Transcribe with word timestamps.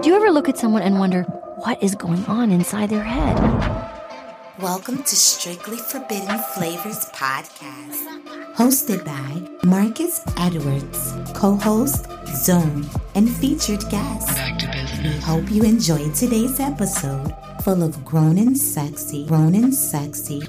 Do 0.00 0.08
you 0.08 0.16
ever 0.16 0.30
look 0.30 0.48
at 0.48 0.56
someone 0.56 0.80
and 0.80 0.98
wonder 0.98 1.24
what 1.56 1.82
is 1.82 1.94
going 1.94 2.24
on 2.24 2.50
inside 2.50 2.88
their 2.88 3.02
head? 3.02 3.36
Welcome 4.58 5.02
to 5.02 5.14
Strictly 5.14 5.76
Forbidden 5.76 6.38
Flavors 6.54 7.04
Podcast, 7.10 8.54
hosted 8.54 9.04
by 9.04 9.46
Marcus 9.62 10.22
Edwards, 10.38 11.12
co 11.34 11.54
host 11.56 12.06
Zone, 12.28 12.86
and 13.14 13.28
featured 13.28 13.86
guest. 13.90 14.38
We 15.02 15.18
hope 15.18 15.50
you 15.50 15.64
enjoyed 15.64 16.14
today's 16.14 16.60
episode 16.60 17.34
full 17.62 17.82
of 17.82 18.02
grown 18.02 18.38
and 18.38 18.56
sexy, 18.56 19.26
grown 19.26 19.54
and 19.54 19.74
sexy, 19.74 20.42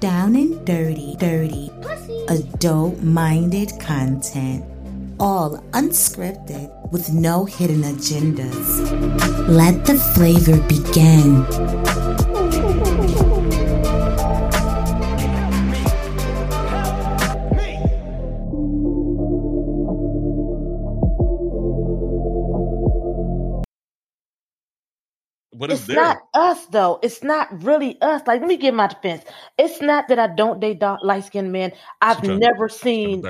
down 0.00 0.36
and 0.36 0.66
dirty, 0.66 1.16
dirty, 1.18 1.70
adult 2.28 3.00
minded 3.00 3.72
content 3.80 4.71
all 5.22 5.56
unscripted 5.70 6.68
with 6.90 7.12
no 7.12 7.44
hidden 7.44 7.82
agendas. 7.82 8.68
Let 9.46 9.86
the 9.86 9.94
flavor 10.14 10.60
begin. 10.66 11.91
It's, 25.70 25.80
it's 25.80 25.86
there. 25.88 25.96
not 25.96 26.18
us 26.34 26.66
though. 26.66 26.98
It's 27.02 27.22
not 27.22 27.62
really 27.62 28.00
us. 28.00 28.22
Like, 28.26 28.40
let 28.40 28.48
me 28.48 28.56
give 28.56 28.74
my 28.74 28.88
defense. 28.88 29.24
It's 29.58 29.80
not 29.80 30.08
that 30.08 30.18
I 30.18 30.28
don't 30.28 30.60
date 30.60 30.80
dark 30.80 31.00
light 31.02 31.24
skinned 31.24 31.52
men. 31.52 31.72
I've 32.00 32.22
never 32.22 32.68
seen 32.68 33.22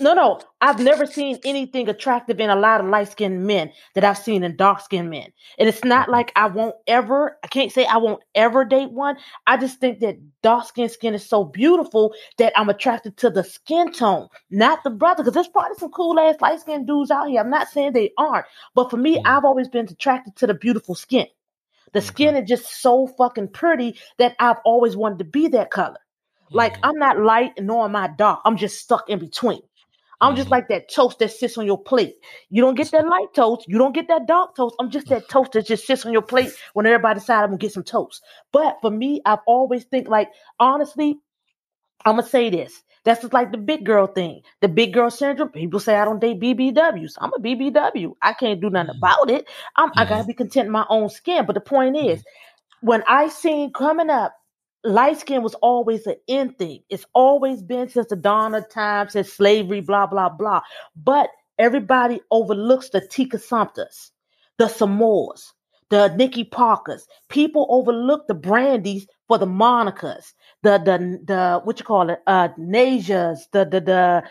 no, 0.00 0.14
no. 0.14 0.40
I've 0.60 0.80
never 0.80 1.06
seen 1.06 1.38
anything 1.44 1.88
attractive 1.88 2.40
in 2.40 2.50
a 2.50 2.56
lot 2.56 2.80
of 2.80 2.86
light 2.86 3.08
skinned 3.10 3.46
men 3.46 3.72
that 3.94 4.04
I've 4.04 4.18
seen 4.18 4.42
in 4.42 4.56
dark 4.56 4.80
skinned 4.80 5.10
men. 5.10 5.28
And 5.58 5.68
it's 5.68 5.84
not 5.84 6.08
like 6.08 6.32
I 6.36 6.46
won't 6.48 6.74
ever, 6.86 7.38
I 7.44 7.48
can't 7.48 7.72
say 7.72 7.86
I 7.86 7.98
won't 7.98 8.22
ever 8.34 8.64
date 8.64 8.90
one. 8.90 9.16
I 9.46 9.56
just 9.56 9.78
think 9.80 10.00
that 10.00 10.16
dark 10.42 10.66
skinned 10.66 10.90
skin 10.90 11.14
is 11.14 11.26
so 11.28 11.44
beautiful 11.44 12.14
that 12.38 12.52
I'm 12.56 12.68
attracted 12.68 13.16
to 13.18 13.30
the 13.30 13.44
skin 13.44 13.92
tone, 13.92 14.28
not 14.50 14.82
the 14.84 14.90
brother. 14.90 15.22
Because 15.22 15.34
there's 15.34 15.48
probably 15.48 15.78
some 15.78 15.90
cool 15.90 16.18
ass 16.18 16.36
light 16.40 16.60
skinned 16.60 16.86
dudes 16.86 17.10
out 17.10 17.28
here. 17.28 17.40
I'm 17.40 17.50
not 17.50 17.68
saying 17.68 17.92
they 17.92 18.12
aren't. 18.18 18.46
But 18.74 18.90
for 18.90 18.96
me, 18.96 19.16
Mhm. 19.18 19.22
I've 19.24 19.44
always 19.44 19.68
been 19.68 19.86
attracted 19.88 20.36
to 20.36 20.46
the 20.46 20.54
beautiful 20.54 20.94
skin. 20.94 21.26
The 21.92 22.02
Okay. 22.10 22.12
skin 22.14 22.36
is 22.36 22.48
just 22.48 22.82
so 22.82 23.06
fucking 23.06 23.48
pretty 23.48 23.98
that 24.18 24.36
I've 24.40 24.58
always 24.64 24.96
wanted 24.96 25.18
to 25.20 25.24
be 25.24 25.48
that 25.48 25.70
color. 25.70 25.98
Like 26.52 26.76
Mhm. 26.76 26.82
I'm 26.82 26.98
not 26.98 27.18
light 27.20 27.52
nor 27.60 27.84
am 27.84 27.96
I 27.96 28.08
dark. 28.08 28.40
I'm 28.44 28.56
just 28.56 28.78
stuck 28.80 29.08
in 29.10 29.18
between. 29.18 29.60
I'm 30.20 30.36
just 30.36 30.48
Mhm. 30.48 30.50
like 30.50 30.68
that 30.68 30.90
toast 30.90 31.18
that 31.20 31.32
sits 31.32 31.58
on 31.58 31.66
your 31.66 31.82
plate. 31.82 32.16
You 32.50 32.62
don't 32.62 32.76
get 32.76 32.90
that 32.92 33.06
light 33.06 33.28
toast. 33.34 33.66
You 33.68 33.78
don't 33.78 33.94
get 33.94 34.08
that 34.08 34.26
dark 34.26 34.56
toast. 34.56 34.76
I'm 34.80 34.90
just 34.90 35.08
that 35.10 35.28
toast 35.28 35.52
that 35.52 35.66
just 35.66 35.86
sits 35.86 36.06
on 36.06 36.12
your 36.12 36.22
plate 36.22 36.52
when 36.74 36.86
everybody 36.86 37.20
decide 37.20 37.42
I'm 37.42 37.48
gonna 37.50 37.58
get 37.58 37.72
some 37.72 37.84
toast. 37.84 38.22
But 38.52 38.78
for 38.82 38.90
me, 38.90 39.22
I've 39.26 39.40
always 39.46 39.84
think 39.84 40.08
like 40.08 40.30
honestly, 40.60 41.18
I'm 42.06 42.16
gonna 42.16 42.28
say 42.28 42.50
this. 42.50 42.82
That's 43.06 43.22
just 43.22 43.34
like 43.34 43.52
the 43.52 43.58
big 43.58 43.86
girl 43.86 44.08
thing. 44.08 44.42
The 44.62 44.68
big 44.68 44.94
girl 44.94 45.10
syndrome. 45.10 45.50
People 45.50 45.80
say 45.80 45.96
I 45.96 46.06
don't 46.06 46.20
date 46.20 46.40
BBWs. 46.40 47.14
I'm 47.20 47.32
a 47.34 47.40
BBW. 47.40 48.14
I 48.22 48.34
can't 48.34 48.60
do 48.60 48.70
nothing 48.70 48.94
Mhm. 48.94 48.98
about 48.98 49.30
it. 49.30 49.48
I'm, 49.76 49.92
I 49.98 50.06
gotta 50.06 50.26
be 50.26 50.34
content 50.34 50.66
in 50.68 50.72
my 50.72 50.86
own 50.90 51.10
skin. 51.10 51.46
But 51.46 51.54
the 51.54 51.62
point 51.62 51.96
is, 51.98 52.24
when 52.82 53.04
I 53.08 53.28
seen 53.28 53.72
coming 53.72 54.10
up, 54.10 54.34
light 54.84 55.18
skin 55.20 55.42
was 55.42 55.54
always 55.56 56.06
an 56.06 56.16
in 56.28 56.54
thing. 56.54 56.82
It's 56.90 57.06
always 57.14 57.62
been 57.62 57.88
since 57.90 58.08
the 58.08 58.16
dawn 58.16 58.54
of 58.54 58.70
time, 58.70 59.08
since 59.10 59.32
slavery, 59.32 59.82
blah, 59.82 60.06
blah, 60.06 60.30
blah. 60.30 60.62
But 60.96 61.30
everybody 61.58 62.20
overlooks 62.30 62.90
the 62.90 63.00
Tika 63.02 63.38
Sumpters, 63.38 64.12
the 64.58 64.66
Samoas, 64.66 65.52
the 65.90 66.08
Nikki 66.16 66.44
Parkers. 66.44 67.06
People 67.28 67.66
overlook 67.70 68.26
the 68.28 68.34
Brandys 68.34 69.06
for 69.28 69.38
the 69.38 69.46
Monicas, 69.46 70.34
the 70.62 70.78
the 70.78 71.20
the 71.26 71.60
what 71.64 71.78
you 71.78 71.84
call 71.84 72.10
it, 72.10 72.20
uh 72.26 72.48
Nasias, 72.58 73.40
the 73.52 73.64
the 73.64 73.80
the 73.80 74.22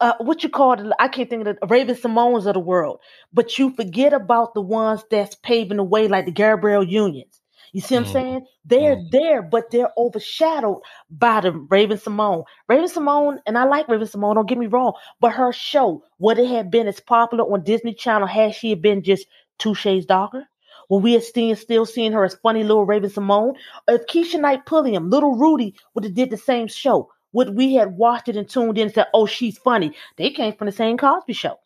uh, 0.00 0.14
what 0.20 0.42
you 0.42 0.48
call 0.48 0.74
it? 0.80 0.92
I 0.98 1.08
can't 1.08 1.28
think 1.28 1.46
of 1.46 1.56
the 1.60 1.66
Raven-Symonés 1.66 2.46
of 2.46 2.54
the 2.54 2.60
world, 2.60 3.00
but 3.32 3.58
you 3.58 3.70
forget 3.74 4.12
about 4.12 4.54
the 4.54 4.62
ones 4.62 5.04
that's 5.10 5.34
paving 5.36 5.76
the 5.76 5.84
way, 5.84 6.08
like 6.08 6.24
the 6.26 6.32
Gabrielle 6.32 6.84
Unions. 6.84 7.40
You 7.72 7.80
see 7.80 7.94
what 7.94 8.00
I'm 8.00 8.04
Mhm. 8.06 8.12
saying? 8.12 8.46
They're 8.64 8.96
Mhm. 8.96 9.10
there, 9.10 9.42
but 9.42 9.70
they're 9.70 9.92
overshadowed 9.98 10.80
by 11.10 11.40
the 11.42 11.52
Raven-Symoné. 11.52 12.44
Raven 12.68 12.88
Simone, 12.88 13.40
and 13.46 13.58
I 13.58 13.64
like 13.64 13.88
Raven-Symoné, 13.88 14.34
don't 14.34 14.48
get 14.48 14.58
me 14.58 14.66
wrong, 14.66 14.94
but 15.20 15.32
her 15.32 15.52
show, 15.52 16.02
would 16.18 16.38
it 16.38 16.48
have 16.48 16.70
been 16.70 16.88
as 16.88 17.00
popular 17.00 17.44
on 17.44 17.62
Disney 17.62 17.94
Channel 17.94 18.26
had 18.26 18.54
she 18.54 18.70
had 18.70 18.82
been 18.82 19.02
just 19.02 19.26
two 19.58 19.74
shades 19.74 20.06
darker? 20.06 20.48
Would 20.90 21.02
we 21.02 21.14
have 21.14 21.24
still 21.24 21.86
seeing 21.86 22.12
her 22.12 22.24
as 22.24 22.34
funny 22.36 22.62
little 22.64 22.84
Raven-Symoné? 22.84 23.54
Or 23.88 23.94
if 23.94 24.06
Keshia 24.06 24.40
Knight 24.40 24.66
Pulliam, 24.66 25.08
little 25.10 25.36
Rudy, 25.36 25.74
would 25.94 26.04
have 26.04 26.14
did 26.14 26.30
the 26.30 26.36
same 26.36 26.68
show, 26.68 27.10
would 27.32 27.56
we 27.56 27.74
had 27.74 27.96
watched 27.96 28.28
it 28.28 28.36
and 28.36 28.48
tuned 28.48 28.76
in 28.76 28.86
and 28.88 28.94
said, 28.94 29.06
oh, 29.14 29.26
she's 29.26 29.56
funny? 29.58 29.92
They 30.16 30.30
came 30.30 30.52
from 30.54 30.66
the 30.66 30.72
same 30.72 30.98
Cosby 30.98 31.32
show. 31.32 31.58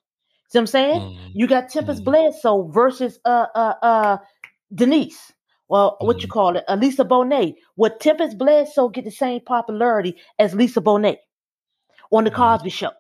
See 0.50 0.58
what 0.58 0.62
I'm 0.62 0.66
saying? 0.68 1.00
Mhm. 1.00 1.30
You 1.34 1.46
got 1.48 1.70
Tempest 1.70 2.02
Mhm. 2.02 2.04
Bledsoe 2.04 2.68
versus 2.68 3.18
uh 3.24 3.46
uh 3.54 3.74
uh 3.82 4.18
Denise. 4.74 5.32
Well, 5.68 5.96
what 6.00 6.22
you 6.22 6.28
Mhm. 6.28 6.32
call 6.32 6.56
it? 6.56 6.64
Uh, 6.68 6.76
Lisa 6.76 7.04
Bonet. 7.04 7.54
Would 7.76 7.98
Tempest 8.00 8.36
Bledsoe 8.38 8.90
get 8.90 9.04
the 9.04 9.10
same 9.10 9.40
popularity 9.40 10.16
as 10.38 10.54
Lisa 10.54 10.82
Bonet 10.82 11.16
on 12.12 12.24
the 12.24 12.30
Mhm. 12.30 12.34
Cosby 12.34 12.70
Show? 12.70 12.90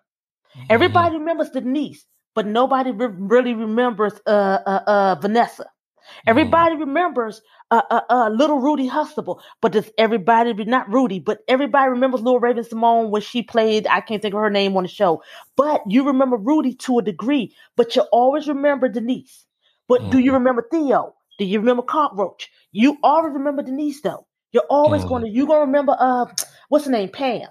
Everybody 0.70 1.16
remembers 1.18 1.50
Denise, 1.50 2.06
but 2.34 2.46
nobody 2.46 2.90
re- 2.92 3.08
really 3.08 3.54
remembers 3.54 4.14
uh 4.26 4.58
uh 4.66 4.82
uh 4.86 5.14
Vanessa. 5.20 5.66
Everybody 6.26 6.76
remembers 6.76 7.42
uh, 7.70 7.82
uh, 7.90 8.00
uh, 8.08 8.28
little 8.30 8.60
Rudy 8.60 8.86
Huxtable, 8.86 9.40
but 9.60 9.72
does 9.72 9.90
everybody 9.98 10.52
not 10.64 10.92
Rudy, 10.92 11.18
but 11.20 11.40
everybody 11.48 11.90
remembers 11.90 12.22
little 12.22 12.40
Raven-Symoné 12.40 13.10
when 13.10 13.22
she 13.22 13.42
played? 13.42 13.86
I 13.86 14.00
can't 14.00 14.22
think 14.22 14.34
of 14.34 14.40
her 14.40 14.50
name 14.50 14.76
on 14.76 14.84
the 14.84 14.88
show, 14.88 15.22
but 15.56 15.82
you 15.88 16.06
remember 16.06 16.36
Rudy 16.36 16.74
to 16.74 16.98
a 16.98 17.02
degree, 17.02 17.54
but 17.76 17.96
you 17.96 18.02
always 18.12 18.48
remember 18.48 18.88
Denise. 18.88 19.46
But 19.88 20.10
do 20.10 20.18
you 20.18 20.32
Mhm. 20.32 20.34
remember 20.34 20.66
Theo? 20.70 21.14
Do 21.38 21.44
you 21.44 21.58
remember 21.60 21.82
Cockroach? 21.82 22.50
You 22.72 22.98
always 23.02 23.34
remember 23.34 23.62
Denise 23.62 24.00
though. 24.02 24.26
You're 24.52 24.66
always 24.70 25.04
Mhm. 25.04 25.08
going 25.08 25.22
to 25.24 25.28
you 25.28 25.46
gonna 25.46 25.60
remember 25.66 25.96
uh 25.98 26.26
what's 26.68 26.84
her 26.86 26.90
name 26.90 27.10
Pam. 27.10 27.48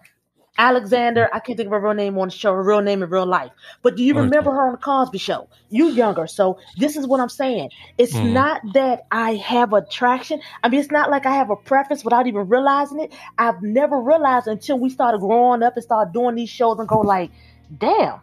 Alexander, 0.57 1.29
I 1.33 1.39
can't 1.39 1.57
think 1.57 1.67
of 1.67 1.71
her 1.71 1.79
real 1.79 1.93
name 1.95 2.17
on 2.19 2.27
the 2.27 2.33
show, 2.33 2.53
her 2.53 2.61
real 2.61 2.81
name 2.81 3.01
in 3.01 3.09
real 3.09 3.25
life. 3.25 3.51
But 3.81 3.95
do 3.95 4.03
you 4.03 4.13
remember 4.13 4.51
her 4.51 4.67
on 4.67 4.73
the 4.73 4.77
Cosby 4.77 5.17
Show? 5.17 5.47
You 5.69 5.87
younger, 5.87 6.27
so 6.27 6.59
this 6.77 6.95
is 6.95 7.07
what 7.07 7.19
I'm 7.19 7.29
saying. 7.29 7.71
It's 7.97 8.13
Mhm. 8.13 8.33
not 8.33 8.61
that 8.73 9.05
I 9.11 9.35
have 9.35 9.73
attraction. 9.73 10.41
I 10.63 10.69
mean, 10.69 10.79
it's 10.79 10.91
not 10.91 11.09
like 11.09 11.25
I 11.25 11.31
have 11.31 11.49
a 11.49 11.55
preference 11.55 12.03
without 12.03 12.27
even 12.27 12.47
realizing 12.47 12.99
it. 12.99 13.13
I've 13.39 13.63
never 13.63 13.99
realized 13.99 14.47
until 14.47 14.77
we 14.77 14.89
started 14.91 15.21
growing 15.21 15.63
up 15.63 15.75
and 15.75 15.83
started 15.83 16.13
doing 16.13 16.35
these 16.35 16.49
shows 16.49 16.77
and 16.77 16.87
go 16.87 16.99
like, 16.99 17.31
damn, 17.79 18.19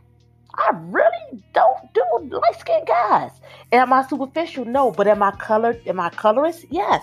I 0.55 0.71
really 0.75 1.43
don't 1.53 1.93
do 1.95 2.03
light 2.31 2.61
skinned 2.61 2.87
guys. 2.87 3.33
Am 3.73 3.93
I 3.93 4.07
superficial? 4.07 4.65
No, 4.65 4.93
but 4.93 5.09
am 5.09 5.23
I 5.23 5.33
colored? 5.33 5.81
Am 5.87 5.99
I 5.99 6.11
colorist? 6.11 6.65
Yes. 6.71 7.03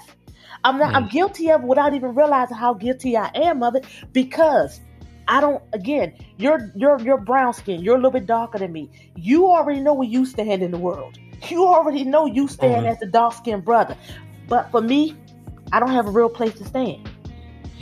I'm 0.64 0.78
not. 0.78 0.96
I'm 0.96 1.08
guilty 1.08 1.52
of 1.52 1.62
it 1.64 1.68
without 1.68 1.94
even 1.94 2.16
realizing 2.16 2.58
how 2.58 2.74
guilty 2.74 3.16
I 3.16 3.30
am 3.36 3.62
of 3.62 3.76
it 3.76 3.86
because 4.12 4.80
I 5.28 5.42
don't. 5.42 5.62
Again, 5.74 6.14
you're 6.38 6.72
you're 6.76 7.00
you're 7.02 7.18
brown 7.18 7.54
skin. 7.54 7.82
You're 7.82 7.96
a 7.96 7.98
little 7.98 8.12
bit 8.12 8.26
darker 8.26 8.58
than 8.60 8.72
me. 8.72 8.90
You 9.16 9.48
already 9.48 9.80
know 9.82 9.94
where 9.94 10.08
you 10.08 10.26
stand 10.26 10.64
in 10.64 10.72
the 10.72 10.78
world. 10.78 11.18
You 11.50 11.66
already 11.68 12.04
know 12.04 12.26
you 12.26 12.48
stand 12.48 12.86
Mhm. 12.86 12.90
as 12.90 13.00
the 13.00 13.06
dark 13.06 13.34
skinned 13.34 13.64
brother. 13.66 13.96
But 14.48 14.72
for 14.72 14.82
me, 14.82 15.16
I 15.72 15.80
don't 15.80 15.92
have 15.92 16.08
a 16.08 16.12
real 16.12 16.30
place 16.30 16.54
to 16.56 16.64
stand. 16.66 17.08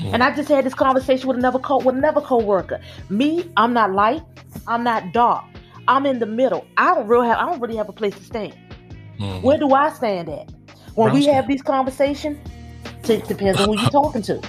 And 0.04 0.22
I 0.22 0.36
just 0.36 0.50
had 0.50 0.66
this 0.66 0.74
conversation 0.74 1.28
with 1.28 1.38
another 1.38 1.60
co 1.60 1.78
with 1.78 1.96
another 1.96 2.20
coworker. 2.22 2.82
Me, 3.10 3.50
I'm 3.56 3.74
not 3.74 3.94
light. 3.94 4.24
I'm 4.68 4.84
not 4.84 5.14
dark. 5.14 5.46
I'm 5.88 6.06
in 6.06 6.20
the 6.20 6.26
middle. 6.26 6.66
I 6.78 6.94
don't 6.96 7.08
really 7.08 7.28
have. 7.28 7.38
I 7.38 7.46
don't 7.46 7.62
really 7.62 7.78
have 7.78 7.88
a 7.90 7.94
place 7.94 8.16
to 8.16 8.24
stand. 8.24 8.54
Mhm. 9.20 9.42
Where 9.44 9.58
do 9.58 9.74
I 9.74 9.90
stand 9.92 10.28
at? 10.30 10.52
When 10.96 11.06
Brown 11.08 11.16
we 11.16 11.22
skin. 11.22 11.34
have 11.36 11.48
these 11.48 11.62
conversations, 11.62 12.38
it 13.08 13.28
depends 13.28 13.60
on 13.62 13.70
who 13.70 13.80
you're 13.80 13.90
talking 13.90 14.22
to. 14.24 14.42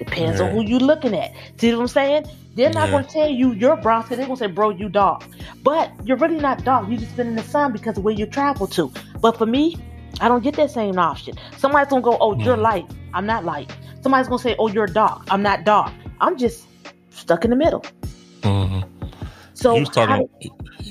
Depends 0.00 0.40
on 0.40 0.50
who 0.50 0.62
you're 0.64 0.80
looking 0.80 1.14
at. 1.14 1.32
See 1.58 1.72
what 1.74 1.82
I'm 1.82 1.88
saying? 1.88 2.24
They're 2.56 2.70
not 2.70 2.86
Yeah. 2.88 2.90
going 2.92 3.04
to 3.04 3.10
tell 3.10 3.28
you 3.28 3.52
you're 3.52 3.76
brown 3.76 4.04
skin. 4.06 4.16
They're 4.16 4.26
going 4.26 4.38
to 4.38 4.44
say, 4.44 4.50
bro, 4.50 4.70
you 4.70 4.88
dark. 4.88 5.22
But 5.62 5.92
you're 6.04 6.16
really 6.16 6.38
not 6.38 6.64
dark. 6.64 6.88
You 6.88 6.96
just 6.96 7.14
been 7.16 7.28
in 7.28 7.36
the 7.36 7.42
sun 7.44 7.72
because 7.72 7.96
of 7.98 8.02
where 8.04 8.14
you 8.14 8.26
travel 8.26 8.66
to. 8.68 8.90
But 9.20 9.36
for 9.38 9.46
me, 9.46 9.76
I 10.20 10.26
don't 10.28 10.42
get 10.42 10.56
that 10.56 10.70
same 10.70 10.98
option. 10.98 11.36
Somebody's 11.58 11.88
going 11.90 12.02
to 12.02 12.10
go, 12.10 12.16
oh, 12.20 12.34
you're 12.38 12.56
Mhm. 12.56 12.62
light. 12.62 12.86
I'm 13.14 13.26
not 13.26 13.44
light. 13.44 13.70
Somebody's 14.02 14.26
going 14.28 14.38
to 14.38 14.42
say, 14.42 14.56
oh, 14.58 14.68
you're 14.68 14.86
dark. 14.86 15.22
I'm 15.30 15.42
not 15.42 15.64
dark. 15.64 15.92
I'm 16.20 16.36
just 16.38 16.64
stuck 17.10 17.44
in 17.44 17.50
the 17.50 17.56
middle. 17.56 17.84
Mhm. 18.40 18.84
So 19.52 19.74
you 19.74 19.80
was 19.80 19.90
talking. 19.90 20.28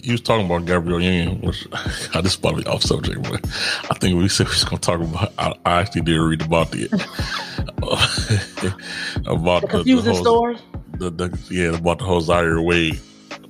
You 0.10 0.14
was 0.14 0.22
talking 0.22 0.48
about 0.48 0.66
Gabrielle 0.66 1.02
Union, 1.02 1.40
which 1.42 1.68
I 2.16 2.22
just 2.22 2.42
probably 2.42 2.66
off 2.66 2.82
subject, 2.82 3.22
but 3.22 3.46
I 3.92 3.94
think 4.00 4.18
we 4.18 4.28
said 4.28 4.48
we 4.48 4.54
was 4.54 4.64
going 4.64 4.80
to 4.80 4.82
talk 4.82 5.00
about. 5.00 5.32
I, 5.38 5.54
I 5.68 5.82
actually 5.82 6.02
did 6.02 6.18
read 6.18 6.42
about 6.42 6.72
the 6.72 6.86
about 9.28 9.62
the 9.62 9.68
the, 9.68 9.70
confusing 9.74 10.14
whole, 10.14 10.24
story. 10.24 10.58
The, 10.98 11.12
the 11.12 11.40
yeah 11.52 11.78
about 11.78 12.00
the 12.00 12.06
whole 12.06 12.22
Zaire 12.22 12.60
Wade 12.60 13.00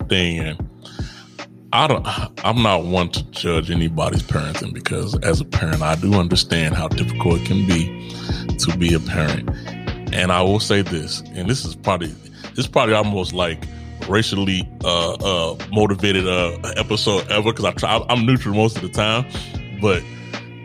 thing, 0.09 0.39
and 0.39 0.69
I 1.71 1.87
don't. 1.87 2.05
I'm 2.43 2.61
not 2.61 2.83
one 2.83 3.07
to 3.11 3.23
judge 3.31 3.71
anybody's 3.71 4.23
parenting 4.23 4.73
because, 4.73 5.17
as 5.19 5.39
a 5.39 5.45
parent, 5.45 5.81
I 5.81 5.95
do 5.95 6.15
understand 6.15 6.75
how 6.75 6.89
difficult 6.89 7.39
it 7.39 7.45
can 7.45 7.65
be 7.67 8.11
to 8.57 8.77
be 8.77 8.93
a 8.93 8.99
parent. 8.99 9.49
And 10.13 10.33
I 10.33 10.41
will 10.41 10.59
say 10.59 10.81
this, 10.81 11.21
and 11.35 11.49
this 11.49 11.63
is 11.63 11.77
probably 11.77 12.07
this 12.07 12.57
is 12.57 12.67
probably 12.67 12.95
almost 12.95 13.31
like 13.31 13.63
racially 14.09 14.69
uh, 14.83 15.13
uh, 15.13 15.57
motivated 15.71 16.27
uh, 16.27 16.57
episode 16.75 17.29
ever 17.29 17.51
because 17.51 17.65
I 17.65 17.71
try. 17.71 18.05
I'm 18.09 18.25
neutral 18.25 18.55
most 18.55 18.75
of 18.77 18.81
the 18.81 18.89
time, 18.89 19.25
but 19.81 20.03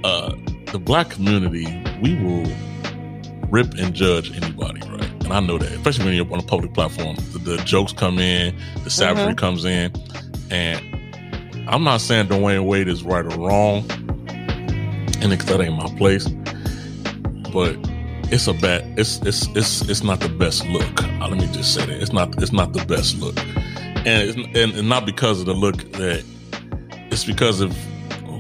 uh, 0.02 0.34
the 0.72 0.78
black 0.78 1.10
community 1.10 1.66
we 2.02 2.16
will 2.16 2.50
rip 3.50 3.74
and 3.74 3.94
judge 3.94 4.34
anybody, 4.34 4.80
right? 4.88 5.10
And 5.24 5.32
I 5.32 5.40
know 5.40 5.58
that, 5.58 5.70
especially 5.72 6.06
when 6.06 6.14
you're 6.14 6.32
on 6.32 6.40
a 6.40 6.46
public 6.46 6.74
platform, 6.74 7.16
the, 7.32 7.38
the 7.38 7.56
jokes 7.58 7.92
come 7.92 8.18
in, 8.18 8.56
the 8.82 8.90
savagery 8.90 9.34
mm-hmm. 9.34 9.36
comes 9.36 9.64
in, 9.64 9.92
and 10.50 11.68
I'm 11.68 11.84
not 11.84 12.00
saying 12.00 12.28
Dwyane 12.28 12.66
Wade 12.66 12.88
is 12.88 13.04
right 13.04 13.24
or 13.24 13.38
wrong, 13.38 13.88
and 15.20 15.32
that 15.32 15.60
ain't 15.60 15.76
my 15.76 15.88
place. 15.96 16.26
But 17.52 17.76
it's 18.32 18.46
a 18.46 18.54
bad. 18.54 18.98
It's 18.98 19.18
it's 19.22 19.46
it's 19.48 19.82
it's 19.82 20.02
not 20.02 20.20
the 20.20 20.28
best 20.28 20.66
look. 20.66 21.02
Uh, 21.02 21.28
let 21.28 21.38
me 21.38 21.46
just 21.52 21.74
say 21.74 21.86
that 21.86 22.00
it's 22.00 22.12
not 22.12 22.42
it's 22.42 22.52
not 22.52 22.72
the 22.72 22.84
best 22.86 23.18
look, 23.18 23.38
and 23.38 24.06
it's, 24.06 24.36
and, 24.36 24.74
and 24.74 24.88
not 24.88 25.06
because 25.06 25.40
of 25.40 25.46
the 25.46 25.54
look 25.54 25.76
that 25.92 26.24
it's 27.10 27.24
because 27.24 27.60
of 27.60 27.76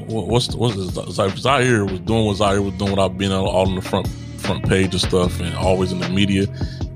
what's 0.08 0.54
what's 0.54 0.74
Zaire 0.76 1.84
was 1.84 2.00
doing 2.00 2.26
what 2.26 2.36
Zaire 2.36 2.62
was 2.62 2.74
doing 2.74 2.90
without 2.90 3.16
being 3.18 3.32
all, 3.32 3.48
all 3.48 3.68
on 3.68 3.74
the 3.74 3.82
front 3.82 4.08
front 4.38 4.68
page 4.68 4.94
of 4.94 5.00
stuff 5.00 5.40
and 5.40 5.54
always 5.54 5.92
in 5.92 6.00
the 6.00 6.08
media. 6.08 6.46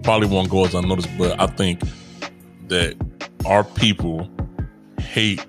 Probably 0.02 0.28
won't 0.28 0.50
go 0.50 0.64
as 0.64 0.74
unnoticed, 0.74 1.08
but 1.18 1.38
I 1.40 1.46
think 1.46 1.80
that 2.68 2.96
our 3.46 3.64
people 3.64 4.28
hate 5.00 5.44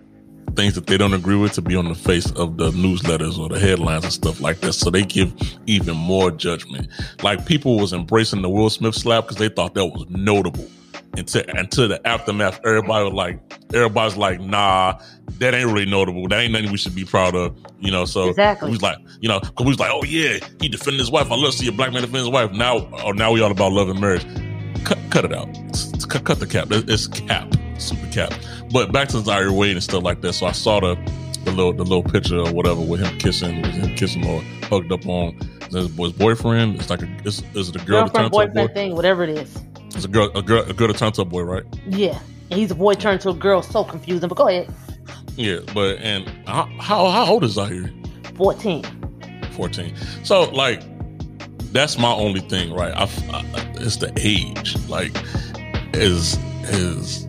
things 0.56 0.76
that 0.76 0.88
they 0.88 0.98
don't 0.98 1.14
agree 1.14 1.36
with 1.36 1.54
to 1.54 1.62
be 1.62 1.76
on 1.76 1.88
the 1.88 1.96
face 1.96 2.32
of 2.32 2.58
the 2.58 2.72
newsletters 2.72 3.38
or 3.38 3.50
the 3.50 3.60
headlines 3.60 4.04
and 4.04 4.14
stuff 4.14 4.42
like 4.42 4.60
that. 4.62 4.74
So 4.74 4.90
they 4.90 5.04
give 5.04 5.34
even 5.66 5.96
more 5.96 6.32
judgment. 6.32 6.88
Like 7.24 7.46
people 7.46 7.78
was 7.78 7.94
embracing 7.94 8.42
the 8.42 8.50
Will 8.50 8.70
Smith 8.70 8.96
slap 8.96 9.26
because 9.26 9.38
they 9.38 9.50
thought 9.50 9.74
that 9.76 9.86
was 9.86 10.06
notable. 10.10 10.68
Until, 11.18 11.44
until 11.48 11.88
the 11.88 12.08
aftermath, 12.08 12.60
everybody 12.64 13.04
was 13.06 13.14
like, 13.14 13.40
everybody's 13.74 14.16
like, 14.16 14.40
nah, 14.40 15.00
that 15.40 15.54
ain't 15.54 15.68
really 15.68 15.86
notable. 15.86 16.28
That 16.28 16.40
ain't 16.40 16.54
nothing 16.54 16.72
we 16.72 16.78
should 16.78 16.96
be 16.96 17.04
proud 17.04 17.36
of, 17.36 17.58
you 17.80 17.92
know. 17.92 18.06
So 18.06 18.30
exactly. 18.30 18.68
we 18.68 18.74
was 18.74 18.82
like, 18.82 18.98
you 19.20 19.28
know, 19.28 19.40
cause 19.40 19.66
we 19.66 19.68
was 19.68 19.80
like, 19.80 19.92
oh 19.92 20.04
yeah, 20.04 20.38
he 20.62 20.70
defended 20.70 21.00
his 21.00 21.12
wife. 21.12 21.32
I 21.32 21.36
love 21.36 21.52
to 21.52 21.58
see 21.58 21.68
a 21.68 21.72
black 21.72 21.92
man 21.92 22.02
defend 22.02 22.18
his 22.20 22.30
wife. 22.30 22.52
Now, 22.52 22.88
oh, 23.04 23.12
now 23.12 23.32
we 23.32 23.42
all 23.42 23.52
about 23.52 23.72
love 23.72 23.90
and 23.90 24.00
marriage. 24.00 24.26
Cut, 24.86 25.00
cut 25.10 25.26
it 25.26 25.34
out. 25.34 25.48
Cut, 26.08 26.24
cut 26.24 26.40
the 26.40 26.48
cap. 26.48 26.68
It's 26.72 27.08
cap, 27.08 27.54
super 27.80 28.08
cap. 28.12 28.34
But 28.72 28.92
back 28.92 29.10
to 29.10 29.20
Zaire 29.20 29.52
Wade 29.52 29.72
and 29.72 29.84
stuff 29.84 30.04
like 30.04 30.22
that. 30.22 30.34
So 30.34 30.46
I 30.46 30.52
saw 30.52 30.80
the 30.80 30.96
the 31.46 31.52
little 31.52 31.74
the 31.74 31.84
little 31.84 32.04
picture 32.04 32.40
or 32.40 32.52
whatever 32.52 32.82
with 32.82 33.00
him 33.00 33.18
kissing, 33.18 33.62
with 33.62 33.72
him 33.72 33.96
kissing 33.96 34.26
or 34.28 34.42
hugged 34.64 34.92
up 34.92 35.06
on 35.08 35.36
his, 35.72 35.96
his 35.96 36.12
boyfriend. 36.14 36.76
It's 36.76 36.90
like 36.90 37.02
a 37.02 37.10
is, 37.24 37.44
is 37.54 37.70
it 37.70 37.76
a 37.76 37.86
girl 37.86 38.04
girlfriend 38.04 38.32
boyfriend 38.32 38.68
boy? 38.70 38.74
thing, 38.74 38.96
whatever 38.96 39.24
it 39.24 39.30
is. 39.30 39.64
It's 39.96 40.06
a 40.06 40.08
girl 40.08 40.30
a 40.36 40.42
girl 40.42 40.64
a 40.64 40.74
girl 40.74 40.88
to 40.88 40.94
turn 40.94 41.12
to 41.14 41.22
a 41.22 41.26
boy, 41.26 41.42
right? 41.42 41.64
Yeah, 41.88 42.20
and 42.52 42.60
he's 42.60 42.72
a 42.72 42.76
boy 42.76 42.94
turned 42.96 43.22
to 43.22 43.30
a 43.30 43.34
girl. 43.34 43.62
So 43.62 43.84
confusing. 43.84 44.30
But 44.30 44.38
go 44.38 44.48
ahead. 44.48 44.74
Yeah, 45.36 45.60
but 45.74 45.98
and 46.00 46.28
how 46.48 46.66
how, 46.80 47.10
how 47.10 47.26
old 47.28 47.44
is 47.44 47.54
Zaire? 47.54 47.90
Fourteen. 48.36 48.84
Fourteen. 49.52 49.96
So 50.24 50.50
like 50.52 50.82
that's 51.72 51.98
my 51.98 52.12
only 52.12 52.42
thing, 52.42 52.74
right? 52.74 52.94
I, 52.94 53.04
I, 53.32 53.46
it's 53.76 53.98
the 53.98 54.12
age. 54.18 54.76
Like 54.88 55.12
is 55.94 56.38
is 56.64 57.28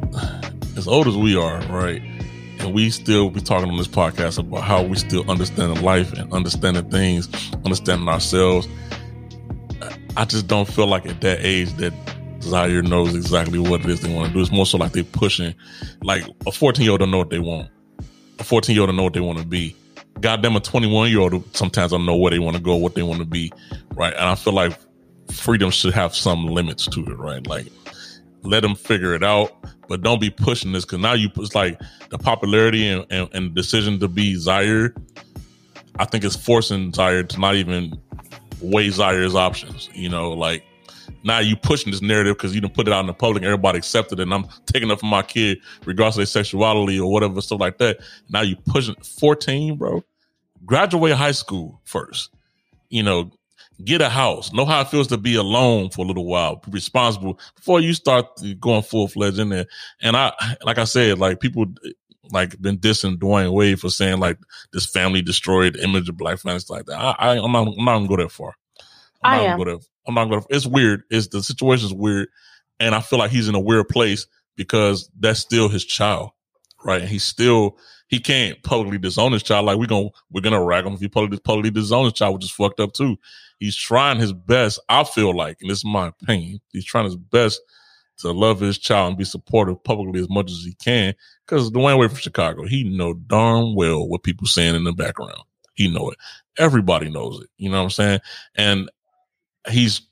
as 0.80 0.88
old 0.88 1.06
as 1.06 1.16
we 1.16 1.36
are, 1.36 1.60
right? 1.66 2.02
And 2.58 2.72
we 2.72 2.88
still 2.88 3.28
be 3.28 3.40
talking 3.40 3.70
on 3.70 3.76
this 3.76 3.86
podcast 3.86 4.38
about 4.38 4.62
how 4.62 4.82
we 4.82 4.96
still 4.96 5.30
understanding 5.30 5.82
life 5.82 6.12
and 6.14 6.32
understanding 6.32 6.90
things, 6.90 7.28
understanding 7.66 8.08
ourselves. 8.08 8.66
I 10.16 10.24
just 10.24 10.46
don't 10.46 10.66
feel 10.66 10.86
like 10.86 11.06
at 11.06 11.20
that 11.20 11.40
age 11.42 11.74
that 11.74 11.92
Zaire 12.42 12.82
knows 12.82 13.14
exactly 13.14 13.58
what 13.58 13.80
it 13.82 13.90
is 13.90 14.00
they 14.00 14.12
want 14.12 14.28
to 14.28 14.32
do. 14.32 14.40
It's 14.40 14.50
more 14.50 14.64
so 14.64 14.78
like 14.78 14.92
they're 14.92 15.04
pushing, 15.04 15.54
like 16.02 16.24
a 16.46 16.52
14 16.52 16.82
year 16.82 16.92
old 16.92 17.00
don't 17.00 17.10
know 17.10 17.18
what 17.18 17.30
they 17.30 17.38
want. 17.38 17.68
A 18.38 18.44
14 18.44 18.74
year 18.74 18.82
old 18.82 18.88
don't 18.88 18.96
know 18.96 19.04
what 19.04 19.12
they 19.12 19.20
want 19.20 19.38
to 19.38 19.46
be. 19.46 19.76
Goddamn, 20.20 20.56
a 20.56 20.60
21 20.60 21.10
year 21.10 21.20
old 21.20 21.56
sometimes 21.56 21.92
don't 21.92 22.06
know 22.06 22.16
where 22.16 22.30
they 22.30 22.38
want 22.38 22.56
to 22.56 22.62
go, 22.62 22.74
what 22.76 22.94
they 22.94 23.02
want 23.02 23.20
to 23.20 23.26
be, 23.26 23.52
right? 23.94 24.14
And 24.14 24.24
I 24.24 24.34
feel 24.34 24.54
like 24.54 24.72
freedom 25.30 25.70
should 25.70 25.92
have 25.92 26.14
some 26.14 26.46
limits 26.46 26.86
to 26.86 27.00
it, 27.04 27.18
right? 27.18 27.46
Like 27.46 27.66
let 28.42 28.60
them 28.60 28.74
figure 28.74 29.14
it 29.14 29.22
out, 29.22 29.52
but 29.88 30.02
don't 30.02 30.20
be 30.20 30.30
pushing 30.30 30.72
this 30.72 30.84
because 30.84 30.98
now 30.98 31.12
you 31.12 31.28
it's 31.36 31.54
like 31.54 31.80
the 32.10 32.18
popularity 32.18 32.88
and, 32.88 33.06
and, 33.10 33.28
and 33.32 33.54
decision 33.54 33.98
to 34.00 34.08
be 34.08 34.34
Zaire. 34.36 34.94
I 35.98 36.04
think 36.04 36.24
it's 36.24 36.36
forcing 36.36 36.92
Zaire 36.92 37.24
to 37.24 37.40
not 37.40 37.56
even 37.56 38.00
weigh 38.60 38.90
Zaire's 38.90 39.34
options. 39.34 39.88
You 39.94 40.08
know, 40.08 40.32
like 40.32 40.62
now 41.24 41.38
you 41.38 41.56
pushing 41.56 41.90
this 41.90 42.02
narrative 42.02 42.36
because 42.36 42.54
you 42.54 42.60
didn't 42.60 42.74
put 42.74 42.88
it 42.88 42.94
out 42.94 43.00
in 43.00 43.06
the 43.06 43.14
public, 43.14 43.42
everybody 43.42 43.78
accepted 43.78 44.20
it, 44.20 44.22
and 44.22 44.34
I'm 44.34 44.46
taking 44.66 44.90
up 44.90 45.00
for 45.00 45.06
my 45.06 45.22
kid 45.22 45.58
regardless 45.84 46.16
of 46.16 46.18
their 46.18 46.26
sexuality 46.26 46.98
or 46.98 47.10
whatever 47.10 47.40
stuff 47.40 47.60
like 47.60 47.78
that. 47.78 47.98
Now 48.30 48.42
you 48.42 48.56
pushing 48.56 48.94
14, 48.96 49.76
bro. 49.76 50.02
Graduate 50.64 51.12
high 51.12 51.32
school 51.32 51.80
first. 51.84 52.30
You 52.88 53.02
know, 53.02 53.30
get 53.84 54.00
a 54.00 54.08
house, 54.08 54.52
know 54.52 54.64
how 54.64 54.80
it 54.80 54.88
feels 54.88 55.08
to 55.08 55.16
be 55.16 55.34
alone 55.36 55.90
for 55.90 56.04
a 56.04 56.08
little 56.08 56.26
while, 56.26 56.56
be 56.56 56.70
responsible 56.72 57.38
before 57.56 57.80
you 57.80 57.94
start 57.94 58.26
going 58.58 58.82
full 58.82 59.08
fledged 59.08 59.38
in 59.38 59.50
there. 59.50 59.66
And 60.00 60.16
I, 60.16 60.32
like 60.62 60.78
I 60.78 60.84
said, 60.84 61.18
like 61.18 61.40
people 61.40 61.66
like 62.32 62.60
been 62.60 62.78
dissing 62.78 63.16
Dwyane 63.16 63.52
Wade 63.52 63.80
for 63.80 63.90
saying 63.90 64.20
like 64.20 64.38
this 64.72 64.86
family 64.86 65.22
destroyed 65.22 65.76
image 65.76 66.08
of 66.08 66.16
black 66.16 66.38
families 66.38 66.70
like 66.70 66.86
that. 66.86 66.98
I, 66.98 67.14
I 67.18 67.36
am 67.36 67.52
not, 67.52 67.68
I'm 67.68 67.84
not 67.84 67.96
gonna 67.98 68.08
go 68.08 68.16
that 68.16 68.32
far. 68.32 68.54
I'm 69.22 69.40
I 69.40 69.42
am. 69.44 69.58
Gonna, 69.58 69.78
I'm 70.06 70.14
not 70.14 70.26
gonna. 70.26 70.42
It's 70.50 70.66
weird. 70.66 71.02
It's 71.10 71.28
the 71.28 71.42
situation 71.42 71.86
is 71.86 71.94
weird, 71.94 72.28
and 72.78 72.94
I 72.94 73.00
feel 73.00 73.18
like 73.18 73.30
he's 73.30 73.48
in 73.48 73.54
a 73.54 73.60
weird 73.60 73.88
place 73.88 74.26
because 74.56 75.10
that's 75.18 75.40
still 75.40 75.68
his 75.68 75.84
child, 75.84 76.30
right? 76.84 77.00
And 77.00 77.10
he's 77.10 77.24
still 77.24 77.78
he 78.10 78.18
can't 78.18 78.60
publicly 78.64 78.98
disown 78.98 79.32
his 79.32 79.42
child. 79.42 79.66
Like 79.66 79.78
we're 79.78 79.86
gonna 79.86 80.08
we're 80.30 80.40
gonna 80.40 80.62
rag 80.62 80.84
him 80.84 80.94
if 80.94 81.00
he 81.00 81.08
publicly 81.08 81.38
publicly 81.38 81.70
disown 81.70 82.04
his 82.04 82.12
child, 82.12 82.34
which 82.34 82.44
is 82.44 82.50
fucked 82.50 82.80
up 82.80 82.92
too. 82.92 83.16
He's 83.60 83.76
trying 83.76 84.18
his 84.18 84.32
best. 84.32 84.80
I 84.88 85.04
feel 85.04 85.34
like, 85.34 85.58
and 85.60 85.70
this 85.70 85.78
is 85.78 85.84
my 85.84 86.08
opinion, 86.08 86.60
he's 86.72 86.84
trying 86.84 87.04
his 87.04 87.16
best 87.16 87.60
to 88.18 88.32
love 88.32 88.58
his 88.60 88.78
child 88.78 89.10
and 89.10 89.18
be 89.18 89.24
supportive 89.24 89.82
publicly 89.84 90.20
as 90.20 90.28
much 90.28 90.50
as 90.50 90.64
he 90.64 90.74
can. 90.74 91.14
Because 91.46 91.70
Dwyane 91.70 91.98
Wade 91.98 92.10
from 92.10 92.18
Chicago, 92.18 92.66
he 92.66 92.84
know 92.84 93.14
darn 93.14 93.74
well 93.76 94.06
what 94.08 94.24
people 94.24 94.46
saying 94.46 94.74
in 94.74 94.84
the 94.84 94.92
background. 94.92 95.42
He 95.74 95.88
know 95.88 96.10
it. 96.10 96.18
Everybody 96.58 97.10
knows 97.10 97.40
it. 97.40 97.48
You 97.58 97.70
know 97.70 97.78
what 97.78 97.84
I'm 97.84 97.90
saying? 97.90 98.20
And 98.56 98.90
he's 99.70 100.02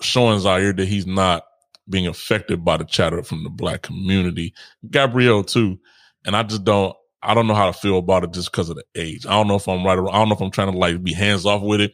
showing 0.00 0.38
Zaire 0.38 0.72
that 0.72 0.88
he's 0.88 1.06
not 1.06 1.44
being 1.88 2.06
affected 2.06 2.64
by 2.64 2.76
the 2.76 2.84
chatter 2.84 3.22
from 3.24 3.42
the 3.42 3.50
black 3.50 3.82
community. 3.82 4.54
Gabrielle 4.88 5.42
too. 5.42 5.78
And 6.24 6.36
I 6.36 6.44
just 6.44 6.64
don't 6.64 6.94
I 7.22 7.34
don't 7.34 7.46
know 7.46 7.54
how 7.54 7.66
to 7.66 7.72
feel 7.72 7.98
about 7.98 8.24
it 8.24 8.32
just 8.32 8.50
because 8.50 8.70
of 8.70 8.76
the 8.76 8.84
age. 8.94 9.26
I 9.26 9.30
don't 9.30 9.48
know 9.48 9.56
if 9.56 9.68
I'm 9.68 9.84
right. 9.84 9.98
Or, 9.98 10.08
I 10.10 10.18
don't 10.18 10.28
know 10.28 10.34
if 10.34 10.40
I'm 10.40 10.50
trying 10.50 10.72
to 10.72 10.78
like 10.78 11.02
be 11.02 11.12
hands 11.12 11.44
off 11.44 11.62
with 11.62 11.80
it, 11.80 11.92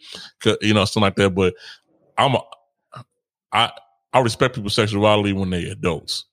you 0.62 0.73
know, 0.73 0.85
something 0.85 1.02
like 1.02 1.16
that. 1.16 1.30
But 1.30 1.54
I'm, 2.16 2.35
a, 2.35 2.42
I, 3.52 3.73
I 4.12 4.21
respect 4.21 4.54
people's 4.54 4.75
sexuality 4.75 5.33
when 5.33 5.50
they're 5.50 5.73
adults. 5.73 6.26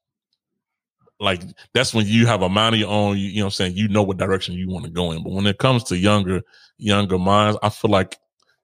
Like 1.19 1.41
that's 1.73 1.93
when 1.93 2.05
you 2.05 2.27
have 2.27 2.41
a 2.41 2.49
mind 2.49 2.75
of 2.75 2.81
your 2.81 2.89
own. 2.89 3.17
You, 3.17 3.27
you 3.27 3.39
know, 3.39 3.45
what 3.45 3.47
I'm 3.47 3.51
saying 3.51 3.77
you 3.77 3.87
know 3.87 4.03
what 4.03 4.17
direction 4.17 4.55
you 4.55 4.69
want 4.69 4.85
to 4.85 4.91
go 4.91 5.11
in. 5.11 5.23
But 5.23 5.31
when 5.31 5.47
it 5.47 5.57
comes 5.57 5.83
to 5.85 5.97
younger, 5.97 6.41
younger 6.77 7.17
minds, 7.17 7.57
I 7.63 7.69
feel 7.69 7.91
like 7.91 8.17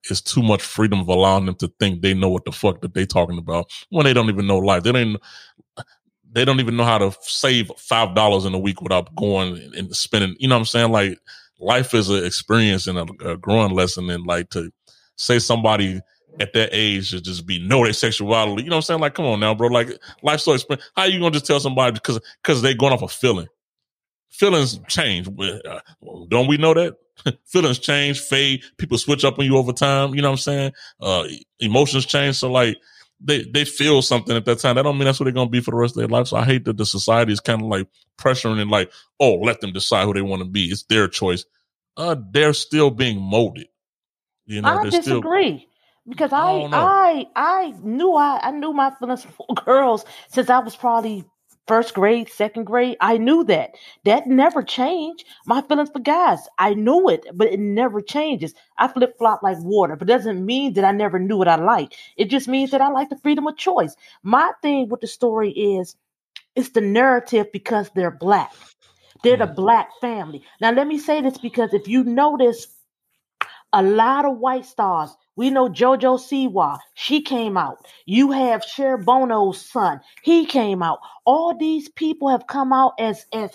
it's 0.09 0.21
too 0.21 0.41
much 0.41 0.61
freedom 0.61 0.99
of 0.99 1.07
allowing 1.07 1.45
them 1.45 1.55
to 1.55 1.71
think 1.79 2.01
they 2.01 2.13
know 2.13 2.29
what 2.29 2.45
the 2.45 2.51
fuck 2.51 2.81
that 2.81 2.93
they 2.93 3.05
talking 3.05 3.37
about 3.37 3.71
when 3.89 4.05
they 4.05 4.13
don't 4.13 4.29
even 4.29 4.47
know 4.47 4.57
life. 4.57 4.83
They 4.83 4.91
don't 4.91 5.17
they 6.31 6.45
don't 6.45 6.59
even 6.59 6.77
know 6.77 6.83
how 6.83 6.97
to 6.97 7.15
save 7.21 7.71
five 7.77 8.15
dollars 8.15 8.45
in 8.45 8.53
a 8.53 8.59
week 8.59 8.81
without 8.81 9.13
going 9.15 9.71
and 9.75 9.95
spending. 9.95 10.35
You 10.39 10.47
know 10.47 10.55
what 10.55 10.59
I'm 10.59 10.65
saying? 10.65 10.91
Like 10.91 11.19
life 11.59 11.93
is 11.93 12.09
an 12.09 12.23
experience 12.23 12.87
and 12.87 12.97
a, 12.97 13.31
a 13.31 13.37
growing 13.37 13.73
lesson, 13.73 14.09
and 14.09 14.25
like 14.25 14.49
to 14.51 14.71
say 15.15 15.39
somebody 15.39 16.01
at 16.39 16.53
that 16.53 16.69
age 16.71 17.11
to 17.11 17.21
just 17.21 17.45
be 17.45 17.59
know 17.59 17.83
their 17.83 17.93
sexuality. 17.93 18.63
You 18.63 18.69
know 18.69 18.77
what 18.77 18.83
I'm 18.83 18.83
saying? 18.83 18.99
Like, 19.01 19.15
come 19.15 19.25
on 19.25 19.39
now, 19.39 19.53
bro. 19.55 19.67
Like 19.67 19.89
life's 20.21 20.43
so 20.43 20.53
expensive. 20.53 20.85
How 20.95 21.05
you 21.05 21.19
gonna 21.19 21.31
just 21.31 21.45
tell 21.45 21.59
somebody 21.59 21.93
because 21.93 22.19
because 22.43 22.61
they 22.61 22.73
going 22.73 22.93
off 22.93 23.01
a 23.01 23.07
feeling? 23.07 23.47
Feelings 24.29 24.79
change. 24.87 25.27
Uh, 25.27 25.79
don't 26.29 26.47
we 26.47 26.57
know 26.57 26.73
that? 26.73 26.95
Feelings 27.45 27.79
change, 27.79 28.19
fade. 28.21 28.61
People 28.77 28.97
switch 28.97 29.25
up 29.25 29.39
on 29.39 29.45
you 29.45 29.57
over 29.57 29.73
time. 29.73 30.13
You 30.13 30.21
know 30.21 30.29
what 30.29 30.33
I'm 30.33 30.37
saying? 30.37 30.71
Uh, 31.01 31.25
emotions 31.59 32.05
change. 32.05 32.37
So 32.37 32.51
like 32.51 32.77
they 33.21 33.43
they 33.43 33.65
feel 33.65 34.01
something 34.01 34.35
at 34.35 34.45
that 34.45 34.59
time. 34.59 34.75
That 34.75 34.83
don't 34.83 34.97
mean 34.97 35.05
that's 35.05 35.19
what 35.19 35.25
they're 35.25 35.33
gonna 35.33 35.49
be 35.49 35.61
for 35.61 35.71
the 35.71 35.77
rest 35.77 35.95
of 35.95 35.99
their 35.99 36.07
life. 36.07 36.27
So 36.27 36.37
I 36.37 36.45
hate 36.45 36.65
that 36.65 36.77
the 36.77 36.85
society 36.85 37.33
is 37.33 37.39
kind 37.39 37.61
of 37.61 37.67
like 37.67 37.87
pressuring 38.17 38.61
and 38.61 38.71
like, 38.71 38.91
oh, 39.19 39.35
let 39.35 39.61
them 39.61 39.73
decide 39.73 40.05
who 40.05 40.13
they 40.13 40.21
want 40.21 40.41
to 40.41 40.47
be. 40.47 40.65
It's 40.65 40.83
their 40.83 41.07
choice. 41.07 41.45
Uh, 41.97 42.15
they're 42.31 42.53
still 42.53 42.89
being 42.89 43.19
molded. 43.19 43.67
You 44.45 44.61
know, 44.61 44.69
I 44.69 44.83
disagree. 44.83 45.57
Still, 45.57 45.69
because 46.07 46.33
I 46.33 46.67
I 46.71 47.27
I 47.35 47.73
knew 47.83 48.13
I 48.13 48.39
I 48.41 48.51
knew 48.51 48.73
my 48.73 48.91
feelings 48.91 49.23
for 49.37 49.47
girls 49.65 50.05
since 50.29 50.49
I 50.49 50.59
was 50.59 50.75
probably 50.75 51.25
first 51.67 51.93
grade, 51.93 52.29
second 52.29 52.65
grade. 52.65 52.97
I 52.99 53.17
knew 53.17 53.43
that. 53.45 53.71
That 54.05 54.27
never 54.27 54.63
changed. 54.63 55.25
My 55.45 55.61
feelings 55.61 55.89
for 55.91 55.99
guys, 55.99 56.39
I 56.57 56.73
knew 56.73 57.09
it, 57.09 57.25
but 57.33 57.47
it 57.47 57.59
never 57.59 58.01
changes. 58.01 58.53
I 58.77 58.87
flip 58.87 59.17
flop 59.17 59.43
like 59.43 59.57
water, 59.61 59.95
but 59.95 60.07
doesn't 60.07 60.45
mean 60.45 60.73
that 60.73 60.85
I 60.85 60.91
never 60.91 61.19
knew 61.19 61.37
what 61.37 61.47
I 61.47 61.55
like. 61.55 61.95
It 62.17 62.25
just 62.29 62.47
means 62.47 62.71
that 62.71 62.81
I 62.81 62.89
like 62.89 63.09
the 63.09 63.17
freedom 63.17 63.47
of 63.47 63.57
choice. 63.57 63.95
My 64.23 64.51
thing 64.61 64.89
with 64.89 65.01
the 65.01 65.07
story 65.07 65.51
is 65.51 65.95
it's 66.55 66.69
the 66.69 66.81
narrative 66.81 67.51
because 67.53 67.89
they're 67.95 68.11
black. 68.11 68.51
They're 69.23 69.37
the 69.37 69.45
mm-hmm. 69.45 69.55
black 69.55 69.89
family. 70.01 70.43
Now, 70.61 70.71
let 70.71 70.87
me 70.87 70.97
say 70.97 71.21
this 71.21 71.37
because 71.37 71.73
if 71.73 71.87
you 71.87 72.03
notice, 72.03 72.67
a 73.73 73.83
lot 73.83 74.25
of 74.25 74.37
white 74.37 74.65
stars 74.65 75.15
we 75.39 75.49
know 75.51 75.69
JoJo 75.69 76.19
Siwa, 76.19 76.79
she 76.95 77.21
came 77.21 77.55
out. 77.55 77.87
You 78.05 78.31
have 78.31 78.61
Cher 78.61 78.97
Bono's 78.97 79.61
son, 79.61 80.01
he 80.21 80.45
came 80.45 80.83
out. 80.83 80.99
All 81.23 81.55
these 81.57 81.87
people 81.87 82.27
have 82.27 82.45
come 82.45 82.73
out 82.73 82.95
as 82.99 83.25
as 83.31 83.49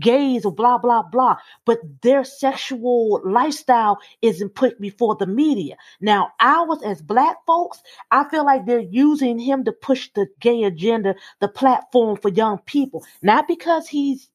gays 0.00 0.44
or 0.44 0.50
blah 0.50 0.78
blah 0.78 1.04
blah, 1.04 1.36
but 1.64 1.78
their 2.02 2.24
sexual 2.24 3.20
lifestyle 3.24 4.00
isn't 4.20 4.56
put 4.56 4.80
before 4.80 5.14
the 5.14 5.28
media. 5.28 5.76
Now, 6.00 6.32
ours 6.40 6.82
as 6.82 7.00
black 7.00 7.36
folks, 7.46 7.80
I 8.10 8.28
feel 8.28 8.44
like 8.44 8.66
they're 8.66 8.80
using 8.80 9.38
him 9.38 9.62
to 9.66 9.70
push 9.70 10.10
the 10.16 10.26
gay 10.40 10.64
agenda, 10.64 11.14
the 11.38 11.46
platform 11.46 12.16
for 12.16 12.30
young 12.30 12.58
people, 12.66 13.04
not 13.22 13.46
because 13.46 13.86
he's 13.86 14.28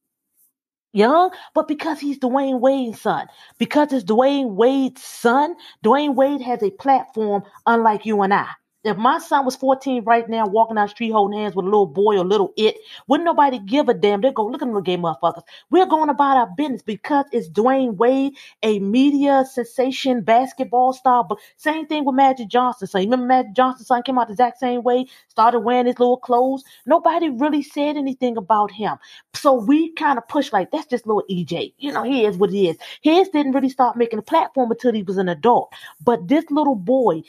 young, 0.94 1.32
but 1.54 1.68
because 1.68 2.00
he's 2.00 2.20
Dwyane 2.20 2.60
Wade's 2.60 3.02
son. 3.02 3.28
Because 3.58 3.92
it's 3.94 4.06
Dwyane 4.06 4.52
Wade's 4.54 5.04
son, 5.04 5.56
Dwyane 5.84 6.16
Wade 6.16 6.42
has 6.42 6.64
a 6.64 6.72
platform 6.72 7.44
unlike 7.66 8.06
you 8.06 8.22
and 8.22 8.34
I. 8.34 8.50
If 8.84 8.98
my 8.98 9.20
son 9.20 9.46
was 9.46 9.56
14 9.56 10.04
right 10.04 10.28
now, 10.28 10.46
walking 10.46 10.76
down 10.76 10.88
the 10.88 10.90
street 10.90 11.12
holding 11.12 11.40
hands 11.40 11.56
with 11.56 11.66
a 11.66 11.70
little 11.70 11.86
boy 11.86 12.18
or 12.18 12.26
little 12.26 12.54
it, 12.58 12.76
wouldn't 13.08 13.26
nobody 13.26 13.60
give 13.60 13.88
a 13.88 13.94
damn? 13.94 14.20
They'd 14.20 14.36
go, 14.36 14.46
look 14.46 14.56
at 14.62 14.66
them 14.66 14.70
little 14.70 14.82
gay 14.82 14.98
motherfuckers. 14.98 15.44
We're 15.70 15.86
going 15.86 16.10
about 16.10 16.36
our 16.36 16.50
business 16.58 16.82
because 16.82 17.26
it's 17.32 17.50
Dwyane 17.50 17.96
Wade, 17.96 18.34
a 18.62 18.80
media 18.80 19.46
sensation, 19.50 20.22
basketball 20.22 20.92
star. 20.92 21.24
But 21.24 21.38
same 21.56 21.88
thing 21.88 22.04
with 22.04 22.16
Magic 22.16 22.50
Johnson. 22.50 22.88
So 22.88 22.98
you 22.98 23.06
remember 23.06 23.28
Magic 23.28 23.54
Johnson's 23.54 23.88
son 23.88 24.04
came 24.04 24.20
out 24.20 24.28
the 24.28 24.34
exact 24.34 24.60
same 24.60 24.84
way, 24.84 25.06
started 25.30 25.60
wearing 25.62 25.86
his 25.86 25.98
little 25.98 26.18
clothes. 26.18 26.66
Nobody 26.86 27.30
really 27.30 27.64
said 27.64 27.96
anything 27.96 28.36
about 28.36 28.70
him. 28.70 28.98
So 29.34 29.54
we 29.54 29.94
kind 29.94 30.18
of 30.18 30.28
push 30.28 30.52
like, 30.52 30.72
that's 30.72 30.88
just 30.88 31.08
little 31.08 31.24
EJ. 31.32 31.74
You 31.78 31.94
know, 31.94 32.04
he 32.04 32.26
is 32.26 32.36
what 32.36 32.50
he 32.50 32.68
is. 32.68 32.78
His 33.02 33.30
didn't 33.30 33.54
really 33.54 33.70
start 33.70 33.96
making 33.96 34.20
a 34.20 34.24
platform 34.24 34.72
until 34.72 34.92
he 34.92 35.04
was 35.04 35.18
an 35.18 35.30
adult. 35.30 35.74
But 36.04 36.28
this 36.28 36.44
little 36.50 36.76
boy, 36.76 37.24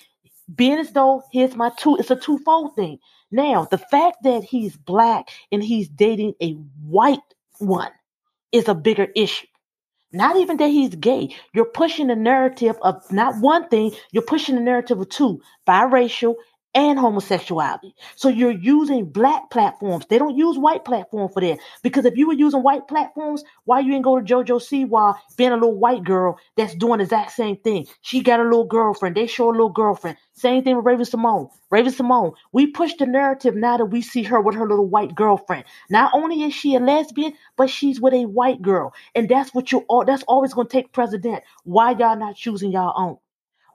being 0.55 0.79
as 0.79 0.93
though 0.93 1.23
here's 1.33 1.57
my 1.57 1.71
two, 1.79 1.97
it's 1.97 2.11
a 2.11 2.17
twofold 2.17 2.77
thing. 2.77 2.99
Now, 3.31 3.67
the 3.71 3.79
fact 3.79 4.19
that 4.25 4.45
he's 4.45 4.77
black 4.77 5.29
and 5.51 5.63
he's 5.63 5.89
dating 5.89 6.35
a 6.43 6.53
white 6.83 7.21
one 7.59 7.91
is 8.53 8.69
a 8.69 8.75
bigger 8.75 9.09
issue. 9.15 9.47
Not 10.13 10.37
even 10.37 10.59
that 10.59 10.69
he's 10.69 10.95
gay. 10.95 11.35
You're 11.55 11.65
pushing 11.65 12.07
the 12.07 12.15
narrative 12.15 12.77
of 12.83 13.03
not 13.11 13.41
one 13.41 13.69
thing, 13.69 13.93
you're 14.13 14.23
pushing 14.23 14.55
the 14.55 14.61
narrative 14.61 15.01
of 15.01 15.09
two 15.09 15.43
biracial 15.67 16.37
and 16.75 16.99
homosexuality. 16.99 17.95
So 18.17 18.29
you're 18.29 18.51
using 18.51 19.07
black 19.07 19.51
platforms. 19.51 20.07
They 20.07 20.19
don't 20.19 20.37
use 20.37 20.59
white 20.59 20.85
platform 20.85 21.29
for 21.29 21.41
that. 21.41 21.59
Because 21.83 22.05
if 22.05 22.17
you 22.17 22.27
were 22.27 22.35
using 22.35 22.63
white 22.63 22.89
platforms, 22.89 23.45
why 23.65 23.81
you 23.81 23.95
ain't 23.95 24.05
go 24.05 24.19
to 24.19 24.25
JoJo 24.25 24.61
Siwa 24.61 25.15
being 25.37 25.53
a 25.53 25.55
little 25.55 25.79
white 25.79 26.05
girl 26.05 26.39
that's 26.57 26.75
doing 26.75 26.99
the 26.99 27.05
exact 27.05 27.33
same 27.33 27.57
thing? 27.57 27.87
She 28.03 28.23
got 28.23 28.41
a 28.41 28.45
little 28.45 28.65
girlfriend. 28.67 29.17
They 29.17 29.27
show 29.27 29.49
a 29.49 29.53
little 29.53 29.69
girlfriend. 29.69 30.17
Same 30.33 30.65
thing 30.65 30.77
with 30.77 30.85
Raven-Symoné. 30.85 31.51
Raven 31.71 31.93
Simone, 31.93 32.33
we 32.53 32.69
push 32.69 32.95
the 32.95 33.07
narrative 33.07 33.55
now 33.57 33.77
that 33.77 33.87
we 33.87 34.01
see 34.01 34.23
her 34.23 34.41
with 34.41 34.55
her 34.55 34.69
little 34.69 34.87
white 34.87 35.15
girlfriend. 35.15 35.65
Not 35.91 36.13
only 36.15 36.43
is 36.43 36.55
she 36.55 36.75
a 36.77 36.81
lesbian, 36.81 37.33
but 37.57 37.71
she's 37.71 38.01
with 38.01 38.15
a 38.15 38.27
white 38.27 38.63
girl. 38.63 38.95
And 39.15 39.29
that's 39.29 39.53
what 39.55 39.73
you 39.73 39.85
all 39.89 40.05
that's 40.05 40.23
always 40.25 40.55
gonna 40.55 40.69
take 40.69 40.93
precedent. 40.93 41.43
Why 41.65 41.93
y'all 41.93 42.17
not 42.17 42.37
choosing 42.37 42.73
y'all 42.73 42.95
own? 42.97 43.19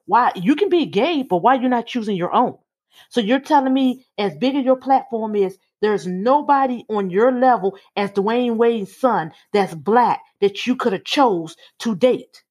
Why 0.05 0.31
you 0.35 0.55
can 0.55 0.69
be 0.69 0.85
gay, 0.85 1.23
but 1.23 1.37
why 1.37 1.55
you 1.55 1.67
not 1.69 1.87
choosing 1.87 2.15
your 2.15 2.33
own? 2.33 2.57
So 3.09 3.21
you're 3.21 3.39
telling 3.39 3.73
me, 3.73 4.05
as 4.17 4.35
big 4.37 4.55
as 4.55 4.65
your 4.65 4.77
platform 4.77 5.35
is, 5.35 5.57
there's 5.81 6.07
nobody 6.07 6.83
on 6.89 7.09
your 7.09 7.31
level 7.31 7.77
as 7.95 8.11
Dwyane 8.11 8.57
Wade's 8.57 8.95
son 8.95 9.31
that's 9.53 9.73
black 9.73 10.21
that 10.41 10.67
you 10.67 10.75
could 10.75 10.93
have 10.93 11.05
chose 11.05 11.55
to 11.79 11.95
date. 11.95 12.43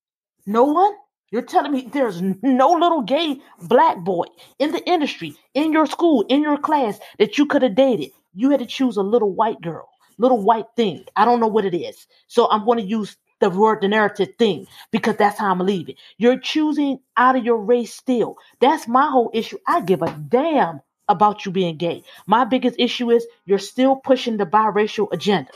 No 0.47 0.64
one? 0.64 0.92
You're 1.30 1.42
telling 1.42 1.73
me 1.73 1.88
there's 1.92 2.23
no 2.23 2.71
little 2.73 3.02
gay 3.02 3.40
black 3.62 3.99
boy 3.99 4.25
in 4.59 4.73
the 4.73 4.83
industry, 4.88 5.37
in 5.54 5.73
your 5.73 5.87
school, 5.87 6.25
in 6.28 6.42
your 6.42 6.57
class 6.57 6.99
that 7.18 7.37
you 7.37 7.45
could 7.47 7.62
have 7.62 7.75
dated. 7.75 8.11
You 8.35 8.50
had 8.50 8.61
to 8.61 8.66
choose 8.66 8.97
a 8.97 9.02
little 9.02 9.35
white 9.35 9.61
girl, 9.61 9.88
little 10.16 10.42
white 10.42 10.66
thing. 10.75 11.04
I 11.16 11.26
don't 11.26 11.40
know 11.40 11.49
what 11.49 11.66
it 11.66 11.76
is. 11.76 12.07
So 12.28 12.50
I'm 12.50 12.64
going 12.64 12.78
to 12.78 12.85
use 12.85 13.16
the 13.40 13.50
word, 13.50 13.80
the 13.80 13.88
narrative 13.88 14.30
thing, 14.38 14.66
because 14.90 15.16
that's 15.16 15.38
how 15.38 15.50
I'm 15.50 15.61
leaving. 15.61 15.97
You're 16.16 16.38
choosing 16.38 17.00
out 17.16 17.37
of 17.37 17.45
your 17.45 17.59
race 17.59 17.95
still. 17.95 18.37
That's 18.61 18.88
my 18.88 19.09
whole 19.11 19.30
issue. 19.33 19.59
I 19.66 19.80
give 19.80 20.02
a 20.02 20.11
damn 20.11 20.80
about 21.09 21.47
you 21.47 21.52
being 21.52 21.76
gay. 21.76 22.02
My 22.26 22.45
biggest 22.45 22.76
issue 22.78 23.11
is 23.11 23.26
you're 23.47 23.59
still 23.59 23.97
pushing 23.97 24.37
the 24.37 24.47
biracial 24.47 25.09
agenda. 25.12 25.50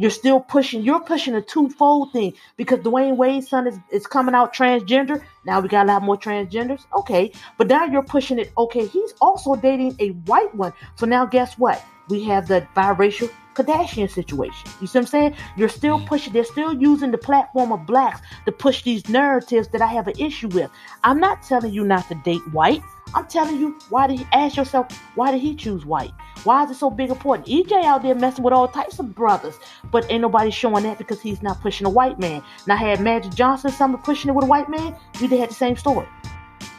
You're 0.00 0.10
still 0.10 0.38
pushing, 0.38 0.82
you're 0.82 1.00
pushing 1.00 1.34
a 1.34 1.42
twofold 1.42 2.12
thing 2.12 2.34
because 2.56 2.78
Dwyane 2.78 3.16
Wade's 3.16 3.48
son 3.48 3.66
is, 3.66 3.76
is 3.90 4.06
coming 4.06 4.32
out 4.32 4.54
transgender. 4.54 5.20
Now 5.44 5.58
we 5.58 5.68
got 5.68 5.86
a 5.86 5.88
lot 5.88 6.04
more 6.04 6.16
transgenders. 6.16 6.82
Okay. 6.94 7.32
But 7.56 7.66
now 7.66 7.84
you're 7.84 8.04
pushing 8.04 8.38
it. 8.38 8.52
Okay. 8.56 8.86
He's 8.86 9.12
also 9.20 9.56
dating 9.56 9.96
a 9.98 10.10
white 10.10 10.54
one. 10.54 10.72
So 10.94 11.04
now 11.04 11.26
guess 11.26 11.58
what? 11.58 11.84
We 12.08 12.22
have 12.24 12.46
the 12.46 12.66
biracial 12.76 13.28
Kardashian 13.58 14.10
situation. 14.10 14.70
You 14.80 14.86
see 14.86 14.98
what 14.98 15.04
I'm 15.04 15.06
saying? 15.06 15.34
You're 15.56 15.68
still 15.68 15.98
mm. 15.98 16.06
pushing, 16.06 16.32
they're 16.32 16.44
still 16.44 16.72
using 16.72 17.10
the 17.10 17.18
platform 17.18 17.72
of 17.72 17.86
blacks 17.86 18.20
to 18.46 18.52
push 18.52 18.82
these 18.82 19.08
narratives 19.08 19.68
that 19.68 19.82
I 19.82 19.86
have 19.86 20.08
an 20.08 20.18
issue 20.18 20.48
with. 20.48 20.70
I'm 21.04 21.18
not 21.18 21.42
telling 21.42 21.72
you 21.72 21.84
not 21.84 22.08
to 22.08 22.14
date 22.16 22.42
white. 22.52 22.82
I'm 23.14 23.26
telling 23.26 23.58
you, 23.58 23.78
why 23.88 24.06
did 24.06 24.18
he 24.18 24.26
ask 24.32 24.56
yourself, 24.56 24.86
why 25.14 25.32
did 25.32 25.40
he 25.40 25.54
choose 25.54 25.86
white? 25.86 26.12
Why 26.44 26.64
is 26.64 26.70
it 26.70 26.74
so 26.76 26.90
big 26.90 27.10
important? 27.10 27.48
EJ 27.48 27.84
out 27.84 28.02
there 28.02 28.14
messing 28.14 28.44
with 28.44 28.52
all 28.52 28.68
types 28.68 28.98
of 28.98 29.14
brothers, 29.14 29.58
but 29.90 30.10
ain't 30.10 30.22
nobody 30.22 30.50
showing 30.50 30.84
that 30.84 30.98
because 30.98 31.20
he's 31.20 31.42
not 31.42 31.60
pushing 31.60 31.86
a 31.86 31.90
white 31.90 32.18
man. 32.18 32.42
Now 32.66 32.76
had 32.76 33.00
Magic 33.00 33.34
Johnson 33.34 33.70
something 33.70 34.00
pushing 34.02 34.28
it 34.28 34.34
with 34.34 34.44
a 34.44 34.48
white 34.48 34.68
man, 34.68 34.94
we 35.20 35.26
had 35.38 35.50
the 35.50 35.54
same 35.54 35.76
story. 35.76 36.06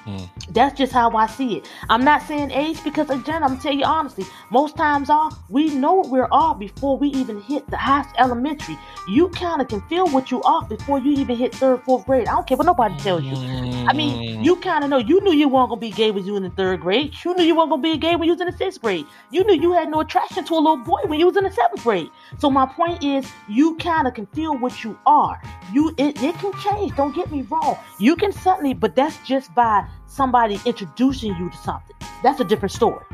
Mm. 0.06 0.30
That's 0.52 0.78
just 0.78 0.92
how 0.92 1.12
I 1.16 1.28
see 1.28 1.58
it. 1.58 1.70
I'm 1.90 2.04
not 2.04 2.24
saying 2.24 2.52
age 2.52 2.84
because 2.84 3.10
again, 3.10 3.44
I'm 3.44 3.60
tell 3.60 3.74
you 3.74 3.86
honestly, 3.86 4.26
most 4.50 4.76
times 4.76 5.10
off, 5.10 5.38
we 5.50 5.70
know 5.76 5.94
what 5.94 6.10
we're 6.10 6.28
off 6.32 6.60
before 6.60 6.98
we 6.98 7.10
even 7.10 7.42
hit 7.42 7.68
the 7.70 7.78
highest 7.78 8.10
elementary. 8.18 8.78
You 9.08 9.30
kind 9.30 9.62
of 9.62 9.68
can 9.68 9.82
feel 9.82 10.08
what 10.10 10.32
you 10.32 10.42
off 10.44 10.70
before 10.70 11.00
you 11.00 11.12
even 11.14 11.36
hit 11.36 11.54
third, 11.54 11.84
fourth 11.84 12.06
grade. 12.06 12.28
I 12.28 12.34
don't 12.34 12.48
care 12.48 12.58
what 12.58 12.66
nobody 12.66 12.98
tells 12.98 13.24
you. 13.24 13.36
I 13.36 13.94
mean, 13.94 14.44
you 14.44 14.56
kind 14.58 14.84
of 14.84 14.90
know. 14.90 14.98
You 14.98 15.22
knew 15.22 15.34
you 15.34 15.48
weren't 15.48 15.70
gonna 15.70 15.82
be 15.82 15.92
gay 15.92 16.12
when 16.12 16.26
you 16.26 16.36
in 16.36 16.44
the 16.44 16.50
third 16.52 16.82
grade. 16.82 17.14
You 17.24 17.36
knew 17.36 17.44
you 17.44 17.56
weren't 17.56 17.70
gonna 17.70 17.82
be 17.82 17.98
gay 17.98 18.16
when 18.16 18.28
you 18.28 18.34
was 18.34 18.42
in 18.42 18.48
the 18.48 18.58
sixth 18.58 18.82
grade. 18.82 19.06
You 19.32 19.44
knew 19.44 19.56
you 19.60 19.74
had 19.74 19.90
no 19.90 20.02
attraction 20.02 20.46
to 20.46 20.54
a 20.54 20.56
little 20.56 20.78
boy 20.78 21.02
when 21.06 21.20
you 21.20 21.26
was 21.26 21.38
in 21.38 21.44
the 21.44 21.52
seventh 21.52 21.84
grade. 21.84 22.10
So 22.38 22.50
my 22.50 22.66
point 22.66 23.04
is, 23.04 23.30
you 23.48 23.76
kind 23.78 24.08
of 24.08 24.14
can 24.14 24.26
feel 24.28 24.58
what 24.58 24.84
you 24.84 24.98
are. 25.06 25.42
You 25.74 25.94
it, 25.98 26.22
it 26.22 26.36
can 26.36 26.54
change. 26.60 26.96
Don't 26.96 27.16
get 27.16 27.32
me 27.32 27.42
wrong. 27.44 27.78
You 28.00 28.16
can 28.16 28.32
suddenly, 28.32 28.74
but 28.74 28.96
that's 28.96 29.18
just 29.26 29.54
by 29.56 29.86
somebody 30.08 30.60
introducing 30.66 31.36
you 31.36 31.50
to 31.50 31.58
something. 31.58 31.96
That's 32.24 32.40
a 32.40 32.44
different 32.44 32.72
story. 32.72 33.06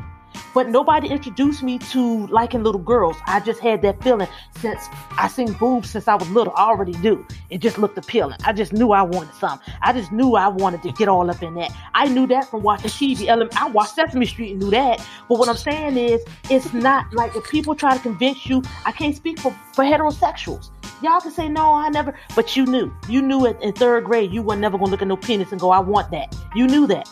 But 0.56 0.70
nobody 0.70 1.08
introduced 1.08 1.62
me 1.62 1.78
to 1.78 2.26
liking 2.28 2.62
little 2.62 2.80
girls. 2.80 3.16
I 3.26 3.40
just 3.40 3.60
had 3.60 3.82
that 3.82 4.02
feeling 4.02 4.26
since 4.58 4.88
I 5.18 5.28
seen 5.28 5.52
boobs 5.52 5.90
since 5.90 6.08
I 6.08 6.14
was 6.14 6.30
little. 6.30 6.54
I 6.56 6.68
already 6.68 6.94
knew. 6.98 7.26
It 7.50 7.58
just 7.58 7.76
looked 7.76 7.98
appealing. 7.98 8.38
I 8.44 8.54
just 8.54 8.72
knew 8.72 8.92
I 8.92 9.02
wanted 9.02 9.34
something. 9.34 9.70
I 9.82 9.92
just 9.92 10.12
knew 10.12 10.34
I 10.34 10.48
wanted 10.48 10.82
to 10.84 10.92
get 10.92 11.08
all 11.08 11.30
up 11.30 11.42
in 11.42 11.54
that. 11.56 11.72
I 11.94 12.08
knew 12.08 12.26
that 12.28 12.50
from 12.50 12.62
watching 12.62 12.88
TV. 12.88 13.28
I 13.28 13.68
watched 13.68 13.96
Sesame 13.96 14.24
Street 14.24 14.52
and 14.52 14.60
knew 14.60 14.70
that. 14.70 15.06
But 15.28 15.38
what 15.38 15.50
I'm 15.50 15.58
saying 15.58 15.98
is, 15.98 16.24
it's 16.48 16.72
not 16.72 17.12
like 17.12 17.36
if 17.36 17.44
people 17.50 17.74
try 17.74 17.94
to 17.94 18.02
convince 18.02 18.46
you, 18.46 18.62
I 18.86 18.92
can't 18.92 19.14
speak 19.14 19.38
for, 19.38 19.54
for 19.74 19.84
heterosexuals. 19.84 20.70
Y'all 21.02 21.20
can 21.20 21.30
say, 21.30 21.46
no, 21.48 21.74
I 21.74 21.90
never, 21.90 22.14
but 22.34 22.56
you 22.56 22.64
knew. 22.64 22.90
You 23.08 23.20
knew 23.20 23.44
it 23.44 23.60
in 23.60 23.74
third 23.74 24.04
grade. 24.04 24.32
You 24.32 24.40
were 24.42 24.56
never 24.56 24.78
going 24.78 24.86
to 24.86 24.90
look 24.92 25.02
at 25.02 25.08
no 25.08 25.16
penis 25.16 25.52
and 25.52 25.60
go, 25.60 25.70
I 25.70 25.78
want 25.78 26.10
that. 26.10 26.34
You 26.54 26.66
knew 26.66 26.86
that. 26.86 27.06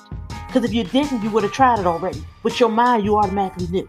Because 0.47 0.65
if 0.65 0.73
you 0.73 0.85
didn't, 0.85 1.23
you 1.23 1.31
would 1.31 1.43
have 1.43 1.53
tried 1.53 1.81
it 1.81 1.87
already. 1.87 2.25
With 2.45 2.59
your 2.61 2.71
mind, 2.71 3.05
you 3.05 3.17
automatically 3.17 3.67
knew. 3.67 3.89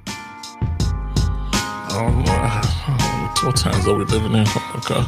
Um, 1.91 2.25
uh, 2.27 2.61
what 3.43 3.55
times 3.55 3.87
are 3.87 3.95
we 3.95 4.03
living 4.03 4.33
in? 4.33 4.45
Okay. 4.75 5.01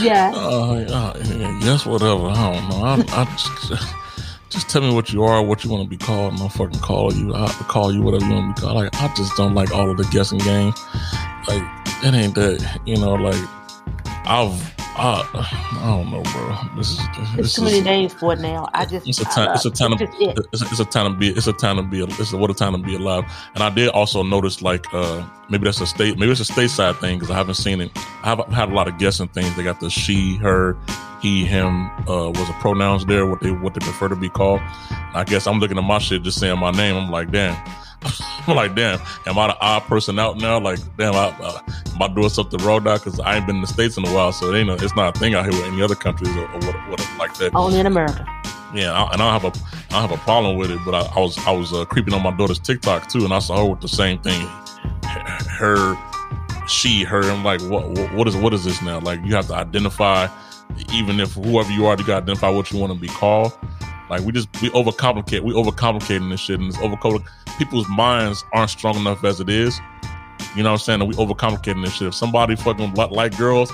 Yeah. 0.00 0.32
Uh, 0.34 0.84
uh, 0.90 1.12
yes, 1.62 1.86
whatever. 1.86 2.26
I 2.26 2.52
don't 2.54 2.68
know. 2.70 2.84
I, 2.84 2.94
I 3.12 3.24
just, 3.36 3.84
just 4.50 4.68
tell 4.68 4.82
me 4.82 4.92
what 4.92 5.12
you 5.12 5.22
are, 5.22 5.42
what 5.44 5.62
you 5.62 5.70
want 5.70 5.84
to 5.84 5.88
be 5.88 5.96
called, 5.96 6.32
and 6.32 6.42
I'll 6.42 6.48
fucking 6.48 6.80
call 6.80 7.12
you. 7.14 7.34
I'll 7.34 7.48
call 7.48 7.92
you 7.92 8.02
whatever 8.02 8.24
you 8.24 8.32
want 8.32 8.56
to 8.56 8.60
be 8.60 8.66
called. 8.66 8.82
Like, 8.82 8.94
I 9.00 9.14
just 9.14 9.36
don't 9.36 9.54
like 9.54 9.72
all 9.72 9.88
of 9.90 9.96
the 9.96 10.04
guessing 10.10 10.38
game. 10.38 10.72
Like, 11.46 11.62
it 12.02 12.14
ain't 12.14 12.34
that, 12.34 12.80
you 12.84 12.96
know, 12.96 13.14
like, 13.14 13.40
I've 14.26 14.74
Uh, 15.00 15.22
I 15.32 15.80
don't 15.84 16.10
know, 16.10 16.22
bro. 16.22 16.56
This 16.76 16.90
is 16.90 16.98
this 17.36 17.54
too 17.54 17.64
is, 17.66 17.72
many 17.72 17.80
names 17.82 18.12
for 18.14 18.32
it 18.32 18.40
now. 18.40 18.68
I 18.74 18.84
just 18.84 19.06
It's 19.08 19.20
a 19.20 19.24
time. 19.26 19.54
It's 19.54 19.64
a 19.64 19.70
time. 19.70 19.92
it's 19.92 20.02
Of, 20.02 20.08
it. 20.20 20.38
it's, 20.52 20.62
a, 20.62 20.64
it's 20.66 20.80
a 20.80 20.84
time 20.84 21.12
to 21.12 21.16
be. 21.16 21.28
It's 21.28 21.46
a 21.46 21.52
time 21.52 21.76
to 21.76 21.82
be. 21.84 22.02
It's 22.02 22.32
a, 22.32 22.36
what 22.36 22.50
a 22.50 22.54
time 22.54 22.72
to 22.72 22.78
be 22.78 22.96
alive. 22.96 23.24
And 23.54 23.62
I 23.62 23.70
did 23.70 23.90
also 23.90 24.24
notice, 24.24 24.60
like, 24.60 24.84
uh 24.92 25.24
maybe 25.50 25.64
that's 25.66 25.80
a 25.80 25.86
state. 25.86 26.18
Maybe 26.18 26.32
it's 26.32 26.40
a 26.40 26.52
stateside 26.52 26.98
thing 26.98 27.18
because 27.18 27.30
I 27.30 27.36
haven't 27.36 27.54
seen 27.54 27.80
it. 27.80 27.92
I 28.24 28.34
have 28.34 28.40
had 28.48 28.70
a 28.70 28.74
lot 28.74 28.88
of 28.88 28.98
guessing 28.98 29.28
things. 29.28 29.54
They 29.56 29.62
got 29.62 29.78
the 29.78 29.88
she, 29.88 30.34
her, 30.38 30.76
he, 31.22 31.44
him. 31.44 31.86
Uh, 32.08 32.30
was 32.30 32.48
a 32.48 32.52
pronouns 32.54 33.06
there? 33.06 33.24
What 33.24 33.40
they 33.40 33.52
what 33.52 33.74
they 33.74 33.80
prefer 33.80 34.08
to 34.08 34.16
be 34.16 34.28
called? 34.28 34.60
I 35.14 35.22
guess 35.24 35.46
I'm 35.46 35.60
looking 35.60 35.78
at 35.78 35.84
my 35.84 35.98
shit, 35.98 36.24
just 36.24 36.40
saying 36.40 36.58
my 36.58 36.72
name. 36.72 36.96
I'm 36.96 37.08
like, 37.10 37.30
damn. 37.30 37.56
I'm 38.02 38.56
like, 38.56 38.74
damn. 38.74 39.00
Am 39.26 39.38
I 39.38 39.48
the 39.48 39.58
odd 39.60 39.82
person 39.82 40.18
out 40.18 40.38
now? 40.38 40.58
Like, 40.58 40.78
damn. 40.96 41.14
I, 41.14 41.34
uh, 41.40 41.60
am 41.66 42.02
I 42.02 42.08
doing 42.08 42.28
something 42.28 42.58
wrong 42.64 42.84
now? 42.84 42.96
Because 42.96 43.20
I 43.20 43.36
ain't 43.36 43.46
been 43.46 43.56
in 43.56 43.62
the 43.62 43.68
states 43.68 43.96
in 43.96 44.06
a 44.06 44.12
while, 44.12 44.32
so 44.32 44.52
it 44.52 44.58
ain't. 44.58 44.70
A, 44.70 44.74
it's 44.84 44.96
not 44.96 45.16
a 45.16 45.18
thing 45.18 45.34
out 45.34 45.44
here 45.44 45.52
with 45.52 45.72
any 45.72 45.82
other 45.82 45.94
countries 45.94 46.34
or, 46.36 46.46
or 46.46 46.60
what, 46.60 46.88
what 46.88 47.10
like 47.18 47.36
that. 47.38 47.54
Only 47.54 47.80
in 47.80 47.86
America. 47.86 48.24
Yeah, 48.74 48.92
I, 48.92 49.12
and 49.12 49.22
I 49.22 49.40
don't 49.40 49.40
have 49.40 49.44
a 49.44 49.68
I 49.94 50.00
don't 50.00 50.10
have 50.10 50.18
a 50.18 50.22
problem 50.22 50.56
with 50.56 50.70
it, 50.70 50.78
but 50.84 50.94
I, 50.94 51.00
I 51.16 51.20
was 51.20 51.38
I 51.46 51.50
was 51.50 51.72
uh, 51.72 51.84
creeping 51.86 52.12
on 52.12 52.22
my 52.22 52.36
daughter's 52.36 52.58
TikTok 52.58 53.08
too, 53.08 53.24
and 53.24 53.32
I 53.32 53.38
saw 53.38 53.64
her 53.64 53.70
with 53.70 53.80
the 53.80 53.88
same 53.88 54.18
thing. 54.20 54.46
Her, 55.02 55.96
she, 56.68 57.02
her. 57.02 57.22
I'm 57.22 57.42
like, 57.42 57.60
what, 57.62 57.88
what 57.90 58.14
what 58.14 58.28
is 58.28 58.36
what 58.36 58.54
is 58.54 58.64
this 58.64 58.82
now? 58.82 59.00
Like, 59.00 59.24
you 59.24 59.34
have 59.34 59.48
to 59.48 59.54
identify, 59.54 60.28
even 60.92 61.18
if 61.18 61.32
whoever 61.32 61.70
you 61.72 61.86
are, 61.86 61.96
you 61.96 62.04
got 62.04 62.18
to 62.18 62.22
identify 62.22 62.50
what 62.50 62.70
you 62.70 62.78
want 62.78 62.92
to 62.92 62.98
be 62.98 63.08
called. 63.08 63.58
Like, 64.10 64.22
we 64.22 64.32
just 64.32 64.48
we 64.62 64.70
overcomplicate, 64.70 65.40
we 65.40 65.52
overcomplicating 65.52 66.30
this 66.30 66.40
shit, 66.40 66.60
and 66.60 66.68
it's 66.68 66.78
overcomplicate. 66.78 67.26
People's 67.58 67.88
minds 67.88 68.44
aren't 68.52 68.70
strong 68.70 68.96
enough 68.96 69.24
as 69.24 69.40
it 69.40 69.48
is. 69.48 69.78
You 70.56 70.62
know 70.62 70.70
what 70.72 70.88
I'm 70.88 71.00
saying? 71.00 71.06
We 71.06 71.14
overcomplicating 71.14 71.84
this 71.84 71.94
shit. 71.94 72.08
If 72.08 72.14
somebody 72.14 72.56
fucking 72.56 72.94
li- 72.94 73.08
like 73.10 73.36
girls, 73.36 73.70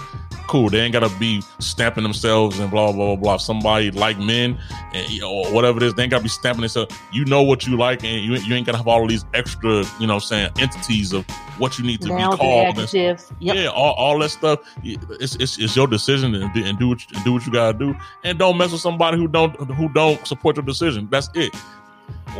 cool. 0.46 0.68
They 0.70 0.80
ain't 0.80 0.92
gotta 0.92 1.10
be 1.18 1.42
stamping 1.58 2.02
themselves 2.02 2.58
and 2.58 2.70
blah 2.70 2.92
blah 2.92 3.06
blah 3.06 3.16
blah. 3.16 3.36
Somebody 3.36 3.90
like 3.90 4.18
men 4.18 4.58
and 4.92 5.10
you 5.10 5.20
know, 5.20 5.30
or 5.30 5.52
whatever 5.52 5.78
it 5.78 5.82
is, 5.82 5.94
they 5.94 6.02
ain't 6.04 6.10
gotta 6.10 6.22
be 6.22 6.28
stamping 6.28 6.60
themselves. 6.62 6.94
You 7.12 7.24
know 7.24 7.42
what 7.42 7.66
you 7.66 7.76
like, 7.76 8.04
and 8.04 8.24
you, 8.24 8.34
you 8.36 8.54
ain't 8.54 8.66
gotta 8.66 8.78
have 8.78 8.88
all 8.88 9.02
of 9.02 9.08
these 9.08 9.24
extra, 9.34 9.84
you 9.98 10.06
know, 10.06 10.14
what 10.14 10.22
I'm 10.24 10.28
saying 10.28 10.50
entities 10.58 11.12
of 11.12 11.24
what 11.58 11.78
you 11.78 11.84
need 11.84 12.00
to 12.02 12.08
Nouns 12.08 12.34
be 12.34 12.38
called. 12.38 12.78
and. 12.78 12.94
Yep. 13.40 13.56
yeah, 13.56 13.66
all, 13.66 13.94
all 13.94 14.18
that 14.18 14.30
stuff. 14.30 14.60
It's, 14.82 15.36
it's 15.36 15.58
it's 15.58 15.76
your 15.76 15.86
decision 15.86 16.34
and, 16.34 16.52
do- 16.52 16.64
and 16.64 16.78
do 16.78 16.88
what 16.88 17.10
you, 17.10 17.24
do 17.24 17.32
what 17.32 17.46
you 17.46 17.52
gotta 17.52 17.76
do, 17.78 17.94
and 18.22 18.38
don't 18.38 18.56
mess 18.58 18.72
with 18.72 18.80
somebody 18.80 19.16
who 19.18 19.28
don't 19.28 19.54
who 19.72 19.88
don't 19.90 20.26
support 20.26 20.56
your 20.56 20.64
decision. 20.64 21.08
That's 21.10 21.28
it. 21.34 21.54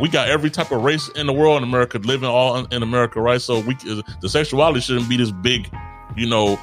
We 0.01 0.09
got 0.09 0.27
every 0.27 0.49
type 0.49 0.71
of 0.71 0.83
race 0.83 1.07
in 1.09 1.25
the 1.25 1.33
world 1.33 1.57
in 1.57 1.63
America 1.67 1.97
living 1.99 2.27
all 2.29 2.65
in 2.65 2.83
America, 2.83 3.21
right? 3.21 3.41
So 3.41 3.59
we 3.61 3.75
the 3.75 4.27
sexuality 4.29 4.81
shouldn't 4.81 5.07
be 5.09 5.17
this 5.17 5.31
big, 5.31 5.69
you 6.15 6.27
know, 6.27 6.59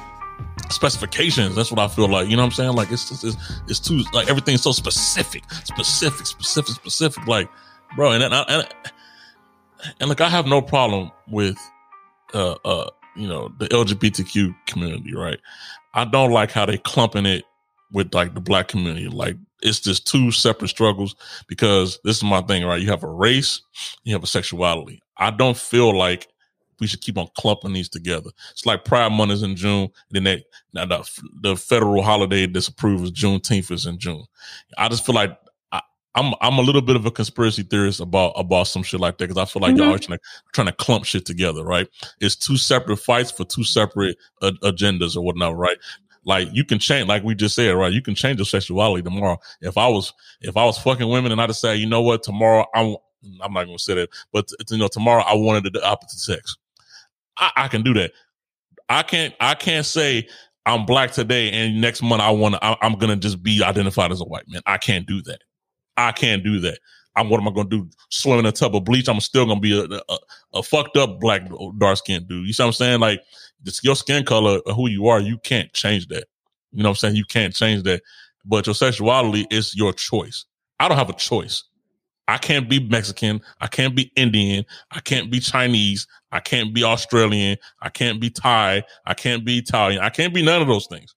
specifications. 0.73 1.55
That's 1.55 1.71
what 1.71 1.79
I 1.79 1.87
feel 1.87 2.07
like. 2.07 2.29
You 2.29 2.35
know 2.35 2.43
what 2.43 2.47
I'm 2.47 2.51
saying? 2.51 2.73
Like 2.73 2.91
it's 2.91 3.09
just, 3.09 3.23
it's, 3.23 3.37
it's 3.67 3.79
too 3.79 4.03
like 4.13 4.29
everything's 4.29 4.63
so 4.63 4.71
specific, 4.71 5.43
specific, 5.65 6.25
specific, 6.25 6.75
specific. 6.75 7.27
Like, 7.27 7.49
bro, 7.95 8.11
and 8.11 8.23
and, 8.23 8.33
and 8.33 8.67
and 9.99 10.09
look, 10.09 10.21
I 10.21 10.29
have 10.29 10.47
no 10.47 10.61
problem 10.61 11.11
with 11.27 11.57
uh 12.33 12.55
uh 12.65 12.89
you 13.15 13.27
know 13.27 13.51
the 13.59 13.67
LGBTQ 13.67 14.55
community, 14.67 15.15
right? 15.15 15.39
I 15.93 16.05
don't 16.05 16.31
like 16.31 16.51
how 16.51 16.65
they 16.65 16.77
clumping 16.77 17.25
it 17.25 17.45
with 17.91 18.13
like 18.13 18.33
the 18.33 18.41
black 18.41 18.67
community. 18.67 19.07
Like 19.07 19.37
it's 19.61 19.79
just 19.79 20.07
two 20.07 20.31
separate 20.31 20.69
struggles 20.69 21.15
because 21.47 21.99
this 22.03 22.17
is 22.17 22.23
my 22.23 22.41
thing, 22.41 22.65
right? 22.65 22.81
You 22.81 22.89
have 22.89 23.03
a 23.03 23.09
race, 23.09 23.61
you 24.03 24.13
have 24.13 24.23
a 24.23 24.27
sexuality. 24.27 25.01
I 25.17 25.31
don't 25.31 25.57
feel 25.57 25.95
like 25.95 26.27
we 26.79 26.87
should 26.87 27.01
keep 27.01 27.17
on 27.17 27.27
clumping 27.37 27.73
these 27.73 27.89
together. 27.89 28.29
It's 28.51 28.65
like 28.65 28.85
Pride 28.85 29.11
Month 29.11 29.31
is 29.31 29.43
in 29.43 29.55
June, 29.55 29.89
then 30.11 30.23
they 30.23 30.43
now 30.73 30.85
the, 30.85 31.21
the 31.41 31.55
federal 31.55 32.03
holiday 32.03 32.47
disapproved 32.47 33.03
is 33.03 33.11
Juneteenth 33.11 33.71
is 33.71 33.85
in 33.85 33.97
June. 33.97 34.25
I 34.77 34.89
just 34.89 35.05
feel 35.05 35.15
like 35.15 35.37
I, 35.71 35.81
I'm 36.15 36.33
I'm 36.41 36.57
a 36.57 36.61
little 36.61 36.81
bit 36.81 36.95
of 36.95 37.05
a 37.05 37.11
conspiracy 37.11 37.63
theorist 37.63 37.99
about 37.99 38.33
about 38.35 38.67
some 38.67 38.83
shit 38.83 38.99
like 38.99 39.17
that 39.17 39.27
because 39.27 39.41
I 39.41 39.45
feel 39.45 39.61
like 39.61 39.77
y'all 39.77 39.93
are 39.93 39.99
trying 39.99 40.17
to 40.17 40.23
trying 40.53 40.67
to 40.67 40.73
clump 40.73 41.05
shit 41.05 41.25
together, 41.25 41.63
right? 41.63 41.87
It's 42.19 42.35
two 42.35 42.57
separate 42.57 42.97
fights 42.97 43.31
for 43.31 43.45
two 43.45 43.63
separate 43.63 44.17
uh, 44.41 44.51
agendas 44.63 45.15
or 45.15 45.21
whatnot, 45.21 45.55
right? 45.55 45.77
Like 46.25 46.49
you 46.53 46.63
can 46.63 46.79
change, 46.79 47.07
like 47.07 47.23
we 47.23 47.35
just 47.35 47.55
said, 47.55 47.75
right? 47.75 47.91
You 47.91 48.01
can 48.01 48.15
change 48.15 48.39
your 48.39 48.45
sexuality 48.45 49.03
tomorrow. 49.03 49.37
If 49.61 49.77
I 49.77 49.87
was 49.87 50.13
if 50.41 50.55
I 50.57 50.65
was 50.65 50.77
fucking 50.77 51.07
women 51.07 51.31
and 51.31 51.41
I 51.41 51.47
decide, 51.47 51.73
you 51.73 51.87
know 51.87 52.01
what, 52.01 52.23
tomorrow 52.23 52.65
I'm 52.73 52.95
I'm 53.41 53.53
not 53.53 53.65
gonna 53.65 53.79
say 53.79 53.95
that, 53.95 54.09
but 54.31 54.49
you 54.69 54.77
know, 54.77 54.87
tomorrow 54.87 55.23
I 55.23 55.33
wanted 55.35 55.71
the 55.73 55.85
opposite 55.85 56.19
sex. 56.19 56.57
I, 57.37 57.51
I 57.55 57.67
can 57.67 57.83
do 57.83 57.93
that. 57.95 58.11
I 58.89 59.03
can't. 59.03 59.33
I 59.39 59.55
can't 59.55 59.85
say 59.85 60.27
I'm 60.65 60.85
black 60.85 61.11
today 61.11 61.51
and 61.51 61.81
next 61.81 62.01
month 62.01 62.21
I 62.21 62.31
want 62.31 62.55
to. 62.55 62.83
I'm 62.83 62.95
gonna 62.95 63.15
just 63.15 63.43
be 63.43 63.63
identified 63.63 64.11
as 64.11 64.21
a 64.21 64.25
white 64.25 64.47
man. 64.47 64.61
I 64.65 64.77
can't 64.77 65.05
do 65.05 65.21
that. 65.23 65.41
I 65.97 66.11
can't 66.11 66.43
do 66.43 66.59
that. 66.61 66.79
I'm 67.15 67.29
what 67.29 67.39
am 67.39 67.47
I 67.47 67.51
gonna 67.51 67.69
do? 67.69 67.89
Swim 68.09 68.39
in 68.39 68.45
a 68.45 68.51
tub 68.51 68.75
of 68.75 68.83
bleach? 68.83 69.07
I'm 69.07 69.19
still 69.19 69.45
gonna 69.45 69.59
be 69.59 69.77
a, 69.77 69.85
a, 70.09 70.17
a 70.55 70.63
fucked 70.63 70.97
up 70.97 71.19
black 71.19 71.43
oh, 71.51 71.71
dark 71.73 71.97
skinned 71.97 72.27
dude. 72.27 72.47
You 72.47 72.53
see 72.53 72.63
what 72.63 72.67
I'm 72.67 72.73
saying? 72.73 72.99
Like 72.99 73.21
this, 73.61 73.83
your 73.83 73.95
skin 73.95 74.25
color, 74.25 74.59
who 74.75 74.89
you 74.89 75.07
are, 75.07 75.19
you 75.19 75.37
can't 75.39 75.71
change 75.73 76.07
that. 76.07 76.25
You 76.71 76.81
know 76.81 76.89
what 76.89 76.93
I'm 76.93 76.95
saying? 76.97 77.15
You 77.15 77.25
can't 77.25 77.53
change 77.53 77.83
that. 77.83 78.01
But 78.45 78.65
your 78.65 78.75
sexuality 78.75 79.45
is 79.51 79.75
your 79.75 79.93
choice. 79.93 80.45
I 80.79 80.87
don't 80.87 80.97
have 80.97 81.09
a 81.09 81.13
choice. 81.13 81.63
I 82.27 82.37
can't 82.37 82.69
be 82.69 82.79
Mexican. 82.79 83.41
I 83.59 83.67
can't 83.67 83.95
be 83.95 84.11
Indian. 84.15 84.65
I 84.91 84.99
can't 85.01 85.31
be 85.31 85.39
Chinese. 85.39 86.07
I 86.31 86.39
can't 86.39 86.73
be 86.73 86.83
Australian. 86.83 87.57
I 87.81 87.89
can't 87.89 88.19
be 88.19 88.29
Thai. 88.29 88.83
I 89.05 89.13
can't 89.13 89.45
be 89.45 89.59
Italian. 89.59 90.01
I 90.01 90.09
can't 90.09 90.33
be 90.33 90.43
none 90.43 90.61
of 90.61 90.67
those 90.67 90.87
things. 90.87 91.15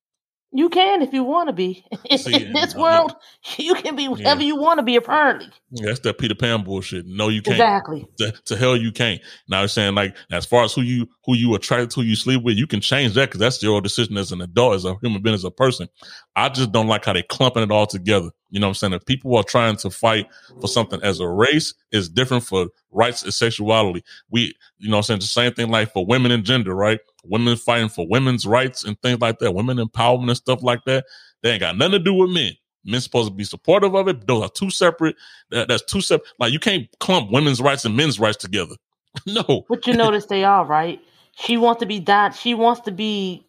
You 0.57 0.71
can 0.71 1.03
if 1.03 1.13
you 1.13 1.23
want 1.23 1.49
to 1.49 1.53
be. 1.53 1.85
In 2.11 2.53
this 2.55 2.75
world, 2.75 3.15
you 3.59 3.75
can 3.75 3.95
be 3.95 4.09
whatever 4.09 4.43
you 4.43 4.57
want 4.57 4.79
to 4.79 4.83
be, 4.83 4.97
apparently. 4.97 5.49
Yeah, 5.71 5.87
that's 5.89 6.01
that 6.01 6.17
Peter 6.17 6.35
Pan 6.35 6.65
bullshit. 6.65 7.05
No, 7.07 7.29
you 7.29 7.43
can't. 7.43 7.57
Exactly. 7.57 8.07
To, 8.19 8.33
to 8.33 8.57
hell, 8.57 8.77
you 8.77 8.91
can't. 8.91 9.21
Now 9.49 9.61
I'm 9.61 9.69
saying 9.69 9.95
like 9.95 10.17
as 10.31 10.47
far 10.47 10.65
as 10.65 10.73
who 10.73 10.81
you 10.81 11.09
who 11.27 11.37
you 11.37 11.55
attract 11.55 11.93
to, 11.93 12.01
who 12.01 12.07
you 12.07 12.17
sleep 12.17 12.43
with, 12.43 12.57
you 12.57 12.67
can 12.67 12.81
change 12.81 13.13
that 13.15 13.29
because 13.29 13.41
that's 13.41 13.63
your 13.63 13.83
decision 13.83 14.17
as 14.17 14.33
an 14.33 14.41
adult, 14.41 14.77
as 14.77 14.85
a 14.87 14.97
human 15.03 15.21
being, 15.21 15.35
as 15.35 15.45
a 15.45 15.51
person. 15.51 15.89
I 16.37 16.49
just 16.49 16.73
don't 16.73 16.87
like 16.87 17.05
how 17.05 17.13
they 17.13 17.23
clumping 17.23 17.63
it 17.63 17.71
all 17.71 17.87
together. 17.87 18.31
You 18.51 18.61
know 18.61 18.69
what 18.69 18.71
I'm 18.71 18.75
saying? 18.75 18.93
If 18.95 19.05
people 19.05 19.37
are 19.37 19.43
trying 19.43 19.77
to 19.77 19.91
fight 19.91 20.27
for 20.61 20.69
something 20.69 21.03
as 21.03 21.21
a 21.21 21.29
race, 21.29 21.75
it's 21.91 22.09
different 22.09 22.45
for 22.45 22.69
rights 22.93 23.23
and 23.23 23.35
sexuality. 23.35 24.05
We, 24.31 24.55
you 24.79 24.89
know 24.89 24.97
what 24.97 24.99
I'm 24.99 25.03
saying? 25.03 25.21
The 25.21 25.27
same 25.27 25.53
thing 25.53 25.71
like 25.71 25.93
for 25.93 26.07
women 26.07 26.31
and 26.31 26.45
gender, 26.45 26.75
right? 26.75 27.01
Women 27.29 27.57
fighting 27.57 27.89
for 27.89 28.07
women's 28.09 28.47
rights 28.47 28.85
and 28.85 29.01
things 29.03 29.21
like 29.21 29.39
that, 29.41 29.53
women 29.53 29.79
empowerment 29.79 30.29
and 30.29 30.37
stuff 30.37 30.63
like 30.63 30.85
that. 30.85 31.05
They 31.43 31.51
ain't 31.51 31.61
got 31.61 31.77
nothing 31.77 31.93
to 31.93 31.99
do 31.99 32.15
with 32.15 32.31
men. 32.31 32.53
Men 32.85 33.01
supposed 33.01 33.29
to 33.29 33.35
be 33.35 33.45
supportive 33.45 33.95
of 33.95 34.09
it. 34.09 34.27
Those 34.27 34.45
are 34.45 34.49
two 34.49 34.71
separate. 34.71 35.17
That, 35.51 35.69
that's 35.69 35.85
two 35.85 36.01
separate. 36.01 36.29
Like 36.39 36.53
you 36.53 36.59
can't 36.59 36.89
clump 37.01 37.31
women's 37.33 37.61
rights 37.61 37.85
and 37.85 37.97
men's 37.97 38.21
rights 38.21 38.37
together. 38.37 38.77
no. 39.27 39.65
But 39.69 39.87
you 39.87 39.95
notice 39.95 40.27
they 40.27 40.45
are 40.45 40.65
right. 40.65 41.01
She 41.37 41.57
wants 41.57 41.81
to 41.81 41.87
be 41.87 42.01
done. 42.01 42.33
She 42.33 42.55
wants 42.55 42.83
to 42.83 42.93
be 42.93 43.47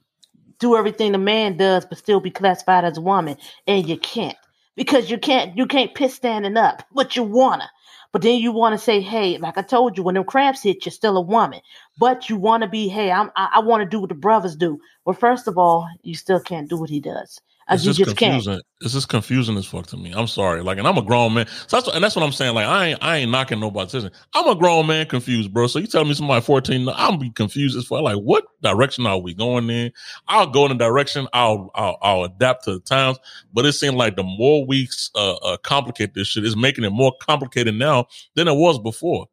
do 0.60 0.76
everything 0.76 1.12
the 1.12 1.18
man 1.18 1.58
does, 1.58 1.86
but 1.86 1.98
still 1.98 2.20
be 2.20 2.32
classified 2.32 2.84
as 2.84 2.98
a 2.98 3.02
woman, 3.02 3.38
and 3.68 3.88
you 3.88 3.98
can't 3.98 4.38
because 4.76 5.10
you 5.10 5.18
can't. 5.18 5.56
You 5.58 5.66
can't 5.66 5.94
piss 5.94 6.16
standing 6.16 6.58
up, 6.58 6.84
but 6.92 7.16
you 7.16 7.24
wanna. 7.24 7.70
But 8.12 8.22
then 8.22 8.40
you 8.40 8.52
want 8.52 8.74
to 8.74 8.84
say, 8.84 9.02
hey, 9.02 9.38
like 9.38 9.58
I 9.58 9.62
told 9.62 9.98
you, 9.98 10.04
when 10.04 10.16
them 10.16 10.24
cramps 10.24 10.64
hit, 10.64 10.86
you're 10.86 10.92
still 10.92 11.18
a 11.18 11.22
woman. 11.22 11.62
But 12.00 12.30
you 12.30 12.38
want 12.38 12.64
to 12.64 12.70
be, 12.70 12.88
hey, 12.88 13.12
I'm, 13.12 13.32
I, 13.36 13.50
I 13.56 13.60
want 13.60 13.82
to 13.84 13.90
do 13.90 14.00
what 14.00 14.10
the 14.10 14.16
brothers 14.16 14.56
do. 14.56 14.80
Well, 15.06 15.16
first 15.16 15.48
of 15.48 15.58
all, 15.58 15.88
you 16.04 16.16
still 16.16 16.40
can't 16.40 16.70
do 16.70 16.78
what 16.78 16.90
he 16.90 17.00
does. 17.00 17.40
It's 17.70 17.84
you 17.84 17.90
just 17.90 18.00
just 18.00 18.18
can't. 18.18 18.34
confusing. 18.34 18.62
It's 18.82 18.94
just 18.94 19.10
confusing 19.10 19.58
as 19.58 19.66
fuck 19.66 19.88
to 19.88 19.98
me. 19.98 20.14
I'm 20.16 20.28
sorry. 20.28 20.62
Like, 20.62 20.78
and 20.78 20.88
I'm 20.88 20.98
a 20.98 21.02
grown 21.02 21.34
man. 21.34 21.48
So 21.68 21.78
that's 21.78 21.88
what, 21.88 21.96
and 21.96 22.04
that's 22.04 22.16
what 22.16 22.24
I'm 22.24 22.32
saying. 22.32 22.56
Like, 22.56 22.66
I 22.66 22.88
ain't, 22.88 23.04
I 23.04 23.18
ain't 23.18 23.32
knocking 23.32 23.60
nobody's 23.60 23.92
decision. 23.92 24.12
I'm 24.34 24.48
a 24.48 24.56
grown 24.56 24.88
man 24.88 25.06
confused, 25.08 25.54
bro. 25.54 25.68
So 25.68 25.80
you 25.80 25.88
tell 25.88 26.06
me 26.06 26.14
somebody 26.14 26.42
14, 26.42 26.88
I'm 26.96 27.20
be 27.20 27.30
confused 27.32 27.78
as 27.78 27.86
fuck. 27.86 28.02
Like, 28.02 28.18
what 28.18 28.46
direction 28.62 29.06
are 29.06 29.18
we 29.18 29.34
going 29.34 29.70
in? 29.70 29.92
I'll 30.28 30.48
go 30.48 30.66
in 30.66 30.72
a 30.72 30.78
direction. 30.78 31.28
I'll, 31.34 31.72
I'll, 31.76 31.98
I'll 32.02 32.24
adapt 32.24 32.64
to 32.66 32.74
the 32.76 32.80
times. 32.80 33.18
But 33.54 33.66
it 33.66 33.74
seems 33.74 33.96
like 33.96 34.16
the 34.16 34.24
more 34.24 34.66
we 34.66 34.88
uh, 35.16 35.36
uh, 35.36 35.58
complicate 35.58 36.14
this 36.14 36.30
shit, 36.30 36.46
it's 36.46 36.56
making 36.56 36.86
it 36.86 36.92
more 36.92 37.14
complicated 37.20 37.76
now 37.76 38.06
than 38.36 38.48
it 38.48 38.56
was 38.56 38.80
before. 38.80 39.28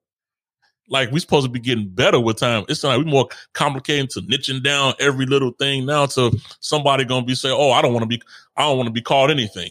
Like 0.89 1.11
we 1.11 1.21
supposed 1.21 1.47
to 1.47 1.51
be 1.51 1.61
getting 1.61 1.89
better 1.89 2.21
with 2.21 2.37
time. 2.37 2.65
It's 2.69 2.85
like 2.85 2.99
we 2.99 3.05
more 3.05 3.29
complicated 3.55 4.11
to 4.11 4.21
niching 4.23 4.63
down 4.63 4.95
every 5.01 5.25
little 5.27 5.53
thing 5.53 5.87
now 5.87 6.07
to 6.07 6.39
somebody 6.61 7.05
gonna 7.05 7.25
be 7.25 7.35
saying, 7.35 7.57
"Oh, 7.59 7.71
I 7.71 7.81
don't 7.81 7.93
want 7.93 8.03
to 8.03 8.09
be, 8.09 8.21
I 8.57 8.63
don't 8.63 8.77
want 8.77 8.89
to 8.89 8.93
be 8.93 9.01
called 9.01 9.31
anything," 9.31 9.71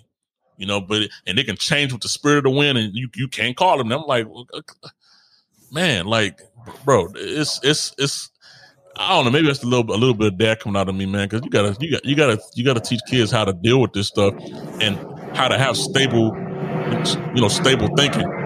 you 0.57 0.65
know. 0.65 0.81
But 0.81 1.09
and 1.27 1.37
they 1.37 1.43
can 1.43 1.55
change 1.55 1.93
with 1.93 2.01
the 2.01 2.09
spirit 2.09 2.39
of 2.39 2.43
the 2.45 2.49
wind, 2.49 2.77
and 2.79 2.95
you 2.95 3.09
you 3.15 3.27
can't 3.27 3.55
call 3.55 3.77
them. 3.77 3.91
And 3.91 4.01
I'm 4.01 4.07
like, 4.07 4.27
man, 5.71 6.05
like, 6.05 6.41
bro, 6.85 7.09
it's 7.15 7.59
it's 7.63 7.93
it's. 7.97 8.29
I 8.95 9.09
don't 9.09 9.25
know. 9.25 9.31
Maybe 9.31 9.47
that's 9.47 9.63
a 9.63 9.67
little 9.67 9.91
a 9.91 9.97
little 9.97 10.13
bit 10.13 10.27
of 10.27 10.37
dad 10.37 10.59
coming 10.59 10.79
out 10.79 10.87
of 10.87 10.95
me, 10.95 11.05
man. 11.05 11.27
Because 11.27 11.43
you 11.43 11.49
gotta 11.49 11.75
you 11.79 11.91
got 11.91 12.05
you 12.05 12.15
gotta 12.15 12.39
you 12.55 12.65
gotta 12.65 12.79
teach 12.79 13.01
kids 13.07 13.31
how 13.31 13.45
to 13.45 13.53
deal 13.53 13.81
with 13.81 13.93
this 13.93 14.07
stuff 14.07 14.33
and 14.81 14.97
how 15.35 15.47
to 15.47 15.57
have 15.57 15.75
stable, 15.77 16.35
you 17.35 17.41
know, 17.41 17.47
stable 17.47 17.87
thinking. 17.95 18.42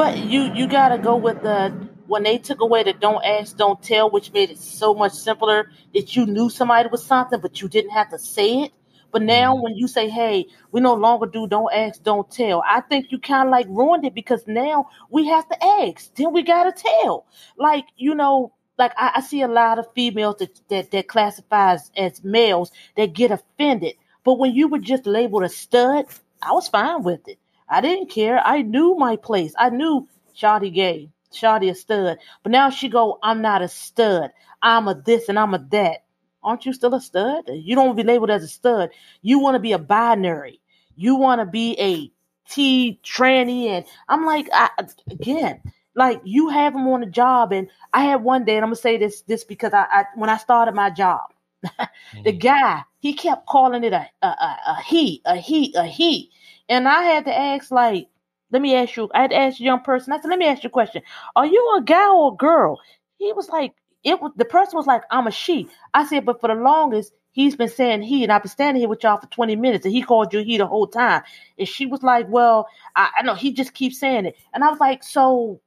But 0.00 0.16
you 0.16 0.50
you 0.54 0.66
gotta 0.66 0.96
go 0.96 1.14
with 1.14 1.42
the 1.42 1.74
when 2.06 2.22
they 2.22 2.38
took 2.38 2.62
away 2.62 2.82
the 2.82 2.94
don't 2.94 3.22
ask, 3.22 3.54
don't 3.58 3.82
tell, 3.82 4.08
which 4.08 4.32
made 4.32 4.48
it 4.48 4.56
so 4.56 4.94
much 4.94 5.12
simpler 5.12 5.70
that 5.92 6.16
you 6.16 6.24
knew 6.24 6.48
somebody 6.48 6.88
was 6.88 7.04
something, 7.04 7.38
but 7.38 7.60
you 7.60 7.68
didn't 7.68 7.90
have 7.90 8.08
to 8.08 8.18
say 8.18 8.62
it. 8.62 8.72
But 9.12 9.20
now 9.20 9.52
mm-hmm. 9.52 9.62
when 9.62 9.76
you 9.76 9.86
say, 9.86 10.08
hey, 10.08 10.46
we 10.72 10.80
no 10.80 10.94
longer 10.94 11.26
do 11.26 11.46
don't 11.46 11.70
ask, 11.70 12.02
don't 12.02 12.30
tell, 12.30 12.62
I 12.66 12.80
think 12.80 13.12
you 13.12 13.18
kind 13.18 13.48
of 13.48 13.52
like 13.52 13.66
ruined 13.68 14.06
it 14.06 14.14
because 14.14 14.42
now 14.46 14.88
we 15.10 15.26
have 15.26 15.46
to 15.50 15.62
ask. 15.62 16.14
Then 16.14 16.32
we 16.32 16.44
gotta 16.44 16.72
tell. 16.72 17.26
Like, 17.58 17.84
you 17.98 18.14
know, 18.14 18.54
like 18.78 18.92
I, 18.96 19.10
I 19.16 19.20
see 19.20 19.42
a 19.42 19.48
lot 19.48 19.78
of 19.78 19.92
females 19.94 20.36
that, 20.38 20.62
that 20.70 20.92
that 20.92 21.08
classifies 21.08 21.90
as 21.94 22.24
males 22.24 22.72
that 22.96 23.12
get 23.12 23.32
offended. 23.32 23.96
But 24.24 24.38
when 24.38 24.54
you 24.54 24.68
were 24.68 24.78
just 24.78 25.04
labeled 25.04 25.44
a 25.44 25.50
stud, 25.50 26.06
I 26.40 26.52
was 26.52 26.68
fine 26.68 27.02
with 27.02 27.28
it. 27.28 27.38
I 27.70 27.80
didn't 27.80 28.10
care. 28.10 28.40
I 28.44 28.62
knew 28.62 28.96
my 28.96 29.16
place. 29.16 29.54
I 29.56 29.70
knew 29.70 30.08
Shawty 30.36 30.74
gay, 30.74 31.10
Shawty 31.32 31.70
a 31.70 31.74
stud. 31.74 32.18
But 32.42 32.52
now 32.52 32.70
she 32.70 32.88
go, 32.88 33.18
I'm 33.22 33.40
not 33.40 33.62
a 33.62 33.68
stud. 33.68 34.32
I'm 34.60 34.88
a 34.88 34.94
this 34.94 35.28
and 35.28 35.38
I'm 35.38 35.54
a 35.54 35.58
that. 35.70 36.04
Aren't 36.42 36.66
you 36.66 36.72
still 36.72 36.94
a 36.94 37.00
stud? 37.00 37.44
You 37.48 37.74
don't 37.74 37.96
to 37.96 38.02
be 38.02 38.06
labeled 38.06 38.30
as 38.30 38.42
a 38.42 38.48
stud. 38.48 38.90
You 39.22 39.38
want 39.38 39.54
to 39.54 39.60
be 39.60 39.72
a 39.72 39.78
binary. 39.78 40.60
You 40.96 41.16
want 41.16 41.40
to 41.40 41.46
be 41.46 41.78
a 41.78 42.10
T 42.50 42.98
tranny. 43.04 43.66
And 43.66 43.84
I'm 44.08 44.24
like, 44.26 44.48
I, 44.52 44.70
again, 45.10 45.60
like 45.94 46.20
you 46.24 46.48
have 46.48 46.72
them 46.72 46.88
on 46.88 47.00
the 47.00 47.06
job. 47.06 47.52
And 47.52 47.68
I 47.92 48.04
had 48.04 48.22
one 48.22 48.44
day, 48.44 48.56
and 48.56 48.64
I'm 48.64 48.70
gonna 48.70 48.76
say 48.76 48.96
this 48.96 49.22
this 49.22 49.44
because 49.44 49.72
I, 49.74 49.86
I 49.90 50.04
when 50.14 50.30
I 50.30 50.36
started 50.38 50.74
my 50.74 50.90
job, 50.90 51.20
the 51.62 51.88
mm-hmm. 52.14 52.38
guy 52.38 52.82
he 53.00 53.14
kept 53.14 53.46
calling 53.46 53.84
it 53.84 53.92
a, 53.92 54.06
a, 54.22 54.26
a, 54.26 54.58
a 54.68 54.82
he, 54.82 55.22
a 55.24 55.36
he, 55.36 55.74
a 55.74 55.84
he. 55.84 56.30
And 56.68 56.86
I 56.88 57.02
had 57.02 57.24
to 57.24 57.36
ask, 57.36 57.70
like, 57.70 58.08
let 58.50 58.62
me 58.62 58.74
ask 58.74 58.96
you, 58.96 59.08
I 59.14 59.22
had 59.22 59.30
to 59.30 59.36
ask 59.36 59.60
a 59.60 59.64
young 59.64 59.80
person, 59.80 60.12
I 60.12 60.20
said, 60.20 60.28
let 60.28 60.38
me 60.38 60.46
ask 60.46 60.62
you 60.62 60.68
a 60.68 60.70
question. 60.70 61.02
Are 61.36 61.46
you 61.46 61.76
a 61.78 61.82
guy 61.82 62.10
or 62.10 62.32
a 62.32 62.36
girl? 62.36 62.80
He 63.18 63.32
was 63.32 63.48
like, 63.48 63.72
it 64.02 64.20
was 64.20 64.32
the 64.36 64.44
person 64.44 64.76
was 64.76 64.86
like, 64.86 65.02
I'm 65.10 65.26
a 65.26 65.30
she. 65.30 65.68
I 65.92 66.06
said, 66.06 66.24
but 66.24 66.40
for 66.40 66.48
the 66.48 66.54
longest, 66.54 67.12
he's 67.32 67.56
been 67.56 67.68
saying 67.68 68.02
he, 68.02 68.22
and 68.22 68.32
I've 68.32 68.42
been 68.42 68.50
standing 68.50 68.80
here 68.80 68.88
with 68.88 69.02
y'all 69.02 69.20
for 69.20 69.26
20 69.26 69.56
minutes, 69.56 69.84
and 69.84 69.94
he 69.94 70.02
called 70.02 70.32
you 70.32 70.40
he 70.40 70.58
the 70.58 70.66
whole 70.66 70.86
time. 70.86 71.22
And 71.58 71.68
she 71.68 71.86
was 71.86 72.02
like, 72.02 72.26
Well, 72.28 72.66
I, 72.96 73.10
I 73.18 73.22
know 73.22 73.34
he 73.34 73.52
just 73.52 73.74
keeps 73.74 73.98
saying 73.98 74.26
it. 74.26 74.36
And 74.54 74.64
I 74.64 74.70
was 74.70 74.80
like, 74.80 75.02
So 75.02 75.60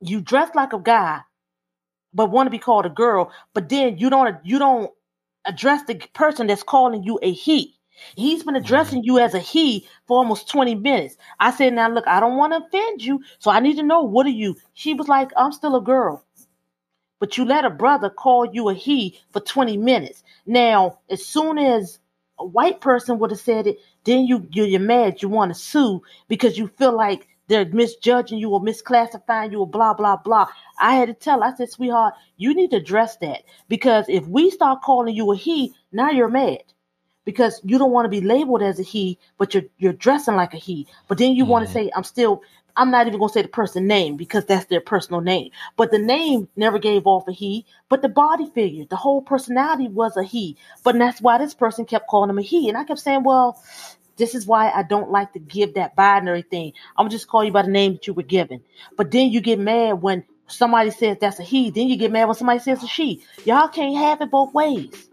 you 0.00 0.20
dress 0.20 0.54
like 0.54 0.72
a 0.72 0.78
guy, 0.78 1.20
but 2.18 2.32
want 2.32 2.48
to 2.48 2.50
be 2.50 2.58
called 2.58 2.84
a 2.84 2.90
girl, 2.90 3.30
but 3.54 3.68
then 3.68 3.96
you 3.96 4.10
don't 4.10 4.44
you 4.44 4.58
don't 4.58 4.90
address 5.44 5.84
the 5.84 5.94
person 6.14 6.48
that's 6.48 6.64
calling 6.64 7.04
you 7.04 7.20
a 7.22 7.32
he. 7.32 7.76
He's 8.16 8.42
been 8.42 8.56
addressing 8.56 9.04
you 9.04 9.20
as 9.20 9.34
a 9.34 9.38
he 9.38 9.86
for 10.06 10.18
almost 10.18 10.50
20 10.50 10.74
minutes. 10.74 11.16
I 11.38 11.52
said, 11.52 11.74
Now 11.74 11.88
look, 11.88 12.08
I 12.08 12.18
don't 12.18 12.36
want 12.36 12.52
to 12.54 12.66
offend 12.66 13.04
you, 13.04 13.22
so 13.38 13.52
I 13.52 13.60
need 13.60 13.76
to 13.76 13.84
know 13.84 14.02
what 14.02 14.26
are 14.26 14.30
you? 14.30 14.56
She 14.74 14.94
was 14.94 15.06
like, 15.06 15.30
I'm 15.36 15.52
still 15.52 15.76
a 15.76 15.80
girl. 15.80 16.24
But 17.20 17.38
you 17.38 17.44
let 17.44 17.64
a 17.64 17.70
brother 17.70 18.10
call 18.10 18.52
you 18.52 18.68
a 18.68 18.74
he 18.74 19.20
for 19.32 19.38
20 19.38 19.76
minutes. 19.76 20.24
Now, 20.44 20.98
as 21.08 21.24
soon 21.24 21.56
as 21.56 22.00
a 22.40 22.44
white 22.44 22.80
person 22.80 23.20
would 23.20 23.30
have 23.30 23.40
said 23.40 23.68
it, 23.68 23.78
then 24.02 24.24
you 24.26 24.48
you're, 24.50 24.66
you're 24.66 24.80
mad, 24.80 25.22
you 25.22 25.28
want 25.28 25.54
to 25.54 25.60
sue 25.60 26.02
because 26.26 26.58
you 26.58 26.66
feel 26.66 26.96
like 26.96 27.28
they're 27.48 27.66
misjudging 27.66 28.38
you 28.38 28.50
or 28.50 28.60
misclassifying 28.60 29.52
you 29.52 29.60
or 29.60 29.66
blah 29.68 29.94
blah 29.94 30.16
blah. 30.16 30.46
I 30.80 30.94
had 30.94 31.08
to 31.08 31.14
tell. 31.14 31.42
I 31.42 31.54
said, 31.54 31.70
sweetheart, 31.70 32.14
you 32.36 32.54
need 32.54 32.70
to 32.70 32.76
address 32.76 33.16
that 33.18 33.42
because 33.68 34.06
if 34.08 34.26
we 34.26 34.50
start 34.50 34.82
calling 34.82 35.14
you 35.14 35.32
a 35.32 35.36
he, 35.36 35.74
now 35.92 36.10
you're 36.10 36.28
mad 36.28 36.62
because 37.24 37.60
you 37.64 37.78
don't 37.78 37.92
want 37.92 38.06
to 38.06 38.08
be 38.08 38.20
labeled 38.22 38.62
as 38.62 38.80
a 38.80 38.82
he, 38.82 39.18
but 39.38 39.54
you're 39.54 39.64
you're 39.78 39.92
dressing 39.92 40.34
like 40.36 40.54
a 40.54 40.58
he. 40.58 40.86
But 41.08 41.18
then 41.18 41.32
you 41.34 41.44
want 41.44 41.66
to 41.66 41.72
say, 41.72 41.90
I'm 41.94 42.04
still. 42.04 42.42
I'm 42.76 42.92
not 42.92 43.08
even 43.08 43.18
gonna 43.18 43.32
say 43.32 43.42
the 43.42 43.48
person 43.48 43.88
name 43.88 44.16
because 44.16 44.44
that's 44.44 44.66
their 44.66 44.80
personal 44.80 45.20
name. 45.20 45.50
But 45.76 45.90
the 45.90 45.98
name 45.98 46.48
never 46.54 46.78
gave 46.78 47.08
off 47.08 47.26
a 47.26 47.32
he, 47.32 47.66
but 47.88 48.02
the 48.02 48.08
body 48.08 48.48
figure, 48.54 48.84
the 48.88 48.94
whole 48.96 49.20
personality 49.20 49.88
was 49.88 50.16
a 50.16 50.22
he. 50.22 50.56
But 50.84 50.96
that's 50.96 51.20
why 51.20 51.38
this 51.38 51.54
person 51.54 51.86
kept 51.86 52.06
calling 52.06 52.30
him 52.30 52.38
a 52.38 52.42
he. 52.42 52.68
And 52.68 52.78
I 52.78 52.84
kept 52.84 53.00
saying, 53.00 53.24
Well, 53.24 53.60
this 54.18 54.34
is 54.34 54.46
why 54.46 54.70
I 54.70 54.82
don't 54.82 55.10
like 55.10 55.32
to 55.32 55.38
give 55.38 55.74
that 55.74 55.96
binary 55.96 56.42
thing. 56.42 56.72
I'm 56.96 57.04
gonna 57.04 57.10
just 57.10 57.28
call 57.28 57.44
you 57.44 57.52
by 57.52 57.62
the 57.62 57.70
name 57.70 57.94
that 57.94 58.06
you 58.06 58.12
were 58.12 58.22
given. 58.22 58.60
But 58.96 59.10
then 59.10 59.30
you 59.30 59.40
get 59.40 59.58
mad 59.58 60.02
when 60.02 60.24
somebody 60.48 60.90
says 60.90 61.16
that's 61.20 61.38
a 61.38 61.42
he. 61.42 61.70
Then 61.70 61.88
you 61.88 61.96
get 61.96 62.12
mad 62.12 62.26
when 62.26 62.34
somebody 62.34 62.58
says 62.58 62.82
a 62.82 62.86
she. 62.86 63.22
Y'all 63.44 63.68
can't 63.68 63.96
have 63.96 64.20
it 64.20 64.30
both 64.30 64.52
ways. 64.52 65.08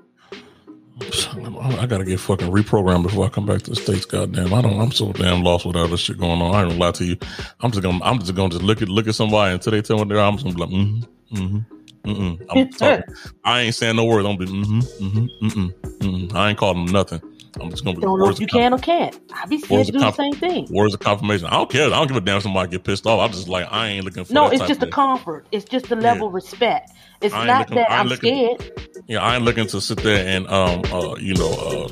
I 1.01 1.85
gotta 1.87 2.05
get 2.05 2.21
fucking 2.21 2.49
reprogrammed 2.51 3.03
before 3.03 3.25
I 3.25 3.29
come 3.29 3.45
back 3.45 3.61
to 3.63 3.71
the 3.71 3.75
states. 3.75 4.05
Goddamn, 4.05 4.53
I 4.53 4.61
don't. 4.61 4.79
I'm 4.79 4.91
so 4.91 5.11
damn 5.11 5.43
lost 5.43 5.65
with 5.65 5.75
all 5.75 5.87
this 5.87 5.99
shit 5.99 6.17
going 6.17 6.41
on. 6.41 6.55
I 6.55 6.61
ain't 6.61 6.69
gonna 6.69 6.79
lie 6.79 6.91
to 6.91 7.05
you. 7.05 7.17
I'm 7.59 7.71
just 7.71 7.83
gonna. 7.83 8.03
I'm 8.03 8.19
just 8.19 8.33
gonna 8.33 8.49
just 8.49 8.63
look 8.63 8.81
at 8.81 8.87
look 8.87 9.07
at 9.07 9.15
somebody 9.15 9.53
until 9.53 9.71
they 9.71 9.81
tell 9.81 9.97
me 9.97 10.05
they're. 10.05 10.21
I'm 10.23 10.37
just 10.37 10.45
gonna 10.45 10.55
be 10.55 10.61
like, 10.61 10.69
mm-hmm, 10.69 11.35
mm-hmm, 11.35 12.09
mm-mm. 12.09 12.45
I'm 12.49 12.69
talking. 12.77 13.03
I 13.43 13.61
ain't 13.61 13.75
saying 13.75 13.97
no 13.97 14.05
words. 14.05 14.25
I'm 14.25 14.37
be 14.37 14.45
mm-hmm, 14.45 14.79
mm-hmm, 14.79 15.45
mm-mm, 15.45 15.73
mm-mm. 15.99 16.33
I 16.33 16.49
ain't 16.49 16.57
calling 16.57 16.85
them 16.85 16.93
nothing. 16.93 17.21
I'm 17.59 17.69
just 17.69 17.83
gonna 17.83 17.95
be. 17.95 18.01
Don't 18.01 18.19
know 18.19 18.29
if 18.29 18.39
you 18.39 18.47
can 18.47 18.73
or 18.73 18.77
can't. 18.79 19.17
I 19.33 19.45
be 19.45 19.59
scared 19.59 19.85
to 19.87 19.91
do 19.91 19.99
the 19.99 20.11
same 20.11 20.33
thing. 20.33 20.67
Words 20.69 20.93
of 20.93 20.99
confirmation. 20.99 21.47
I 21.47 21.51
don't 21.51 21.69
care. 21.69 21.85
I 21.87 21.89
don't 21.89 22.07
give 22.07 22.17
a 22.17 22.21
damn. 22.21 22.37
If 22.37 22.43
somebody 22.43 22.71
get 22.71 22.83
pissed 22.83 23.05
off. 23.05 23.19
I'm 23.21 23.31
just 23.31 23.47
like 23.47 23.67
I 23.71 23.87
ain't 23.89 24.05
looking 24.05 24.25
for. 24.25 24.33
No, 24.33 24.47
it's 24.49 24.65
just 24.67 24.79
the 24.79 24.87
comfort. 24.87 25.47
It's 25.51 25.65
just 25.65 25.87
the 25.89 25.95
level 25.95 26.27
of 26.27 26.33
respect. 26.33 26.91
It's 27.21 27.33
not 27.33 27.59
looking- 27.69 27.75
that 27.75 27.91
I 27.91 27.97
I'm 27.99 28.07
looking- 28.07 28.57
scared. 28.57 29.03
Yeah, 29.07 29.21
I 29.23 29.35
ain't 29.35 29.45
looking 29.45 29.67
to 29.67 29.79
sit 29.81 29.99
there 29.99 30.25
and 30.27 30.47
um 30.47 30.81
uh 30.91 31.15
you 31.17 31.33
know 31.35 31.51
uh 31.53 31.87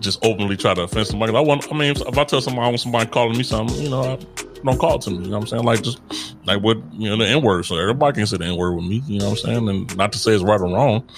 just 0.00 0.24
openly 0.24 0.56
try 0.56 0.74
to 0.74 0.82
offend 0.82 1.06
somebody. 1.06 1.34
I 1.34 1.40
want. 1.40 1.66
I 1.72 1.76
mean, 1.76 1.92
if 1.96 2.18
I 2.18 2.24
tell 2.24 2.40
somebody 2.40 2.64
I 2.66 2.68
want 2.68 2.80
somebody 2.80 3.10
calling 3.10 3.36
me 3.36 3.42
something, 3.42 3.80
you 3.82 3.88
know, 3.88 4.02
I 4.02 4.16
don't 4.64 4.78
call 4.78 4.96
it 4.96 5.02
to 5.02 5.10
me. 5.10 5.16
You 5.18 5.22
know 5.30 5.38
what 5.38 5.42
I'm 5.42 5.46
saying? 5.48 5.64
Like 5.64 5.82
just 5.82 6.00
like 6.44 6.62
what 6.62 6.78
you 6.92 7.08
know 7.10 7.16
the 7.16 7.26
N 7.26 7.42
word. 7.42 7.64
So 7.64 7.76
everybody 7.76 8.16
can 8.16 8.26
say 8.26 8.36
the 8.36 8.44
N 8.44 8.56
word 8.56 8.74
with 8.74 8.84
me. 8.84 9.02
You 9.06 9.18
know 9.20 9.30
what 9.30 9.38
I'm 9.44 9.44
saying? 9.54 9.68
And 9.68 9.96
not 9.96 10.12
to 10.12 10.18
say 10.18 10.32
it's 10.32 10.44
right 10.44 10.60
or 10.60 10.66
wrong. 10.72 11.08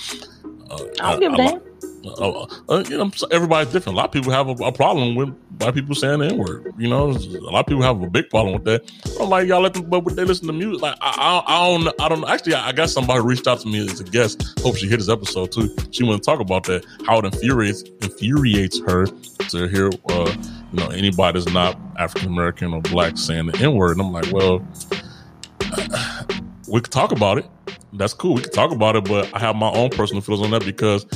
Uh, 0.70 0.84
I 1.00 1.10
don't 1.12 1.20
give 1.20 1.32
a 1.32 1.36
damn. 1.36 1.60
Uh, 2.04 2.46
uh, 2.68 2.84
you 2.88 2.96
know, 2.96 3.10
everybody's 3.30 3.72
different. 3.72 3.94
A 3.94 3.96
lot 3.96 4.06
of 4.06 4.12
people 4.12 4.32
have 4.32 4.48
a, 4.48 4.52
a 4.64 4.72
problem 4.72 5.14
with 5.14 5.28
white 5.58 5.74
people 5.74 5.94
saying 5.94 6.20
the 6.20 6.26
N 6.26 6.38
word. 6.38 6.72
You 6.78 6.88
know, 6.88 7.10
a 7.10 7.50
lot 7.50 7.60
of 7.60 7.66
people 7.66 7.82
have 7.82 8.00
a 8.00 8.08
big 8.08 8.30
problem 8.30 8.54
with 8.54 8.64
that. 8.64 8.90
I'm 9.20 9.28
like, 9.28 9.48
y'all 9.48 9.60
let 9.60 9.74
them, 9.74 9.88
but 9.88 10.04
they 10.04 10.24
listen 10.24 10.46
to 10.46 10.52
music. 10.52 10.82
Like, 10.82 10.96
I, 11.00 11.42
I, 11.46 11.54
I 11.54 11.66
don't, 11.66 12.00
I 12.00 12.08
don't. 12.08 12.28
Actually, 12.28 12.54
I 12.54 12.72
got 12.72 12.90
somebody 12.90 13.20
reached 13.20 13.46
out 13.46 13.60
to 13.60 13.68
me 13.68 13.80
as 13.86 14.00
a 14.00 14.04
guest. 14.04 14.58
Hope 14.60 14.76
she 14.76 14.88
hit 14.88 14.98
this 14.98 15.08
episode 15.08 15.52
too. 15.52 15.74
She 15.90 16.04
want 16.04 16.22
to 16.22 16.26
talk 16.26 16.40
about 16.40 16.64
that. 16.64 16.84
How 17.06 17.18
it 17.18 17.24
infuriates 17.24 17.82
infuriates 18.00 18.80
her 18.80 19.06
to 19.06 19.68
hear, 19.68 19.90
uh, 20.08 20.34
you 20.72 20.80
know, 20.80 20.88
anybody 20.88 21.40
that's 21.40 21.52
not 21.52 21.78
African 21.98 22.28
American 22.28 22.74
or 22.74 22.80
black 22.82 23.18
saying 23.18 23.46
the 23.46 23.58
N 23.58 23.74
word. 23.74 23.98
And 23.98 24.02
I'm 24.02 24.12
like, 24.12 24.30
well, 24.32 24.66
we 26.68 26.80
could 26.80 26.92
talk 26.92 27.12
about 27.12 27.38
it. 27.38 27.46
That's 27.94 28.12
cool. 28.12 28.34
We 28.34 28.42
could 28.42 28.52
talk 28.52 28.70
about 28.70 28.96
it, 28.96 29.04
but 29.04 29.32
I 29.34 29.38
have 29.38 29.56
my 29.56 29.70
own 29.70 29.90
personal 29.90 30.20
feelings 30.20 30.44
on 30.44 30.50
that 30.52 30.64
because 30.64 31.06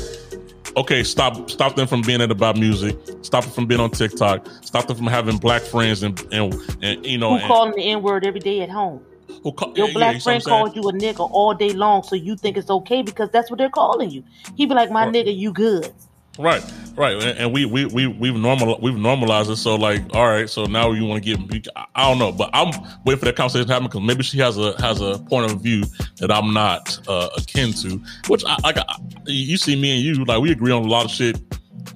okay, 0.76 1.02
stop 1.04 1.50
stop 1.50 1.76
them 1.76 1.86
from 1.86 2.02
being 2.02 2.20
at 2.20 2.30
about 2.30 2.56
music, 2.56 2.96
stop 3.22 3.44
them 3.44 3.52
from 3.52 3.66
being 3.66 3.80
on 3.80 3.90
TikTok, 3.90 4.46
stop 4.62 4.86
them 4.86 4.96
from 4.96 5.06
having 5.06 5.38
black 5.38 5.62
friends 5.62 6.02
and 6.02 6.20
and, 6.32 6.54
and 6.82 7.04
you 7.04 7.18
know 7.18 7.30
Who 7.30 7.36
and, 7.36 7.44
calling 7.46 7.74
the 7.76 7.82
N 7.90 8.02
word 8.02 8.24
every 8.24 8.40
day 8.40 8.60
at 8.62 8.70
home? 8.70 9.04
who 9.42 9.52
call- 9.52 9.72
Your 9.74 9.88
yeah, 9.88 9.94
black 9.94 10.14
yeah, 10.14 10.20
friend 10.20 10.44
called 10.44 10.76
you 10.76 10.82
a 10.88 10.92
nigga 10.92 11.28
all 11.30 11.54
day 11.54 11.72
long, 11.72 12.02
so 12.02 12.14
you 12.14 12.36
think 12.36 12.56
it's 12.56 12.70
okay 12.70 13.02
because 13.02 13.30
that's 13.30 13.50
what 13.50 13.58
they're 13.58 13.70
calling 13.70 14.10
you. 14.10 14.24
He 14.56 14.66
be 14.66 14.74
like, 14.74 14.90
"My 14.90 15.04
Right. 15.06 15.14
nigga, 15.14 15.36
you 15.36 15.52
good." 15.52 15.92
Right, 16.38 16.62
right, 16.96 17.22
and, 17.22 17.52
we 17.52 17.64
we 17.64 17.86
we 17.86 18.06
we've 18.06 18.34
normal 18.34 18.78
we've 18.80 18.96
normalized 18.96 19.50
it. 19.50 19.56
So 19.56 19.74
like, 19.76 20.02
all 20.14 20.28
right, 20.28 20.48
so 20.48 20.64
now 20.64 20.92
you 20.92 21.04
want 21.04 21.22
to 21.24 21.36
get 21.36 21.70
I- 21.76 21.86
I 21.94 22.08
don't 22.08 22.18
know, 22.18 22.32
but 22.32 22.50
I'm 22.52 22.70
waiting 23.04 23.18
for 23.18 23.24
that 23.26 23.36
conversation 23.36 23.66
to 23.66 23.72
happen 23.72 23.88
because 23.88 24.02
maybe 24.02 24.22
she 24.22 24.38
has 24.38 24.56
a 24.58 24.80
has 24.80 25.00
a 25.00 25.18
point 25.18 25.50
of 25.50 25.60
view 25.60 25.84
that 26.18 26.30
I'm 26.32 26.52
not 26.52 26.98
uh, 27.08 27.28
akin 27.36 27.72
to. 27.74 28.00
Which 28.28 28.44
I 28.46 28.56
like, 28.62 28.78
I, 28.78 28.96
you 29.26 29.56
see 29.56 29.76
me 29.76 29.92
and 29.92 30.00
you 30.02 30.24
like 30.24 30.40
we 30.40 30.50
agree 30.52 30.72
on 30.72 30.84
a 30.84 30.88
lot 30.88 31.04
of 31.04 31.10
shit. 31.10 31.38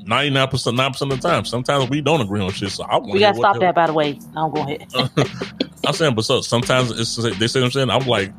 Ninety 0.05 0.31
nine 0.31 0.49
percent, 0.49 0.77
nine 0.77 0.93
percent 0.93 1.13
of 1.13 1.21
the 1.21 1.29
time. 1.29 1.45
Sometimes 1.45 1.89
we 1.89 2.01
don't 2.01 2.21
agree 2.21 2.41
on 2.41 2.51
shit. 2.51 2.71
So 2.71 2.85
I 2.85 2.97
want 2.97 3.13
We 3.13 3.21
gotta 3.21 3.37
stop 3.37 3.59
that, 3.59 3.75
by 3.75 3.87
the 3.87 3.93
way. 3.93 4.19
I'm 4.37 4.53
go 4.53 4.61
ahead. 4.63 4.87
I'm 5.87 5.95
saying, 5.95 6.15
but 6.15 6.25
so 6.25 6.41
sometimes 6.41 6.91
it's 6.99 7.17
they 7.39 7.47
say 7.47 7.61
what 7.61 7.67
I'm 7.67 7.71
saying. 7.73 7.91
I'm 7.91 8.07
like, 8.07 8.33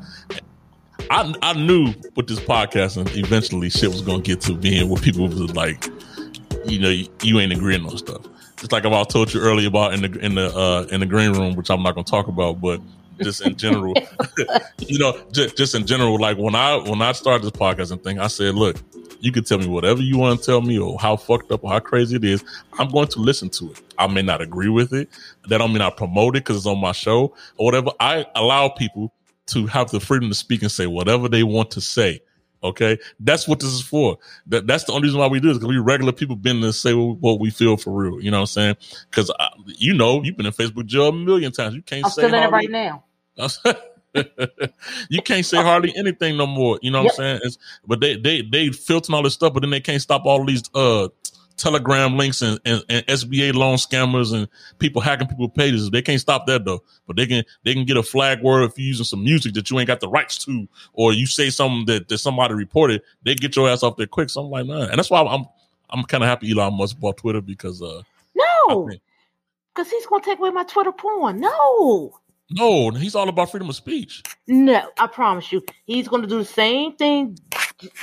I 1.09 1.33
I 1.41 1.53
knew 1.53 1.93
with 2.15 2.27
this 2.27 2.39
podcast 2.39 2.97
and 2.97 3.09
eventually 3.15 3.69
shit 3.69 3.89
was 3.89 4.01
gonna 4.01 4.21
get 4.21 4.41
to 4.41 4.53
being 4.53 4.89
where 4.89 5.01
people 5.01 5.27
was 5.27 5.55
like, 5.55 5.87
you 6.65 6.79
know, 6.79 6.89
you, 6.89 7.07
you 7.23 7.39
ain't 7.39 7.53
agreeing 7.53 7.85
on 7.85 7.97
stuff. 7.97 8.21
Just 8.57 8.71
like 8.71 8.85
I 8.85 9.03
told 9.03 9.33
you 9.33 9.41
earlier 9.41 9.67
about 9.67 9.93
in 9.93 10.01
the 10.01 10.19
in 10.19 10.35
the 10.35 10.55
uh, 10.55 10.87
in 10.91 10.99
the 10.99 11.05
green 11.05 11.33
room, 11.33 11.55
which 11.55 11.69
I'm 11.69 11.83
not 11.83 11.95
gonna 11.95 12.05
talk 12.05 12.27
about, 12.27 12.59
but 12.59 12.81
just 13.21 13.41
in 13.41 13.55
general, 13.55 13.93
you 14.79 14.99
know, 14.99 15.19
just, 15.31 15.57
just 15.57 15.75
in 15.75 15.85
general, 15.85 16.19
like 16.19 16.37
when 16.37 16.55
I 16.55 16.77
when 16.77 17.01
I 17.01 17.11
started 17.11 17.43
this 17.43 17.51
podcast 17.51 17.91
and 17.91 18.03
thing, 18.03 18.19
I 18.19 18.27
said, 18.27 18.55
look, 18.55 18.77
you 19.19 19.31
can 19.31 19.43
tell 19.43 19.57
me 19.57 19.67
whatever 19.67 20.01
you 20.01 20.17
want 20.17 20.39
to 20.39 20.45
tell 20.45 20.61
me 20.61 20.77
or 20.77 20.97
how 20.99 21.15
fucked 21.15 21.51
up 21.51 21.63
or 21.63 21.71
how 21.71 21.79
crazy 21.79 22.15
it 22.17 22.23
is. 22.23 22.43
I'm 22.77 22.89
going 22.89 23.07
to 23.09 23.19
listen 23.19 23.49
to 23.51 23.71
it. 23.71 23.81
I 23.97 24.07
may 24.07 24.21
not 24.21 24.41
agree 24.41 24.69
with 24.69 24.93
it. 24.93 25.09
That 25.47 25.57
don't 25.57 25.73
mean 25.73 25.81
I 25.81 25.89
promote 25.89 26.35
it 26.35 26.43
because 26.43 26.57
it's 26.57 26.65
on 26.65 26.79
my 26.79 26.91
show 26.91 27.33
or 27.57 27.65
whatever. 27.65 27.91
I 27.99 28.25
allow 28.35 28.69
people 28.69 29.11
to 29.47 29.67
have 29.67 29.91
the 29.91 29.99
freedom 29.99 30.29
to 30.29 30.35
speak 30.35 30.61
and 30.61 30.71
say 30.71 30.87
whatever 30.87 31.29
they 31.29 31.43
want 31.43 31.71
to 31.71 31.81
say. 31.81 32.21
Okay, 32.63 32.97
that's 33.19 33.47
what 33.47 33.59
this 33.59 33.69
is 33.69 33.81
for. 33.81 34.17
That 34.47 34.67
that's 34.67 34.85
the 34.85 34.91
only 34.93 35.03
reason 35.07 35.19
why 35.19 35.27
we 35.27 35.39
do 35.39 35.49
this 35.49 35.57
because 35.57 35.69
we 35.69 35.77
regular 35.77 36.11
people 36.11 36.35
been 36.35 36.61
to 36.61 36.73
say 36.73 36.93
what 36.93 37.39
we 37.39 37.51
feel 37.51 37.77
for 37.77 37.91
real. 37.91 38.21
You 38.21 38.31
know 38.31 38.37
what 38.37 38.41
I'm 38.57 38.75
saying? 38.75 38.77
Because 39.09 39.31
you 39.65 39.93
know 39.93 40.23
you've 40.23 40.37
been 40.37 40.47
in 40.47 40.53
Facebook 40.53 40.87
jail 40.87 41.09
a 41.09 41.13
million 41.13 41.51
times. 41.51 41.75
You 41.75 41.83
can't 41.83 42.05
I'm 42.05 42.11
say 42.11 42.23
still 42.23 42.33
in 42.33 42.43
it 42.43 42.51
right 42.51 42.69
now. 42.69 43.03
you 45.09 45.21
can't 45.21 45.45
say 45.45 45.61
hardly 45.61 45.95
anything 45.95 46.37
no 46.37 46.47
more. 46.47 46.79
You 46.81 46.91
know 46.91 46.99
what 47.03 47.05
Yep. 47.05 47.11
I'm 47.13 47.15
saying? 47.17 47.39
It's, 47.43 47.57
but 47.85 47.99
they 47.99 48.17
they 48.17 48.41
they 48.41 48.69
filtering 48.69 49.15
all 49.15 49.23
this 49.23 49.35
stuff, 49.35 49.53
but 49.53 49.61
then 49.61 49.69
they 49.69 49.79
can't 49.81 50.01
stop 50.01 50.25
all 50.25 50.43
these 50.45 50.63
uh 50.73 51.09
telegram 51.57 52.17
links 52.17 52.41
and, 52.41 52.59
and, 52.65 52.83
and 52.87 53.05
SBA 53.07 53.53
loan 53.53 53.75
scammers 53.75 54.33
and 54.33 54.47
people 54.79 55.01
hacking 55.01 55.27
people's 55.27 55.51
pages. 55.55 55.89
They 55.89 56.01
can't 56.01 56.21
stop 56.21 56.47
that 56.47 56.63
though. 56.63 56.83
But 57.05 57.15
they 57.17 57.25
can 57.25 57.43
they 57.63 57.73
can 57.73 57.85
get 57.85 57.97
a 57.97 58.03
flag 58.03 58.41
word 58.41 58.63
if 58.63 58.77
you're 58.77 58.87
using 58.87 59.05
some 59.05 59.23
music 59.23 59.53
that 59.55 59.69
you 59.69 59.79
ain't 59.79 59.87
got 59.87 59.99
the 59.99 60.07
rights 60.07 60.37
to, 60.45 60.67
or 60.93 61.13
you 61.13 61.25
say 61.25 61.49
something 61.49 61.85
that, 61.85 62.07
that 62.07 62.19
somebody 62.19 62.53
reported, 62.53 63.01
they 63.23 63.35
get 63.35 63.55
your 63.55 63.69
ass 63.69 63.83
off 63.83 63.97
there 63.97 64.07
quick. 64.07 64.29
So 64.29 64.41
I'm 64.41 64.49
like, 64.49 64.65
man. 64.65 64.89
And 64.89 64.97
that's 64.97 65.09
why 65.09 65.21
I'm 65.21 65.45
I'm 65.89 66.03
kind 66.03 66.23
of 66.23 66.29
happy 66.29 66.51
Elon 66.51 66.75
Musk 66.75 66.99
bought 66.99 67.17
Twitter 67.17 67.41
because 67.41 67.81
uh 67.81 68.01
No, 68.35 68.89
because 69.73 69.91
he's 69.91 70.05
gonna 70.05 70.23
take 70.23 70.39
away 70.39 70.51
my 70.51 70.63
Twitter 70.63 70.91
porn. 70.91 71.39
No. 71.39 72.19
no, 72.51 72.91
he's 72.91 73.15
all 73.15 73.27
about 73.29 73.51
freedom 73.51 73.69
of 73.69 73.75
speech. 73.75 74.23
No, 74.47 74.89
I 74.97 75.07
promise 75.07 75.51
you, 75.51 75.63
he's 75.85 76.07
gonna 76.07 76.27
do 76.27 76.39
the 76.39 76.45
same 76.45 76.95
thing. 76.95 77.37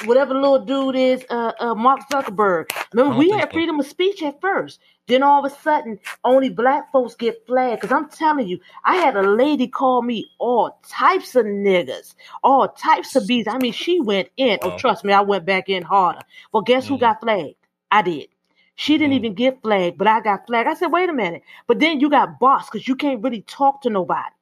Whatever 0.05 0.35
little 0.35 0.65
dude 0.65 0.97
is, 0.97 1.25
uh, 1.31 1.53
uh, 1.59 1.75
Mark 1.75 2.01
Zuckerberg. 2.13 2.71
Remember, 2.93 3.19
we 3.19 3.31
had 3.31 3.49
so. 3.49 3.53
freedom 3.53 3.81
of 3.81 3.87
speech 3.87 4.23
at 4.23 4.41
first. 4.41 4.81
Then 5.09 5.23
all 5.23 5.45
of 5.45 5.53
a 5.53 5.55
sudden, 5.57 5.99
only 6.25 6.49
black 6.49 6.93
folks 6.93 7.15
get 7.15 7.47
flagged. 7.47 7.83
Cause 7.83 7.93
I'm 7.93 8.09
telling 8.09 8.47
you, 8.49 8.61
I 8.85 8.97
had 8.97 9.17
a 9.17 9.23
lady 9.23 9.67
call 9.69 10.03
me 10.03 10.31
all 10.39 10.79
types 10.89 11.35
of 11.37 11.45
niggas, 11.47 12.15
all 12.43 12.69
types 12.69 13.17
of 13.17 13.27
bees. 13.27 13.47
I 13.49 13.59
mean, 13.59 13.73
she 13.73 14.01
went 14.01 14.29
in. 14.37 14.59
Oh, 14.63 14.79
trust 14.79 15.05
me, 15.05 15.13
I 15.13 15.21
went 15.23 15.45
back 15.45 15.69
in 15.69 15.83
harder. 15.83 16.23
Well, 16.53 16.63
guess 16.63 16.87
who 16.89 16.97
Mm. 16.97 17.01
got 17.01 17.21
flagged? 17.21 17.57
I 17.91 18.03
did. 18.03 18.29
She 18.77 18.99
didn't 18.99 19.13
Mm. 19.15 19.17
even 19.19 19.35
get 19.35 19.63
flagged, 19.63 19.99
but 19.99 20.07
I 20.09 20.21
got 20.21 20.47
flagged. 20.47 20.69
I 20.69 20.75
said, 20.75 20.93
wait 20.93 21.09
a 21.11 21.13
minute. 21.13 21.43
But 21.67 21.81
then 21.81 22.01
you 22.01 22.11
got 22.11 22.39
boss 22.41 22.71
because 22.71 22.89
you 22.89 22.97
can't 22.97 23.23
really 23.23 23.43
talk 23.43 23.83
to 23.83 23.91
nobody. 23.91 24.34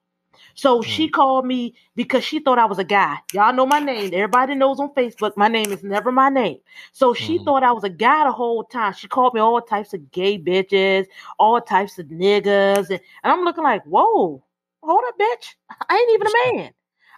So 0.54 0.82
she 0.82 1.08
called 1.08 1.46
me 1.46 1.74
because 1.96 2.24
she 2.24 2.40
thought 2.40 2.58
I 2.58 2.66
was 2.66 2.78
a 2.78 2.84
guy. 2.84 3.18
Y'all 3.32 3.54
know 3.54 3.66
my 3.66 3.80
name. 3.80 4.12
Everybody 4.14 4.54
knows 4.54 4.80
on 4.80 4.94
Facebook 4.94 5.36
my 5.36 5.48
name 5.48 5.72
is 5.72 5.82
never 5.84 6.12
my 6.12 6.28
name. 6.30 6.58
So 6.92 7.14
she 7.14 7.38
Mhm. 7.38 7.44
thought 7.44 7.62
I 7.62 7.72
was 7.72 7.84
a 7.84 7.90
guy 7.90 8.24
the 8.24 8.32
whole 8.32 8.64
time. 8.64 8.92
She 8.94 9.08
called 9.08 9.34
me 9.34 9.40
all 9.40 9.60
types 9.62 9.94
of 9.94 10.10
gay 10.12 10.38
bitches, 10.38 11.06
all 11.38 11.60
types 11.60 11.98
of 11.98 12.06
niggas. 12.06 12.90
And, 12.90 13.00
and 13.24 13.32
I'm 13.32 13.44
looking 13.44 13.64
like, 13.64 13.84
whoa, 13.84 14.42
hold 14.82 15.04
up, 15.08 15.18
bitch. 15.18 15.54
I 15.88 15.96
ain't 15.96 16.12
even 16.12 16.26
a 16.26 16.58
man. 16.62 16.72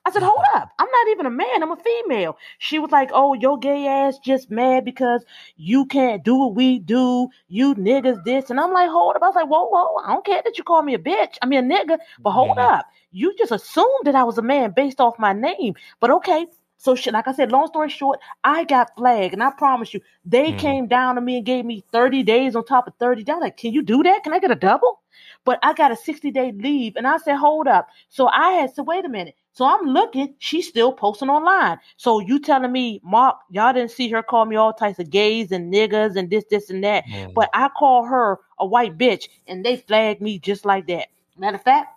I 0.07 0.11
said, 0.11 0.23
hold 0.23 0.45
up. 0.55 0.71
I'm 0.79 0.91
not 0.91 1.09
even 1.13 1.27
a 1.27 1.31
man. 1.31 1.63
I'm 1.63 1.73
a 1.73 1.77
female. 1.77 2.37
She 2.59 2.79
was 2.79 2.91
like, 2.91 3.11
oh, 3.13 3.35
your 3.35 3.59
gay 3.59 3.87
ass 3.87 4.19
just 4.19 4.51
mad 4.51 4.85
because 4.85 5.25
you 5.57 5.87
can't 5.87 6.23
do 6.23 6.35
what 6.37 6.55
we 6.55 6.79
do. 6.79 7.29
You 7.49 7.75
niggas 7.75 8.23
this. 8.25 8.51
And 8.51 8.61
I'm 8.61 8.73
like, 8.73 8.91
hold 8.91 9.17
up. 9.17 9.23
I 9.23 9.27
was 9.29 9.35
like, 9.37 9.49
whoa, 9.49 9.67
whoa. 9.69 9.97
I 10.05 10.13
don't 10.13 10.25
care 10.27 10.43
that 10.45 10.59
you 10.59 10.65
call 10.65 10.83
me 10.83 10.95
a 10.95 10.99
bitch. 10.99 11.37
I 11.43 11.47
mean, 11.47 11.71
a 11.71 11.75
nigga. 11.75 11.99
But 12.23 12.33
hold 12.33 12.57
Mhm. 12.59 12.79
up. 12.79 12.87
You 13.13 13.35
just 13.39 13.53
assumed 13.53 14.05
that 14.05 14.15
I 14.15 14.25
was 14.25 14.39
a 14.39 14.43
man 14.43 14.73
based 14.77 15.01
off 15.01 15.19
my 15.19 15.33
name. 15.33 15.75
But 16.01 16.11
okay. 16.11 16.47
So, 16.77 16.95
shit, 16.95 17.15
like 17.15 17.29
I 17.29 17.33
said, 17.33 17.51
long 17.51 17.67
story 17.69 17.89
short, 17.89 18.21
I 18.43 18.65
got 18.65 18.95
flagged. 18.97 19.33
And 19.33 19.43
I 19.43 19.51
promise 19.53 19.95
you, 19.95 20.01
they 20.27 20.53
Mhm. 20.53 20.59
came 20.59 20.87
down 20.89 21.15
to 21.15 21.21
me 21.23 21.39
and 21.39 21.47
gave 21.47 21.65
me 21.65 21.83
30 21.93 22.23
days 22.23 22.55
on 22.55 22.65
top 22.67 22.87
of 22.89 22.95
30 22.99 23.25
days. 23.25 23.37
Like, 23.41 23.57
can 23.57 23.73
you 23.73 23.83
do 23.83 24.03
that? 24.03 24.23
Can 24.23 24.35
I 24.35 24.39
get 24.39 24.51
a 24.51 24.55
double? 24.57 25.01
But 25.47 25.59
I 25.63 25.73
got 25.73 25.93
a 25.93 25.97
60 25.97 26.31
day 26.31 26.53
leave. 26.53 26.97
And 26.97 27.07
I 27.07 27.17
said, 27.19 27.37
hold 27.37 27.69
up. 27.69 27.89
So 28.11 28.27
I 28.29 28.51
had 28.53 28.75
to 28.75 28.83
wait 28.83 29.05
a 29.07 29.09
minute. 29.09 29.35
So 29.55 29.65
I'm 29.65 29.87
looking, 29.87 30.35
she's 30.41 30.69
still 30.69 30.93
posting 30.93 31.31
online. 31.31 31.79
So 31.97 32.19
you 32.19 32.41
telling 32.41 32.73
me, 32.73 33.01
Mark, 33.05 33.37
y'all 33.51 33.73
didn't 33.73 33.93
see 33.93 34.09
her 34.11 34.23
call 34.23 34.47
me 34.47 34.57
all 34.57 34.73
types 34.73 34.99
of 34.99 35.11
gays 35.11 35.53
and 35.53 35.73
niggas 35.73 36.17
and 36.17 36.29
this, 36.29 36.45
this, 36.51 36.71
and 36.71 36.83
that. 36.83 37.05
Mm. 37.07 37.35
But 37.35 37.51
I 37.55 37.69
call 37.69 38.05
her 38.05 38.41
a 38.59 38.67
white 38.67 38.99
bitch 38.99 39.29
and 39.47 39.65
they 39.65 39.77
flagged 39.77 40.21
me 40.21 40.41
just 40.41 40.65
like 40.65 40.89
that. 40.89 41.07
Matter 41.39 41.55
of 41.55 41.63
fact, 41.63 41.97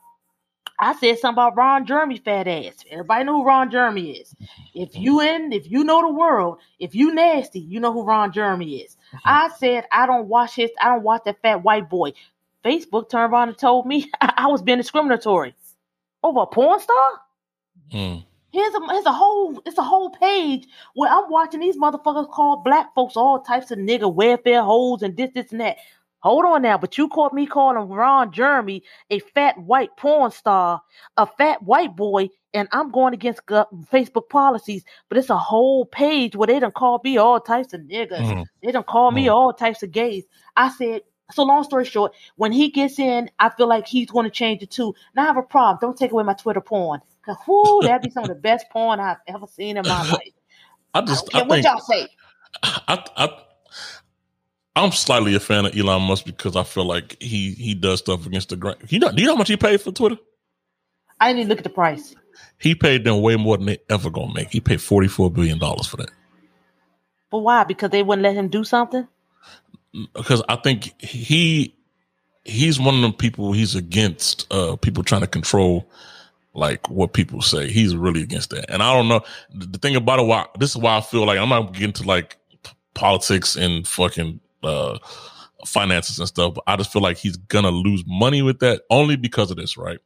I 0.80 0.94
said 0.94 1.18
something 1.18 1.42
about 1.42 1.58
Ron 1.58 1.88
Jeremy 1.88 2.18
fat 2.18 2.48
ass. 2.48 2.86
Everybody 2.92 3.24
know 3.24 3.38
who 3.38 3.48
Ron 3.48 3.72
Jeremy 3.72 4.12
is. 4.12 4.36
If 4.76 4.96
you 4.96 5.22
in, 5.22 5.52
if 5.52 5.70
you 5.70 5.84
know 5.84 6.02
the 6.02 6.14
world, 6.14 6.60
if 6.78 6.94
you 6.94 7.12
nasty, 7.12 7.60
you 7.60 7.80
know 7.80 7.92
who 7.92 8.04
Ron 8.04 8.32
Jeremy 8.32 8.78
is. 8.78 8.98
I 9.26 9.50
said 9.58 9.86
I 9.92 10.06
don't 10.06 10.28
watch 10.28 10.54
his, 10.54 10.70
I 10.80 10.90
don't 10.90 11.02
watch 11.02 11.24
that 11.26 11.42
fat 11.42 11.64
white 11.64 11.90
boy. 11.90 12.14
Facebook 12.64 13.10
turned 13.10 13.34
around 13.34 13.50
and 13.50 13.58
told 13.58 13.88
me 13.88 14.12
I 14.22 14.46
was 14.46 14.62
being 14.62 14.78
discriminatory 14.78 15.56
over 16.22 16.42
a 16.42 16.46
porn 16.46 16.80
star. 16.80 17.22
Mm. 17.92 18.26
Here's 18.52 18.74
a 18.74 18.80
here's 18.92 19.06
a 19.06 19.12
whole 19.12 19.62
it's 19.66 19.78
a 19.78 19.84
whole 19.84 20.10
page 20.10 20.68
where 20.96 21.12
I'm 21.12 21.30
watching 21.30 21.60
these 21.60 21.78
motherfuckers 21.78 22.30
call 22.32 22.58
black 22.64 22.94
folks 22.96 23.16
all 23.18 23.42
types 23.42 23.72
of 23.72 23.78
nigga 23.80 24.12
welfare 24.14 24.64
hoes 24.64 25.02
and 25.04 25.16
this 25.18 25.30
this 25.34 25.52
and 25.52 25.62
that. 25.62 25.78
Hold 26.22 26.46
on 26.46 26.64
now, 26.64 26.78
but 26.80 26.98
you 26.98 27.08
caught 27.10 27.34
me 27.34 27.46
calling 27.46 27.88
Ron 27.90 28.32
Jeremy 28.32 28.84
a 29.12 29.20
fat 29.20 29.58
white 29.60 29.96
porn 29.98 30.32
star, 30.32 30.82
a 31.16 31.28
fat 31.28 31.62
white 31.62 31.96
boy, 31.96 32.30
and 32.56 32.68
I'm 32.72 32.90
going 32.92 33.14
against 33.14 33.46
Facebook 33.46 34.28
policies. 34.30 34.84
But 35.10 35.20
it's 35.20 35.30
a 35.30 35.38
whole 35.38 35.86
page 35.86 36.36
where 36.36 36.48
they 36.48 36.60
don't 36.60 36.74
call 36.74 37.00
me 37.04 37.18
all 37.18 37.40
types 37.40 37.72
of 37.74 37.82
niggas. 37.82 38.18
Mm. 38.18 38.46
They 38.64 38.72
done 38.72 38.84
call 38.84 39.12
me 39.12 39.28
Mm. 39.28 39.34
all 39.34 39.54
types 39.54 39.84
of 39.84 39.92
gays. 39.92 40.26
I 40.58 40.70
said, 40.70 41.02
so 41.32 41.44
long 41.44 41.64
story 41.64 41.86
short, 41.86 42.14
when 42.38 42.52
he 42.52 42.70
gets 42.72 42.98
in, 43.00 43.30
I 43.40 43.50
feel 43.50 43.68
like 43.68 43.86
he's 43.86 44.10
going 44.10 44.24
to 44.26 44.32
change 44.32 44.64
it 44.64 44.72
too. 44.72 44.96
Now 45.16 45.24
I 45.24 45.26
have 45.28 45.38
a 45.38 45.44
problem. 45.44 45.78
Don't 45.82 45.98
take 45.98 46.12
away 46.12 46.24
my 46.24 46.34
Twitter 46.34 46.62
porn. 46.62 47.02
Cause 47.28 47.38
whoo, 47.48 47.84
that'd 47.84 48.04
be 48.04 48.12
some 48.12 48.24
of 48.26 48.30
the 48.30 48.36
best 48.36 48.68
porn 48.72 49.02
I've 49.02 49.18
ever 49.28 49.48
seen 49.48 49.78
in 49.78 49.88
my 49.88 50.04
life. 50.12 50.34
I 50.96 51.02
I 51.02 51.02
just 51.02 51.30
I, 51.36 51.40
care 51.40 51.50
what 51.50 51.64
y'all 51.64 51.82
say. 51.82 52.08
I, 52.64 53.06
I 53.18 53.40
I'm 54.78 54.94
slightly 54.94 55.36
a 55.36 55.42
fan 55.42 55.66
of 55.68 55.78
Elon 55.78 56.04
Musk 56.04 56.26
because 56.26 56.56
I 56.58 56.64
feel 56.64 56.86
like 56.86 57.22
he 57.22 57.54
he 57.54 57.76
does 57.76 58.00
stuff 58.00 58.28
against 58.28 58.50
the 58.50 58.58
grain. 58.58 58.78
You 58.90 59.00
know, 59.00 59.12
do 59.12 59.22
you 59.22 59.28
know 59.28 59.36
how 59.36 59.40
much 59.40 59.50
he 59.50 59.58
paid 59.58 59.82
for 59.82 59.92
Twitter? 59.94 60.18
I 61.20 61.30
didn't 61.30 61.42
even 61.42 61.50
look 61.50 61.60
at 61.60 61.66
the 61.66 61.72
price. 61.72 62.16
He 62.60 62.76
paid 62.76 63.06
them 63.06 63.22
way 63.22 63.38
more 63.38 63.58
than 63.58 63.68
they 63.68 63.80
ever 63.90 64.10
gonna 64.12 64.34
make. 64.34 64.50
He 64.52 64.62
paid 64.62 64.82
forty 64.82 65.10
four 65.10 65.32
billion 65.32 65.60
dollars 65.60 65.88
for 65.88 65.98
that 65.98 66.12
But 67.32 67.40
why? 67.40 67.66
Because 67.66 67.92
they 67.92 68.04
wouldn't 68.04 68.24
let 68.24 68.36
him 68.36 68.50
do 68.50 68.64
something? 68.64 69.08
because 70.14 70.44
I 70.50 70.58
think 70.58 71.00
he 71.02 71.76
he's 72.46 72.80
one 72.80 72.96
of 72.96 73.02
them 73.02 73.14
people. 73.14 73.54
He's 73.54 73.76
against 73.76 74.52
uh 74.54 74.78
people 74.78 75.04
trying 75.04 75.22
to 75.22 75.28
control 75.28 75.90
like 76.58 76.90
what 76.90 77.14
people 77.14 77.42
say. 77.42 77.70
He's 77.70 77.96
really 77.96 78.24
against 78.24 78.50
that. 78.50 78.70
And 78.70 78.82
I 78.82 78.94
don't 78.94 79.08
know 79.08 79.22
the, 79.54 79.78
thing 79.78 79.96
about 79.96 80.20
it. 80.20 80.26
Why 80.26 80.48
this 80.58 80.72
is 80.72 80.78
why 80.78 80.98
I 80.98 81.02
feel 81.02 81.26
like 81.26 81.38
I'm 81.38 81.50
not 81.50 81.74
getting 81.74 81.94
to 81.94 82.04
like 82.04 82.38
politics 82.96 83.56
and 83.56 83.88
fucking 83.88 84.40
uh 84.64 84.98
finances 85.66 86.18
and 86.18 86.28
stuff. 86.28 86.56
But 86.56 86.64
I 86.68 86.76
just 86.76 86.92
feel 86.92 87.02
like 87.02 87.18
he's 87.18 87.38
gonna 87.38 87.70
lose 87.70 88.04
money 88.08 88.42
with 88.42 88.60
that 88.60 88.82
only 88.90 89.16
because 89.16 89.52
of 89.52 89.58
this, 89.58 89.78
right? 89.78 90.00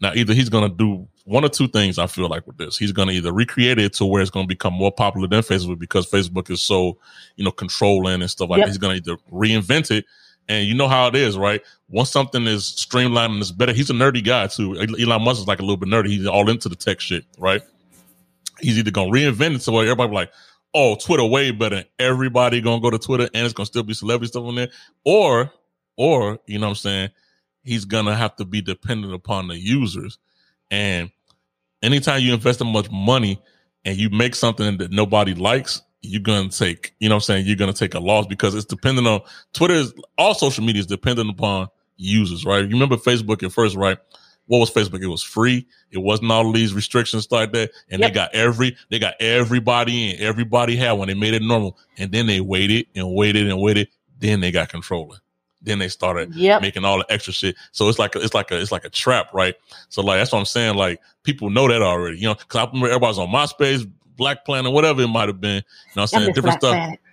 Now, 0.00 0.12
either 0.14 0.32
he's 0.32 0.48
gonna 0.48 0.68
do 0.68 1.08
one 1.24 1.44
or 1.44 1.48
two 1.48 1.66
things. 1.68 1.98
I 1.98 2.06
feel 2.06 2.28
like 2.28 2.46
with 2.46 2.56
this, 2.56 2.78
he's 2.78 2.92
gonna 2.92 3.12
either 3.12 3.32
recreate 3.32 3.78
it 3.80 3.92
to 3.94 4.06
where 4.06 4.22
it's 4.22 4.30
gonna 4.30 4.46
become 4.46 4.72
more 4.72 4.92
popular 4.92 5.26
than 5.26 5.42
Facebook 5.42 5.78
because 5.78 6.08
Facebook 6.08 6.50
is 6.50 6.62
so, 6.62 6.98
you 7.36 7.44
know, 7.44 7.50
controlling 7.50 8.22
and 8.22 8.30
stuff 8.30 8.48
like 8.48 8.58
Yep. 8.58 8.66
that. 8.66 8.70
He's 8.70 8.78
gonna 8.78 8.94
either 8.94 9.16
reinvent 9.32 9.90
it, 9.90 10.06
and 10.50 10.66
you 10.66 10.74
know 10.74 10.88
how 10.88 11.06
it 11.06 11.14
is, 11.14 11.38
right? 11.38 11.62
Once 11.88 12.10
something 12.10 12.44
is 12.48 12.66
streamlined 12.66 13.32
and 13.34 13.40
is 13.40 13.52
better, 13.52 13.72
he's 13.72 13.88
a 13.88 13.92
nerdy 13.92 14.22
guy 14.22 14.48
too. 14.48 14.76
Elon 14.76 15.22
Musk 15.22 15.42
is 15.42 15.46
like 15.46 15.60
a 15.60 15.62
little 15.62 15.76
bit 15.76 15.88
nerdy. 15.88 16.08
He's 16.08 16.26
all 16.26 16.50
into 16.50 16.68
the 16.68 16.74
tech 16.74 16.98
shit, 16.98 17.24
right? 17.38 17.62
He's 18.58 18.76
either 18.76 18.90
gonna 18.90 19.12
reinvent 19.12 19.66
it 19.66 19.72
where 19.72 19.84
everybody 19.84 20.12
like, 20.12 20.32
oh, 20.74 20.96
Twitter 20.96 21.24
way 21.24 21.52
better. 21.52 21.84
Everybody 22.00 22.60
gonna 22.60 22.82
go 22.82 22.90
to 22.90 22.98
Twitter 22.98 23.30
and 23.32 23.44
it's 23.44 23.54
gonna 23.54 23.66
still 23.66 23.84
be 23.84 23.94
celebrity 23.94 24.26
stuff 24.26 24.42
on 24.42 24.56
there. 24.56 24.70
Or, 25.04 25.52
or, 25.96 26.40
you 26.46 26.58
know 26.58 26.66
what 26.66 26.70
I'm 26.70 26.76
saying? 26.76 27.10
He's 27.62 27.84
gonna 27.84 28.16
have 28.16 28.34
to 28.36 28.44
be 28.44 28.60
dependent 28.60 29.14
upon 29.14 29.46
the 29.46 29.56
users. 29.56 30.18
And 30.68 31.12
anytime 31.80 32.22
you 32.22 32.34
invest 32.34 32.60
in 32.60 32.66
much 32.66 32.90
money 32.90 33.40
and 33.84 33.96
you 33.96 34.10
make 34.10 34.34
something 34.34 34.78
that 34.78 34.90
nobody 34.90 35.32
likes, 35.32 35.80
you're 36.02 36.22
gonna 36.22 36.48
take, 36.48 36.94
you 36.98 37.08
know 37.08 37.16
what 37.16 37.22
I'm 37.22 37.24
saying? 37.24 37.46
You're 37.46 37.56
gonna 37.56 37.72
take 37.72 37.94
a 37.94 38.00
loss 38.00 38.26
because 38.26 38.54
it's 38.54 38.64
dependent 38.64 39.06
on 39.06 39.20
Twitter 39.52 39.74
is 39.74 39.92
all 40.18 40.34
social 40.34 40.64
media 40.64 40.80
is 40.80 40.86
dependent 40.86 41.30
upon 41.30 41.68
users, 41.96 42.44
right? 42.44 42.60
You 42.64 42.70
remember 42.70 42.96
Facebook 42.96 43.42
at 43.42 43.52
first, 43.52 43.76
right? 43.76 43.98
What 44.46 44.58
was 44.58 44.70
Facebook? 44.70 45.00
It 45.02 45.06
was 45.06 45.22
free. 45.22 45.66
It 45.92 45.98
wasn't 45.98 46.32
all 46.32 46.50
these 46.52 46.74
restrictions 46.74 47.30
like 47.30 47.52
that. 47.52 47.70
And 47.90 48.00
Yep. 48.00 48.10
they 48.10 48.14
got 48.14 48.34
every 48.34 48.76
they 48.90 48.98
got 48.98 49.14
everybody 49.20 50.10
in. 50.10 50.20
Everybody 50.20 50.74
had 50.76 50.92
one. 50.92 51.08
They 51.08 51.14
made 51.14 51.34
it 51.34 51.42
normal. 51.42 51.78
And 51.98 52.10
then 52.10 52.26
they 52.26 52.40
waited 52.40 52.86
and 52.96 53.12
waited 53.14 53.48
and 53.48 53.60
waited. 53.60 53.88
Then 54.18 54.40
they 54.40 54.50
got 54.50 54.68
controlling. 54.68 55.18
Then 55.62 55.78
they 55.78 55.88
started 55.88 56.34
Yep. 56.34 56.62
making 56.62 56.84
all 56.86 56.98
the 56.98 57.06
extra 57.12 57.32
shit. 57.32 57.54
So 57.72 57.88
it's 57.88 57.98
like 57.98 58.16
a, 58.16 58.20
it's 58.22 58.34
like 58.34 58.50
a 58.50 58.58
it's 58.60 58.72
like 58.72 58.84
a 58.84 58.90
trap, 58.90 59.32
right? 59.34 59.54
So 59.90 60.02
like 60.02 60.18
that's 60.18 60.32
what 60.32 60.38
I'm 60.40 60.46
saying. 60.46 60.74
Like 60.76 61.00
people 61.22 61.50
know 61.50 61.68
that 61.68 61.82
already, 61.82 62.16
you 62.18 62.26
know. 62.26 62.34
Because 62.34 62.56
I 62.60 62.64
remember 62.64 62.88
everybody's 62.88 63.18
on 63.18 63.28
MySpace, 63.28 63.88
Black 64.20 64.44
Planet, 64.44 64.70
whatever 64.70 65.00
it 65.00 65.08
might 65.08 65.28
have 65.28 65.40
been. 65.40 65.56
You 65.56 65.62
know, 65.96 66.02
what 66.02 66.14
I'm 66.14 66.20
saying 66.20 66.32
different 66.34 66.60
Black 66.60 66.60
stuff. 66.60 66.74
Planet. 66.74 67.00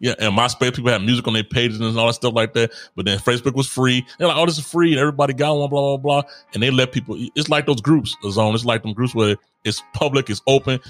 Yeah, 0.00 0.14
and 0.18 0.36
MySpace 0.36 0.74
people 0.74 0.90
had 0.90 1.00
music 1.00 1.26
on 1.26 1.32
their 1.32 1.44
pages 1.44 1.80
and 1.80 1.98
all 1.98 2.08
that 2.08 2.12
stuff 2.12 2.34
like 2.34 2.52
that. 2.52 2.70
But 2.96 3.06
then 3.06 3.18
Facebook 3.18 3.54
was 3.54 3.66
free. 3.66 4.04
They're 4.18 4.28
like, 4.28 4.36
oh, 4.36 4.44
this 4.44 4.58
is 4.58 4.64
free, 4.66 4.90
and 4.90 5.00
everybody 5.00 5.32
got 5.32 5.54
one, 5.54 5.70
blah 5.70 5.96
blah 5.96 5.96
blah. 5.96 6.30
And 6.52 6.62
they 6.62 6.70
let 6.70 6.92
people. 6.92 7.16
It's 7.34 7.48
like 7.48 7.64
those 7.64 7.80
groups, 7.80 8.14
zone. 8.30 8.54
It's 8.54 8.66
like 8.66 8.82
them 8.82 8.92
groups 8.92 9.14
where 9.14 9.36
it's 9.64 9.82
public, 9.94 10.28
it's 10.28 10.42
open. 10.46 10.80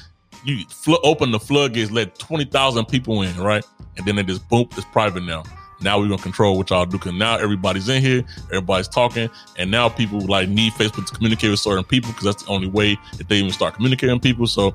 You 0.44 0.64
fl- 0.68 0.94
open 1.04 1.30
the 1.30 1.38
floodgates, 1.38 1.92
let 1.92 2.18
twenty 2.18 2.46
thousand 2.46 2.86
people 2.86 3.22
in, 3.22 3.36
right? 3.36 3.64
And 3.96 4.06
then 4.06 4.16
they 4.16 4.24
just 4.24 4.48
boom, 4.48 4.68
it's 4.72 4.86
private 4.86 5.22
now. 5.22 5.44
Now 5.80 5.98
we're 5.98 6.08
gonna 6.08 6.22
control 6.22 6.56
what 6.56 6.70
y'all 6.70 6.86
do 6.86 6.98
because 6.98 7.12
now 7.12 7.36
everybody's 7.36 7.88
in 7.88 8.02
here, 8.02 8.24
everybody's 8.46 8.88
talking, 8.88 9.28
and 9.58 9.70
now 9.70 9.88
people 9.88 10.20
like 10.20 10.48
need 10.48 10.72
Facebook 10.72 11.06
to 11.06 11.14
communicate 11.14 11.50
with 11.50 11.60
certain 11.60 11.84
people 11.84 12.10
because 12.10 12.24
that's 12.24 12.42
the 12.42 12.50
only 12.50 12.68
way 12.68 12.96
that 13.18 13.28
they 13.28 13.36
even 13.36 13.52
start 13.52 13.74
communicating 13.74 14.16
with 14.16 14.22
people. 14.22 14.46
So 14.46 14.74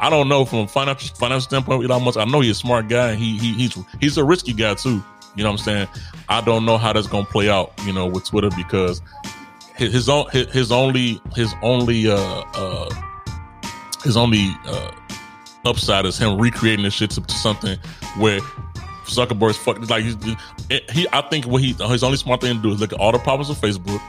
I 0.00 0.10
don't 0.10 0.28
know 0.28 0.44
from 0.44 0.60
a 0.60 0.68
financial 0.68 1.14
financial 1.16 1.42
standpoint, 1.42 1.84
Elon 1.84 2.04
Musk. 2.04 2.18
I 2.18 2.24
know 2.24 2.40
he's 2.40 2.52
a 2.52 2.54
smart 2.54 2.88
guy. 2.88 3.14
He 3.14 3.36
he 3.36 3.52
he's 3.54 3.76
he's 4.00 4.16
a 4.16 4.24
risky 4.24 4.52
guy 4.52 4.74
too. 4.74 5.02
You 5.34 5.44
know 5.44 5.50
what 5.50 5.60
I'm 5.60 5.64
saying? 5.64 5.88
I 6.28 6.40
don't 6.40 6.64
know 6.64 6.78
how 6.78 6.92
that's 6.92 7.08
gonna 7.08 7.26
play 7.26 7.48
out. 7.48 7.72
You 7.84 7.92
know, 7.92 8.06
with 8.06 8.24
Twitter 8.24 8.50
because 8.56 9.02
his, 9.76 9.92
his 9.92 10.08
own 10.08 10.28
his, 10.30 10.46
his 10.52 10.72
only 10.72 11.20
his 11.34 11.52
only 11.62 12.08
uh 12.08 12.16
uh 12.16 12.90
his 14.04 14.16
only 14.16 14.50
uh 14.66 14.92
upside 15.64 16.06
is 16.06 16.16
him 16.16 16.38
recreating 16.38 16.84
this 16.84 16.94
shit 16.94 17.10
to, 17.10 17.20
to 17.20 17.34
something 17.34 17.78
where 18.18 18.40
Zuckerberg's 19.06 19.56
fucking 19.56 19.86
like 19.86 20.04
he's 20.04 20.16
he. 20.90 21.08
I 21.12 21.22
think 21.22 21.46
what 21.46 21.60
he 21.62 21.72
his 21.72 22.04
only 22.04 22.18
smart 22.18 22.40
thing 22.40 22.56
to 22.56 22.62
do 22.62 22.72
is 22.72 22.80
look 22.80 22.92
at 22.92 23.00
all 23.00 23.10
the 23.10 23.18
problems 23.18 23.50
of 23.50 23.56
Facebook, 23.56 24.00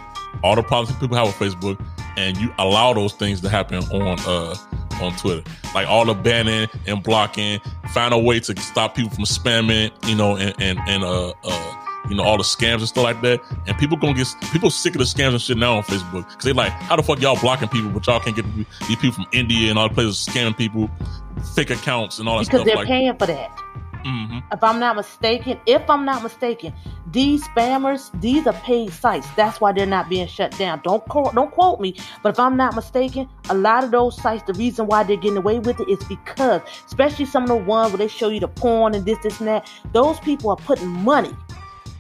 all 0.44 0.56
the 0.56 0.64
problems 0.64 0.96
people 1.00 1.18
have 1.18 1.28
with 1.28 1.36
Facebook, 1.36 1.84
and 2.16 2.38
you 2.38 2.54
allow 2.60 2.94
those 2.94 3.14
things 3.14 3.42
to 3.42 3.50
happen 3.50 3.84
on 3.86 4.20
uh 4.28 4.56
on 5.02 5.16
Twitter. 5.18 5.44
Like 5.74 5.88
all 5.88 6.06
the 6.06 6.14
banning 6.14 6.68
and 6.88 7.04
blocking, 7.04 7.60
find 7.94 8.14
a 8.14 8.18
way 8.18 8.40
to 8.40 8.60
stop 8.60 8.96
people 8.96 9.12
from 9.12 9.26
spamming, 9.26 9.92
you 10.08 10.16
know, 10.16 10.36
and 10.36 10.54
and, 10.62 10.80
and 10.88 11.04
uh 11.04 11.34
uh 11.44 11.76
you 12.10 12.16
know 12.16 12.24
all 12.24 12.38
the 12.38 12.44
scams 12.44 12.80
and 12.80 12.88
stuff 12.88 13.04
like 13.04 13.22
that. 13.22 13.42
And 13.68 13.78
people 13.78 13.98
gonna 13.98 14.14
get 14.14 14.28
people 14.52 14.70
sick 14.70 14.96
of 14.96 15.00
the 15.00 15.06
scams 15.06 15.32
and 15.32 15.42
shit 15.42 15.58
now 15.58 15.78
on 15.78 15.84
Facebook 15.84 16.28
because 16.28 16.44
they 16.44 16.54
like, 16.54 16.72
how 16.72 16.96
the 16.96 17.04
fuck 17.04 17.22
y'all 17.22 17.40
blocking 17.40 17.70
people, 17.70 17.90
but 17.90 18.06
y'all 18.08 18.20
can't 18.20 18.36
get 18.36 18.46
these 18.56 18.96
people 18.98 19.12
from 19.12 19.28
India 19.32 19.70
and 19.70 19.78
all 19.78 19.88
the 19.88 19.94
places 19.94 20.28
scamming 20.28 20.58
people, 20.58 20.90
fake 21.56 21.70
accounts 21.70 22.20
and 22.20 22.28
all 22.28 22.38
that 22.38 22.48
because 22.48 22.62
stuff. 22.62 22.66
Because 22.66 22.66
they're 22.66 22.76
like, 22.76 22.88
paying 22.88 23.18
for 23.18 23.28
that. 23.28 23.64
Mhm. 24.06 24.44
If 24.52 24.64
I'm 24.64 24.80
not 24.80 24.96
mistaken, 24.96 25.60
if 25.66 25.90
I'm 25.90 26.06
not 26.06 26.24
mistaken, 26.24 26.74
these 27.12 27.46
spammers, 27.50 28.10
these 28.22 28.48
are 28.48 28.54
paid 28.54 28.92
sites. 28.94 29.28
That's 29.36 29.60
why 29.60 29.74
they're 29.74 29.86
not 29.86 30.10
being 30.10 30.28
shut 30.28 30.58
down. 30.58 30.82
Don't 30.84 31.06
quote, 31.08 31.36
don't 31.36 31.52
quote 31.52 31.80
me, 31.80 31.96
but 32.24 32.30
if 32.30 32.40
I'm 32.40 32.56
not 32.56 32.76
mistaken, 32.76 33.28
a 33.50 33.54
lot 33.54 33.84
of 33.84 33.92
those 33.92 34.16
sites, 34.22 34.44
the 34.44 34.54
reason 34.54 34.88
why 34.88 35.04
they're 35.04 35.18
getting 35.18 35.38
away 35.38 35.60
with 35.60 35.80
it 35.80 35.90
is 35.90 36.04
because, 36.06 36.62
especially 36.86 37.26
some 37.26 37.44
of 37.44 37.50
the 37.50 37.56
ones 37.58 37.92
where 37.92 37.98
they 37.98 38.08
show 38.08 38.30
you 38.30 38.40
the 38.40 38.48
porn 38.48 38.96
and 38.96 39.06
this, 39.06 39.18
this, 39.20 39.40
and 39.40 39.48
that, 39.48 39.70
those 39.92 40.20
people 40.22 40.50
are 40.50 40.58
putting 40.58 40.88
money 40.88 41.36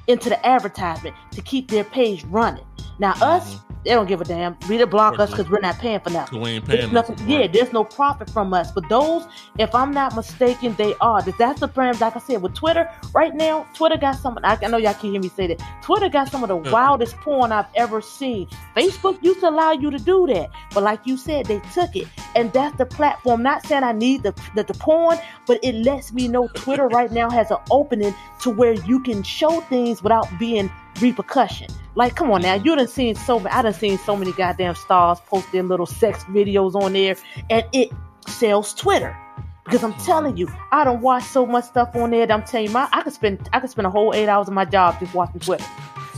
into 0.07 0.29
the 0.29 0.45
advertisement 0.45 1.15
to 1.31 1.41
keep 1.41 1.69
their 1.69 1.83
page 1.83 2.23
running. 2.25 2.65
Now, 2.97 3.13
us, 3.21 3.57
they 3.85 3.91
don't 3.91 4.07
give 4.07 4.19
a 4.19 4.25
damn. 4.25 4.57
We 4.67 4.77
to 4.77 4.87
block 4.87 5.19
us 5.19 5.31
because 5.31 5.49
we're 5.49 5.61
not 5.61 5.77
paying 5.77 5.99
for 6.01 6.09
nothing. 6.09 6.41
We 6.41 6.49
ain't 6.49 6.65
There's 6.65 6.81
paying 6.81 6.93
nothing, 6.93 7.15
nothing, 7.15 7.29
yeah, 7.29 7.47
there's 7.47 7.71
no 7.71 7.83
profit 7.83 8.29
from 8.29 8.53
us. 8.53 8.71
But 8.71 8.89
those, 8.89 9.25
if 9.57 9.73
I'm 9.73 9.91
not 9.91 10.15
mistaken, 10.15 10.75
they 10.77 10.95
are. 10.99 11.21
That's 11.21 11.61
the 11.61 11.67
brand, 11.67 12.01
like 12.01 12.15
I 12.15 12.19
said, 12.19 12.41
with 12.41 12.55
Twitter 12.55 12.89
right 13.13 13.33
now, 13.33 13.67
Twitter 13.73 13.97
got 13.97 14.17
some, 14.17 14.37
I, 14.43 14.57
I 14.61 14.67
know 14.67 14.77
y'all 14.77 14.93
can 14.93 15.11
hear 15.11 15.21
me 15.21 15.29
say 15.29 15.47
that. 15.47 15.61
Twitter 15.81 16.09
got 16.09 16.29
some 16.29 16.43
of 16.43 16.49
the 16.49 16.57
uh-huh. 16.57 16.71
wildest 16.71 17.15
porn 17.17 17.51
I've 17.51 17.67
ever 17.75 18.01
seen. 18.01 18.47
Facebook 18.75 19.21
used 19.23 19.39
to 19.39 19.49
allow 19.49 19.71
you 19.71 19.89
to 19.91 19.99
do 19.99 20.27
that. 20.27 20.49
But 20.73 20.83
like 20.83 21.05
you 21.05 21.15
said, 21.15 21.45
they 21.45 21.61
took 21.73 21.95
it. 21.95 22.07
And 22.35 22.51
that's 22.51 22.77
the 22.77 22.85
platform. 22.85 23.43
Not 23.43 23.65
saying 23.65 23.83
I 23.83 23.93
need 23.93 24.23
the, 24.23 24.33
the, 24.55 24.63
the 24.63 24.73
porn, 24.73 25.17
but 25.47 25.59
it 25.63 25.75
lets 25.75 26.11
me 26.11 26.27
know 26.27 26.47
Twitter 26.49 26.87
right 26.87 27.11
now 27.11 27.29
has 27.29 27.49
an 27.49 27.57
opening 27.71 28.13
to 28.41 28.49
where 28.49 28.73
you 28.73 28.99
can 29.01 29.23
show 29.23 29.61
things 29.61 30.03
without 30.03 30.27
being 30.37 30.69
repercussion. 31.01 31.67
Like, 31.95 32.15
come 32.15 32.31
on 32.31 32.41
now, 32.41 32.55
you 32.55 32.75
done 32.75 32.87
seen 32.87 33.15
so 33.15 33.39
many. 33.39 33.53
I 33.53 33.61
done 33.61 33.73
seen 33.73 33.97
so 33.97 34.15
many 34.15 34.31
goddamn 34.31 34.75
stars 34.75 35.19
post 35.21 35.51
their 35.51 35.63
little 35.63 35.85
sex 35.85 36.23
videos 36.25 36.75
on 36.75 36.93
there, 36.93 37.15
and 37.49 37.65
it 37.73 37.89
sells 38.27 38.73
Twitter. 38.73 39.15
Because 39.65 39.83
I'm 39.83 39.93
telling 39.95 40.35
you, 40.35 40.47
I 40.71 40.83
don't 40.83 41.01
watch 41.01 41.23
so 41.23 41.45
much 41.45 41.65
stuff 41.65 41.95
on 41.95 42.11
there. 42.11 42.25
That 42.25 42.33
I'm 42.33 42.43
telling 42.43 42.67
you, 42.67 42.73
my 42.73 42.87
I 42.91 43.01
could 43.01 43.13
spend 43.13 43.49
I 43.53 43.59
could 43.59 43.69
spend 43.69 43.85
a 43.85 43.89
whole 43.89 44.13
eight 44.15 44.27
hours 44.27 44.47
of 44.47 44.53
my 44.53 44.65
job 44.65 44.99
just 44.99 45.13
watching 45.13 45.39
Twitter, 45.39 45.65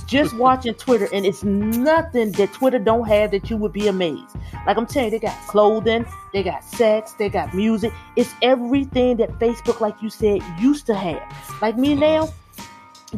just 0.05 0.35
watching 0.37 0.73
Twitter, 0.75 1.09
and 1.11 1.25
it's 1.25 1.43
nothing 1.43 2.31
that 2.33 2.53
Twitter 2.53 2.79
don't 2.79 3.07
have 3.07 3.31
that 3.31 3.49
you 3.49 3.57
would 3.57 3.73
be 3.73 3.87
amazed. 3.87 4.37
Like 4.65 4.77
I'm 4.77 4.85
telling 4.85 5.11
you, 5.11 5.19
they 5.19 5.25
got 5.27 5.47
clothing, 5.47 6.05
they 6.31 6.43
got 6.43 6.63
sex, 6.63 7.13
they 7.13 7.27
got 7.27 7.53
music. 7.53 7.91
It's 8.15 8.33
everything 8.41 9.17
that 9.17 9.31
Facebook, 9.39 9.81
like 9.81 10.01
you 10.01 10.09
said, 10.09 10.41
used 10.59 10.85
to 10.85 10.95
have. 10.95 11.21
Like 11.61 11.77
me 11.77 11.95
now, 11.95 12.29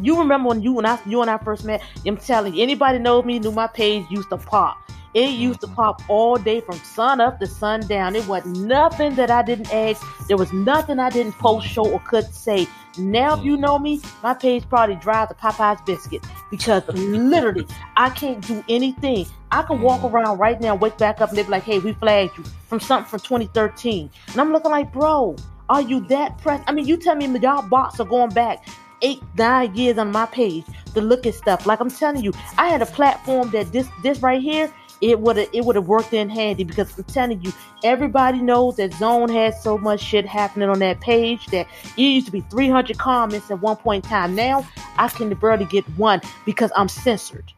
you 0.02 0.18
remember 0.18 0.50
when 0.50 0.62
you 0.62 0.78
and 0.78 0.88
I 0.88 1.00
you 1.06 1.22
and 1.22 1.30
I 1.30 1.38
first 1.38 1.66
met? 1.66 1.82
I'm 2.06 2.18
telling 2.18 2.56
you, 2.56 2.64
anybody 2.64 3.00
knows 3.00 3.26
me 3.26 3.40
knew 3.40 3.52
my 3.52 3.68
page 3.68 4.06
used 4.10 4.30
to 4.30 4.38
pop. 4.38 4.78
It 5.14 5.28
mm-hmm. 5.28 5.42
used 5.42 5.62
to 5.62 5.68
pop 5.68 6.02
all 6.08 6.38
day 6.38 6.62
from 6.62 6.78
sun 6.80 7.22
up 7.22 7.40
to 7.40 7.48
sundown. 7.48 8.16
It 8.16 8.28
was 8.28 8.46
nothing 8.46 9.14
that 9.16 9.30
I 9.30 9.44
didn't 9.44 9.72
ask. 9.72 10.04
There 10.28 10.38
was 10.38 10.52
nothing 10.52 11.00
I 11.00 11.10
didn't 11.10 11.34
post, 11.34 11.68
show, 11.68 11.86
or 11.88 12.00
could 12.00 12.34
say. 12.34 12.68
Now, 12.98 13.38
if 13.38 13.44
you 13.44 13.54
mm-hmm. 13.54 13.62
know 13.62 13.80
me, 13.80 14.02
my 14.24 14.34
page 14.34 14.68
probably 14.68 14.96
drives 14.96 15.32
a 15.32 15.36
Popeye's 15.36 15.82
biscuit 15.82 16.24
because 16.50 16.88
literally 16.88 17.68
I 17.96 18.10
can't 18.10 18.46
do 18.46 18.64
anything. 18.70 19.28
I 19.52 19.62
can 19.64 19.82
walk 19.82 20.02
mm-hmm. 20.02 20.16
around 20.16 20.40
right 20.40 20.60
now, 20.60 20.76
wake 20.76 20.98
back 20.98 21.22
up, 21.22 21.30
and 21.30 21.38
they 21.38 21.44
be 21.44 21.50
like, 21.50 21.64
"Hey, 21.64 21.80
we 21.80 21.94
flagged 21.94 22.38
you 22.38 22.44
from 22.68 22.80
something 22.80 23.10
from 23.10 23.20
2013," 23.20 24.10
and 24.32 24.42
I'm 24.42 24.52
looking 24.52 24.72
like, 24.72 24.92
"Bro, 24.92 25.36
are 25.70 25.82
you 25.82 26.02
that 26.08 26.40
pressed?" 26.40 26.64
I 26.68 26.72
mean, 26.72 26.88
you 26.88 26.98
tell 26.98 27.16
me 27.16 27.28
y'all 27.40 27.68
bots 27.68 28.00
are 28.00 28.06
going 28.06 28.32
back 28.32 28.66
eight, 29.04 29.22
nine 29.38 29.76
years 29.76 29.98
on 29.98 30.12
my 30.12 30.26
page 30.26 30.66
to 30.96 31.02
look 31.02 31.26
at 31.28 31.36
stuff. 31.36 31.66
Like 31.66 31.80
I'm 31.80 31.92
telling 31.92 32.24
you, 32.24 32.34
I 32.58 32.70
had 32.70 32.82
a 32.82 32.86
platform 32.88 33.52
that 33.52 33.72
this 33.72 33.88
this 34.02 34.20
right 34.20 34.42
here, 34.42 34.74
it 35.02 35.20
would 35.20 35.38
have 35.38 35.50
it 35.54 35.66
would 35.66 35.76
have 35.76 35.88
worked 35.88 36.14
in 36.14 36.30
handy 36.30 36.64
because 36.64 36.98
I'm 36.98 37.04
telling 37.04 37.42
you, 37.42 37.52
everybody 37.84 38.40
knows 38.40 38.78
that 38.78 38.94
Zone 38.94 39.30
has 39.30 39.62
so 39.62 39.78
much 39.78 40.00
shit 40.00 40.26
happening 40.26 40.70
on 40.70 40.80
that 40.80 41.02
page 41.02 41.46
that 41.48 41.68
it 41.98 42.02
used 42.02 42.26
to 42.28 42.32
be 42.32 42.42
300 42.42 42.98
comments 42.98 43.52
at 43.52 43.62
one 43.62 43.76
point 43.76 44.06
in 44.06 44.10
time. 44.10 44.36
Now 44.36 44.66
I 44.98 45.10
can 45.10 45.34
barely 45.36 45.66
get 45.66 45.86
one 45.98 46.22
because 46.46 46.72
I'm 46.76 46.88
censored. 46.88 47.52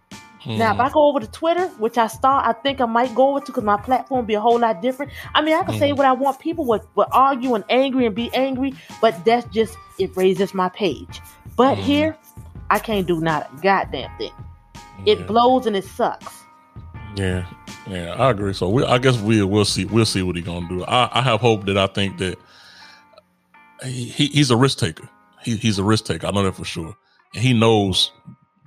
Now, 0.46 0.74
if 0.74 0.80
I 0.80 0.90
mm. 0.90 0.94
go 0.94 1.08
over 1.08 1.20
to 1.20 1.28
Twitter, 1.28 1.68
which 1.80 1.98
I 1.98 2.08
start, 2.08 2.46
I 2.48 2.54
think 2.54 2.80
I 2.80 2.86
might 2.86 3.14
go 3.16 3.30
over 3.30 3.40
to 3.40 3.46
because 3.48 3.64
my 3.64 3.78
platform 3.78 4.26
be 4.26 4.36
a 4.36 4.42
whole 4.42 4.60
lot 4.60 4.82
different. 4.82 5.12
I 5.34 5.42
mean, 5.42 5.56
I 5.56 5.64
can 5.64 5.78
say 5.80 5.92
mm. 5.92 5.98
what 5.98 6.06
I 6.06 6.14
want. 6.14 6.40
People 6.40 6.66
would, 6.66 6.82
would 6.96 7.08
argue 7.12 7.56
and 7.56 7.64
angry 7.70 8.06
and 8.06 8.16
be 8.16 8.34
angry, 8.34 8.74
but 9.02 9.26
that's 9.26 9.46
just 9.54 9.78
it 9.98 10.16
raises 10.16 10.54
my 10.54 10.70
page. 10.70 11.22
But 11.56 11.78
mm. 11.78 11.82
here, 11.82 12.18
I 12.70 12.80
can't 12.80 13.08
do 13.08 13.20
not 13.20 13.50
a 13.52 13.62
goddamn 13.62 14.16
thing. 14.18 14.32
It 15.06 15.28
blows 15.28 15.66
and 15.66 15.76
it 15.76 15.84
sucks. 15.84 16.44
Yeah, 17.16 17.46
yeah, 17.88 18.14
I 18.14 18.32
agree. 18.32 18.54
So 18.54 18.70
we, 18.70 18.84
I 18.84 18.98
guess 18.98 19.20
we 19.20 19.42
we'll 19.44 19.66
see 19.66 19.86
we'll 19.86 20.06
see 20.06 20.22
what 20.22 20.36
he's 20.36 20.46
gonna 20.46 20.68
do. 20.68 20.84
I, 20.84 21.20
I 21.20 21.22
have 21.22 21.40
hope 21.40 21.66
that 21.66 21.78
I 21.78 21.88
think 21.88 22.18
that 22.18 22.38
he, 23.84 24.06
he- 24.06 24.28
he's 24.28 24.52
a 24.52 24.58
risk 24.58 24.80
taker. 24.80 25.08
He, 25.42 25.56
he's 25.58 25.80
a 25.80 25.84
risk 25.84 26.06
taker. 26.06 26.28
I 26.28 26.32
know 26.32 26.44
that 26.44 26.56
for 26.56 26.66
sure, 26.66 26.96
and 27.34 27.44
he 27.44 27.54
knows 27.54 28.12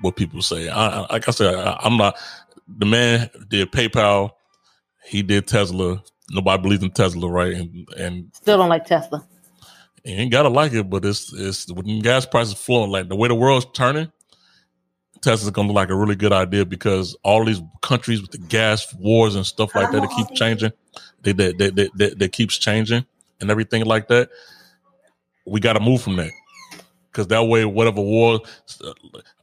what 0.00 0.16
people 0.16 0.42
say. 0.42 0.68
I, 0.68 1.00
I 1.02 1.12
like 1.12 1.28
I 1.28 1.32
said, 1.32 1.54
I, 1.54 1.78
I'm 1.82 1.96
not 1.96 2.16
the 2.68 2.86
man 2.86 3.30
did 3.48 3.72
PayPal. 3.72 4.32
He 5.04 5.22
did 5.22 5.46
Tesla. 5.46 6.02
Nobody 6.30 6.62
believes 6.62 6.82
in 6.82 6.90
Tesla, 6.90 7.28
right? 7.30 7.54
And 7.54 7.88
and 7.96 8.30
Still 8.34 8.58
don't 8.58 8.68
like 8.68 8.84
Tesla. 8.84 9.26
you 10.04 10.14
ain't 10.14 10.32
gotta 10.32 10.48
like 10.50 10.72
it, 10.72 10.90
but 10.90 11.04
it's 11.04 11.32
it's 11.32 11.70
when 11.72 12.00
gas 12.00 12.26
prices 12.26 12.54
flowing 12.54 12.90
like 12.90 13.08
the 13.08 13.16
way 13.16 13.28
the 13.28 13.34
world's 13.34 13.66
turning. 13.74 14.12
Tesla's 15.20 15.50
gonna 15.50 15.68
look 15.68 15.74
like 15.74 15.90
a 15.90 15.96
really 15.96 16.14
good 16.14 16.32
idea 16.32 16.64
because 16.64 17.16
all 17.24 17.44
these 17.44 17.60
countries 17.82 18.20
with 18.20 18.30
the 18.30 18.38
gas 18.38 18.94
wars 18.94 19.34
and 19.34 19.44
stuff 19.44 19.74
like 19.74 19.90
that, 19.90 20.04
it 20.04 20.10
keeps 20.10 20.38
changing. 20.38 20.72
They 21.22 21.32
that 21.32 21.58
that 21.58 21.76
that 21.76 21.90
that 21.96 22.18
that 22.18 22.32
keeps 22.32 22.56
changing 22.58 23.04
and 23.40 23.50
everything 23.50 23.84
like 23.84 24.08
that. 24.08 24.30
We 25.46 25.60
got 25.60 25.72
to 25.72 25.80
move 25.80 26.02
from 26.02 26.16
that 26.16 26.30
because 27.10 27.26
that 27.28 27.44
way, 27.44 27.64
whatever 27.64 28.00
war, 28.00 28.40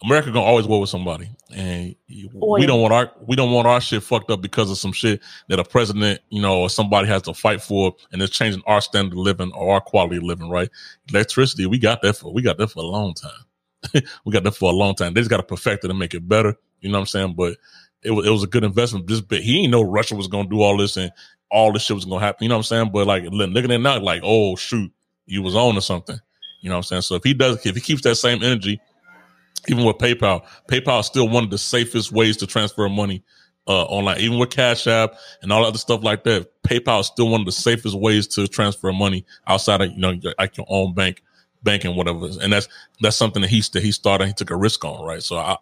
America 0.03 0.31
gonna 0.31 0.45
always 0.45 0.67
war 0.67 0.79
with 0.79 0.89
somebody, 0.89 1.29
and 1.53 1.95
we 2.09 2.65
don't 2.65 2.81
want 2.81 2.93
our 2.93 3.11
we 3.25 3.35
don't 3.35 3.51
want 3.51 3.67
our 3.67 3.81
shit 3.81 4.03
fucked 4.03 4.29
up 4.31 4.41
because 4.41 4.69
of 4.69 4.77
some 4.77 4.91
shit 4.91 5.21
that 5.49 5.59
a 5.59 5.63
president, 5.63 6.21
you 6.29 6.41
know, 6.41 6.61
or 6.61 6.69
somebody 6.69 7.07
has 7.07 7.21
to 7.23 7.33
fight 7.33 7.61
for, 7.61 7.95
and 8.11 8.21
it's 8.21 8.35
changing 8.35 8.61
our 8.65 8.81
standard 8.81 9.13
of 9.13 9.19
living 9.19 9.51
or 9.53 9.73
our 9.73 9.81
quality 9.81 10.17
of 10.17 10.23
living. 10.23 10.49
Right? 10.49 10.69
Electricity, 11.09 11.65
we 11.65 11.79
got 11.79 12.01
that 12.01 12.17
for 12.17 12.33
we 12.33 12.41
got 12.41 12.57
that 12.57 12.67
for 12.67 12.79
a 12.79 12.87
long 12.87 13.13
time. 13.13 14.01
we 14.25 14.31
got 14.31 14.43
that 14.43 14.55
for 14.55 14.71
a 14.71 14.75
long 14.75 14.95
time. 14.95 15.13
They 15.13 15.21
just 15.21 15.29
got 15.29 15.37
to 15.37 15.43
perfect 15.43 15.83
it 15.83 15.89
and 15.89 15.99
make 15.99 16.13
it 16.13 16.27
better. 16.27 16.55
You 16.81 16.89
know 16.89 16.99
what 16.99 17.01
I'm 17.01 17.07
saying? 17.07 17.33
But 17.35 17.57
it 18.03 18.11
was 18.11 18.25
it 18.25 18.29
was 18.29 18.43
a 18.43 18.47
good 18.47 18.63
investment. 18.63 19.07
Just 19.07 19.27
but 19.27 19.41
he 19.41 19.53
didn't 19.53 19.71
know 19.71 19.81
Russia 19.81 20.15
was 20.15 20.27
gonna 20.27 20.47
do 20.47 20.61
all 20.61 20.77
this 20.77 20.97
and 20.97 21.11
all 21.51 21.73
this 21.73 21.83
shit 21.83 21.95
was 21.95 22.05
gonna 22.05 22.23
happen. 22.23 22.43
You 22.43 22.49
know 22.49 22.55
what 22.55 22.59
I'm 22.59 22.63
saying? 22.63 22.91
But 22.91 23.07
like 23.07 23.23
looking 23.31 23.71
at 23.71 23.71
it 23.71 23.79
now, 23.79 23.99
like 23.99 24.21
oh 24.23 24.55
shoot, 24.55 24.91
you 25.25 25.41
was 25.41 25.55
on 25.55 25.75
to 25.75 25.81
something. 25.81 26.19
You 26.65 26.69
know 26.69 26.77
what 26.77 26.91
I'm 26.91 27.01
saying? 27.01 27.01
So 27.03 27.13
if 27.13 27.23
he 27.23 27.35
does, 27.35 27.63
if 27.63 27.75
he 27.75 27.81
keeps 27.81 28.01
that 28.01 28.15
same 28.15 28.41
energy, 28.41 28.81
even 29.67 29.85
with 29.85 29.97
PayPal, 29.97 30.43
PayPal 30.67 31.01
is 31.01 31.05
still 31.05 31.29
one 31.29 31.43
of 31.43 31.51
the 31.51 31.59
safest 31.59 32.11
ways 32.11 32.37
to 32.37 32.47
transfer 32.47 32.89
money 32.89 33.23
uh, 33.67 33.83
online. 33.83 34.19
Even 34.19 34.39
with 34.39 34.49
Cash 34.49 34.87
App 34.87 35.13
and 35.43 35.51
all 35.51 35.63
other 35.63 35.77
stuff 35.77 36.03
like 36.03 36.23
that, 36.23 36.49
PayPal 36.63 37.01
is 37.01 37.05
still 37.05 37.29
one 37.29 37.41
of 37.41 37.45
the 37.45 37.51
safest 37.51 37.95
ways 37.95 38.25
to 38.29 38.47
transfer 38.47 38.91
money 38.91 39.27
outside 39.45 39.81
of 39.81 39.91
you 39.91 39.99
know 39.99 40.19
like 40.39 40.57
your 40.57 40.65
own 40.67 40.95
bank, 40.95 41.21
banking 41.61 41.95
whatever. 41.95 42.29
And 42.41 42.51
that's 42.51 42.67
that's 42.99 43.15
something 43.15 43.43
that 43.43 43.49
he 43.49 43.61
that 43.73 43.83
he 43.83 43.91
started. 43.91 44.25
He 44.25 44.33
took 44.33 44.49
a 44.49 44.55
risk 44.55 44.83
on, 44.83 45.05
right? 45.05 45.21
So 45.21 45.37
I, 45.37 45.57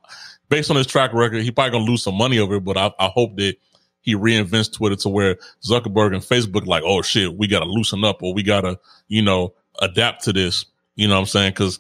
based 0.47 0.72
on 0.72 0.78
his 0.78 0.88
track 0.88 1.12
record, 1.12 1.43
he 1.43 1.51
probably 1.51 1.72
gonna 1.72 1.84
lose 1.84 2.04
some 2.04 2.16
money 2.16 2.39
over 2.39 2.56
it. 2.56 2.64
But 2.64 2.78
I, 2.78 2.93
I 2.97 3.08
hope 3.08 3.36
that 3.39 3.58
he 3.99 4.16
reinvents 4.16 4.72
Twitter 4.72 4.95
to 4.95 5.10
where 5.10 5.36
Zuckerberg 5.66 6.14
and 6.14 6.24
Facebook 6.24 6.66
like, 6.66 6.84
oh 6.86 7.01
shit, 7.01 7.36
we 7.36 7.47
gotta 7.47 7.66
loosen 7.66 8.06
up 8.06 8.24
or 8.24 8.34
we 8.34 8.41
gotta 8.41 8.80
you 9.10 9.22
know 9.22 9.54
adapt 9.82 10.24
to 10.24 10.34
this. 10.34 10.66
You 10.96 11.08
know 11.08 11.16
what 11.16 11.22
I'm 11.22 11.26
saying? 11.28 11.52
Because 11.52 11.80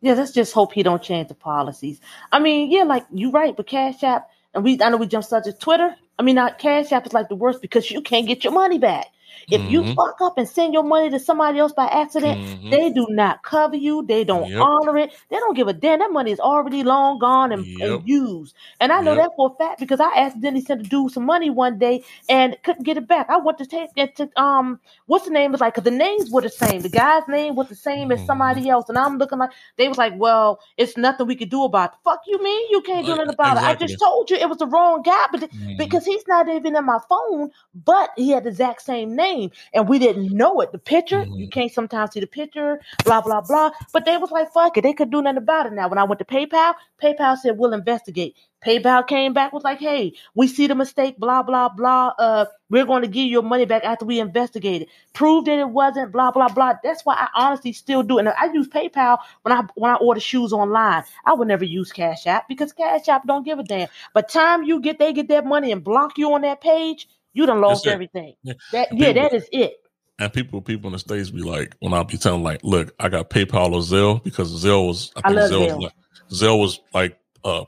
Yeah, 0.00 0.14
let's 0.14 0.32
just 0.32 0.52
hope 0.52 0.72
he 0.72 0.82
don't 0.82 1.02
change 1.02 1.28
the 1.28 1.34
policies. 1.34 2.00
I 2.32 2.38
mean, 2.38 2.70
yeah, 2.70 2.84
like 2.84 3.06
you're 3.12 3.30
right, 3.30 3.56
but 3.56 3.66
Cash 3.66 4.02
App, 4.02 4.28
and 4.54 4.64
we 4.64 4.80
I 4.82 4.90
know 4.90 4.98
we 4.98 5.06
jumped 5.06 5.28
such 5.28 5.46
as 5.46 5.58
Twitter. 5.58 5.94
I 6.18 6.22
mean, 6.22 6.36
not 6.36 6.58
Cash 6.58 6.92
App 6.92 7.06
is 7.06 7.12
like 7.12 7.28
the 7.28 7.36
worst 7.36 7.62
because 7.62 7.90
you 7.90 8.02
can't 8.02 8.26
get 8.26 8.44
your 8.44 8.52
money 8.52 8.78
back. 8.78 9.06
If 9.50 9.62
you 9.68 9.82
Mhm. 9.82 9.94
fuck 9.96 10.16
up 10.22 10.38
and 10.38 10.48
send 10.48 10.74
your 10.74 10.82
money 10.84 11.10
to 11.10 11.18
somebody 11.20 11.58
else 11.58 11.72
by 11.72 11.86
accident, 11.86 12.40
Mhm. 12.40 12.70
they 12.70 12.90
do 12.90 13.06
not 13.10 13.42
cover 13.42 13.76
you. 13.76 14.04
They 14.06 14.24
don't 14.24 14.50
Yep. 14.50 14.60
honor 14.60 14.98
it. 14.98 15.12
They 15.30 15.36
don't 15.36 15.56
give 15.56 15.68
a 15.68 15.72
damn. 15.72 16.00
That 16.00 16.12
money 16.12 16.32
is 16.32 16.40
already 16.40 16.82
long 16.84 17.18
gone 17.18 17.52
and, 17.52 17.66
Yep. 17.66 17.80
and 17.80 18.08
used. 18.08 18.54
And 18.80 18.92
I 18.92 19.00
know 19.02 19.14
Yep. 19.14 19.16
that 19.16 19.32
for 19.36 19.52
a 19.52 19.56
fact 19.64 19.80
because 19.80 20.00
I 20.00 20.12
accidentally 20.16 20.62
sent 20.62 20.82
a 20.82 20.84
dude 20.84 21.12
some 21.12 21.26
money 21.26 21.50
one 21.50 21.78
day 21.78 22.04
and 22.28 22.56
couldn't 22.64 22.84
get 22.84 22.98
it 22.98 23.08
back. 23.08 23.28
I 23.30 23.38
went 23.38 23.58
to 23.58 23.66
take 23.66 23.90
it 23.96 24.16
to 24.16 24.30
um 24.40 24.80
what's 25.06 25.26
the 25.26 25.32
name 25.32 25.52
was 25.52 25.60
like 25.60 25.74
because 25.74 25.84
the 25.84 25.96
names 25.96 26.30
were 26.30 26.42
the 26.42 26.50
same. 26.50 26.82
The 26.82 26.90
guy's 26.90 27.28
name 27.28 27.56
was 27.56 27.68
the 27.68 27.76
same 27.76 28.12
as 28.12 28.24
somebody 28.24 28.68
else, 28.70 28.88
and 28.90 28.98
I'm 28.98 29.18
looking 29.18 29.38
like 29.38 29.52
they 29.78 29.88
was 29.88 29.98
like, 29.98 30.14
well, 30.16 30.60
it's 30.78 30.96
nothing 30.96 31.26
we 31.26 31.36
could 31.36 31.50
do 31.50 31.64
about 31.64 31.94
it. 31.94 31.98
Fuck 32.04 32.22
you, 32.26 32.42
mean 32.42 32.68
you 32.70 32.82
can't 32.82 33.06
do 33.06 33.16
nothing 33.16 33.30
about 33.34 33.58
it. 33.58 33.64
I 33.64 33.74
just 33.74 33.98
told 33.98 34.30
you 34.30 34.36
it 34.38 34.48
was 34.48 34.58
the 34.58 34.66
wrong 34.66 35.02
guy, 35.02 35.26
but 35.32 35.48
Mhm. 35.54 35.78
because 35.78 36.04
he's 36.06 36.26
not 36.28 36.48
even 36.48 36.76
in 36.76 36.86
my 36.86 37.00
phone, 37.08 37.50
but 37.74 38.10
he 38.16 38.30
had 38.30 38.44
the 38.44 38.50
exact 38.50 38.82
same 38.82 39.15
name, 39.16 39.50
and 39.74 39.88
we 39.88 39.98
didn't 39.98 40.30
know 40.32 40.60
it. 40.60 40.72
The 40.72 40.78
picture, 40.78 41.24
you 41.34 41.48
Mhm. 41.48 41.52
can't 41.52 41.72
sometimes 41.72 42.12
see 42.12 42.20
the 42.20 42.26
picture, 42.28 42.80
blah 43.04 43.22
blah 43.22 43.40
blah. 43.42 43.70
But 43.92 44.04
they 44.04 44.16
was 44.18 44.30
like, 44.30 44.52
"Fuck 44.52 44.78
it," 44.78 44.82
they 44.82 44.92
could 44.94 45.10
do 45.10 45.22
nothing 45.22 45.38
about 45.38 45.66
it. 45.66 45.72
Now, 45.72 45.88
when 45.88 45.98
I 45.98 46.04
went 46.04 46.20
to 46.20 46.24
PayPal, 46.26 46.74
PayPal 47.02 47.36
said 47.38 47.58
we'll 47.58 47.74
investigate. 47.74 48.36
PayPal 48.64 49.06
came 49.06 49.32
back 49.32 49.52
was 49.52 49.64
like, 49.64 49.78
"Hey, 49.80 50.14
we 50.34 50.48
see 50.48 50.66
the 50.66 50.74
mistake, 50.74 51.18
blah 51.18 51.42
blah 51.42 51.68
blah. 51.68 52.12
Uh, 52.18 52.46
we're 52.70 52.86
going 52.86 53.02
to 53.02 53.08
give 53.08 53.24
you 53.24 53.30
your 53.30 53.42
money 53.42 53.64
back 53.64 53.84
after 53.84 54.04
we 54.04 54.18
investigate 54.20 54.82
it. 54.82 54.88
Prove 55.14 55.44
that 55.46 55.58
it 55.58 55.70
wasn't, 55.70 56.12
blah 56.12 56.30
blah 56.32 56.48
blah." 56.48 56.74
That's 56.82 57.04
why 57.06 57.14
I 57.14 57.28
honestly 57.34 57.72
still 57.72 58.02
do 58.02 58.18
it. 58.18 58.26
And 58.26 58.30
I 58.30 58.46
use 58.52 58.68
PayPal 58.68 59.18
when 59.42 59.52
I 59.56 59.62
when 59.76 59.92
I 59.92 59.96
order 59.96 60.20
shoes 60.20 60.52
online. 60.52 61.04
I 61.24 61.34
would 61.34 61.48
never 61.48 61.64
use 61.64 61.92
Cash 61.92 62.26
App 62.26 62.48
because 62.48 62.72
Cash 62.72 63.08
App 63.08 63.26
don't 63.26 63.44
give 63.44 63.58
a 63.58 63.62
damn. 63.62 63.88
But 64.14 64.28
time 64.28 64.64
you 64.64 64.80
get 64.80 64.98
they 64.98 65.12
get 65.12 65.28
that 65.28 65.46
money 65.46 65.70
and 65.72 65.84
block 65.84 66.18
you 66.18 66.32
on 66.32 66.42
that 66.42 66.60
page, 66.60 67.08
you 67.36 67.46
done 67.46 67.60
lost 67.60 67.86
everything. 67.86 68.34
Yeah. 68.42 68.54
That 68.72 68.88
yeah, 68.92 69.06
people- 69.12 69.22
that 69.22 69.34
is 69.34 69.48
it. 69.52 69.74
And 70.18 70.32
people, 70.32 70.62
people 70.62 70.88
in 70.88 70.92
the 70.94 70.98
states 70.98 71.28
be 71.30 71.42
like, 71.42 71.76
when 71.80 71.92
I 71.92 72.02
be 72.02 72.16
telling 72.16 72.42
like, 72.42 72.60
look, 72.64 72.94
I 72.98 73.10
got 73.10 73.28
PayPal 73.28 73.72
or 73.74 73.80
Zelle 73.82 74.24
because 74.24 74.50
Zelle 74.64 74.86
was, 74.86 75.12
I 75.14 75.20
I 75.24 75.28
think 75.28 75.40
Zelle, 75.40 75.50
Zelle. 75.50 75.76
was 75.76 75.84
like, 75.84 75.92
Zelle 76.30 76.58
was 76.58 76.80
like, 76.94 77.18
uh, 77.46 77.64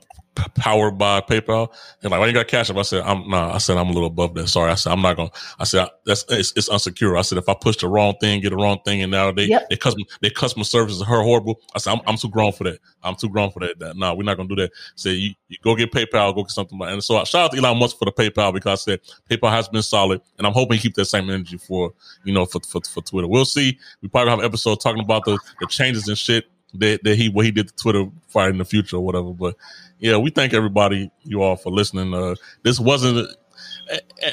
powered 0.55 0.97
by 0.97 1.21
PayPal. 1.21 1.73
And 2.01 2.11
like, 2.11 2.19
why 2.19 2.27
you 2.27 2.33
got 2.33 2.47
Cash 2.47 2.69
App? 2.69 2.77
I 2.77 2.81
said, 2.83 3.03
I'm 3.03 3.29
nah, 3.29 3.53
I 3.53 3.57
said, 3.57 3.77
I'm 3.77 3.87
a 3.87 3.91
little 3.91 4.07
above 4.07 4.33
that. 4.35 4.47
Sorry. 4.47 4.71
I 4.71 4.75
said, 4.75 4.91
I'm 4.91 5.01
not 5.01 5.15
going 5.15 5.29
to, 5.29 5.35
I 5.59 5.63
said, 5.63 5.87
that's, 6.05 6.23
it's, 6.29 6.53
it's 6.55 6.69
unsecure. 6.69 7.17
I 7.17 7.21
said, 7.21 7.37
if 7.37 7.49
I 7.49 7.55
push 7.59 7.77
the 7.77 7.87
wrong 7.87 8.15
thing, 8.21 8.41
get 8.41 8.51
the 8.51 8.55
wrong 8.55 8.79
thing. 8.85 9.01
And 9.01 9.11
now 9.11 9.31
they, 9.31 9.45
Yep. 9.45 9.69
they 9.69 9.77
customer, 9.77 10.05
they 10.21 10.29
customer 10.29 10.63
service 10.63 10.95
is 10.95 11.01
her 11.01 11.23
horrible. 11.23 11.61
I 11.75 11.79
said, 11.79 11.93
I'm, 11.93 12.01
I'm 12.07 12.17
too 12.17 12.29
grown 12.29 12.51
for 12.51 12.65
that. 12.65 12.79
I'm 13.03 13.15
too 13.15 13.29
grown 13.29 13.51
for 13.51 13.59
that. 13.61 13.79
that 13.79 13.97
nah, 13.97 14.13
we're 14.13 14.23
not 14.23 14.35
to 14.35 14.47
do 14.47 14.55
that. 14.55 14.71
Say 14.95 15.11
you, 15.11 15.33
you 15.47 15.57
go 15.63 15.75
get 15.75 15.91
PayPal, 15.91 16.35
go 16.35 16.43
get 16.43 16.51
something. 16.51 16.77
Like, 16.77 16.93
and 16.93 17.03
so 17.03 17.17
I 17.17 17.23
shout 17.23 17.45
out 17.45 17.51
to 17.51 17.57
Elon 17.57 17.77
Musk 17.79 17.97
for 17.97 18.05
the 18.05 18.11
PayPal 18.11 18.53
because 18.53 18.81
I 18.81 18.91
said 18.91 18.99
PayPal 19.29 19.51
has 19.51 19.67
been 19.67 19.81
solid 19.81 20.21
and 20.37 20.45
I'm 20.45 20.53
hoping 20.53 20.77
he 20.77 20.83
keep 20.83 20.95
that 20.95 21.05
same 21.05 21.29
energy 21.29 21.57
for, 21.57 21.93
you 22.23 22.33
know, 22.33 22.45
for, 22.45 22.59
for, 22.61 22.81
for 22.81 23.01
Twitter. 23.01 23.27
We'll 23.27 23.45
see. 23.45 23.77
We 24.01 24.09
probably 24.09 24.29
have 24.31 24.39
an 24.39 24.45
episode 24.45 24.79
talking 24.81 25.01
about 25.03 25.25
the, 25.25 25.39
the 25.59 25.67
changes 25.67 26.07
and 26.07 26.17
shit 26.17 26.45
that, 26.75 27.03
that 27.03 27.15
he, 27.15 27.29
what 27.29 27.45
he 27.45 27.51
did 27.51 27.67
to 27.69 27.75
Twitter 27.75 28.05
fire 28.27 28.49
in 28.49 28.57
the 28.57 28.65
future 28.65 28.97
or 28.97 29.05
whatever. 29.05 29.33
But 29.33 29.55
yeah, 29.99 30.17
we 30.17 30.29
thank 30.29 30.53
everybody, 30.53 31.11
you 31.23 31.41
all 31.41 31.55
for 31.55 31.71
listening. 31.71 32.13
Uh, 32.13 32.35
this 32.63 32.79
wasn't, 32.79 33.27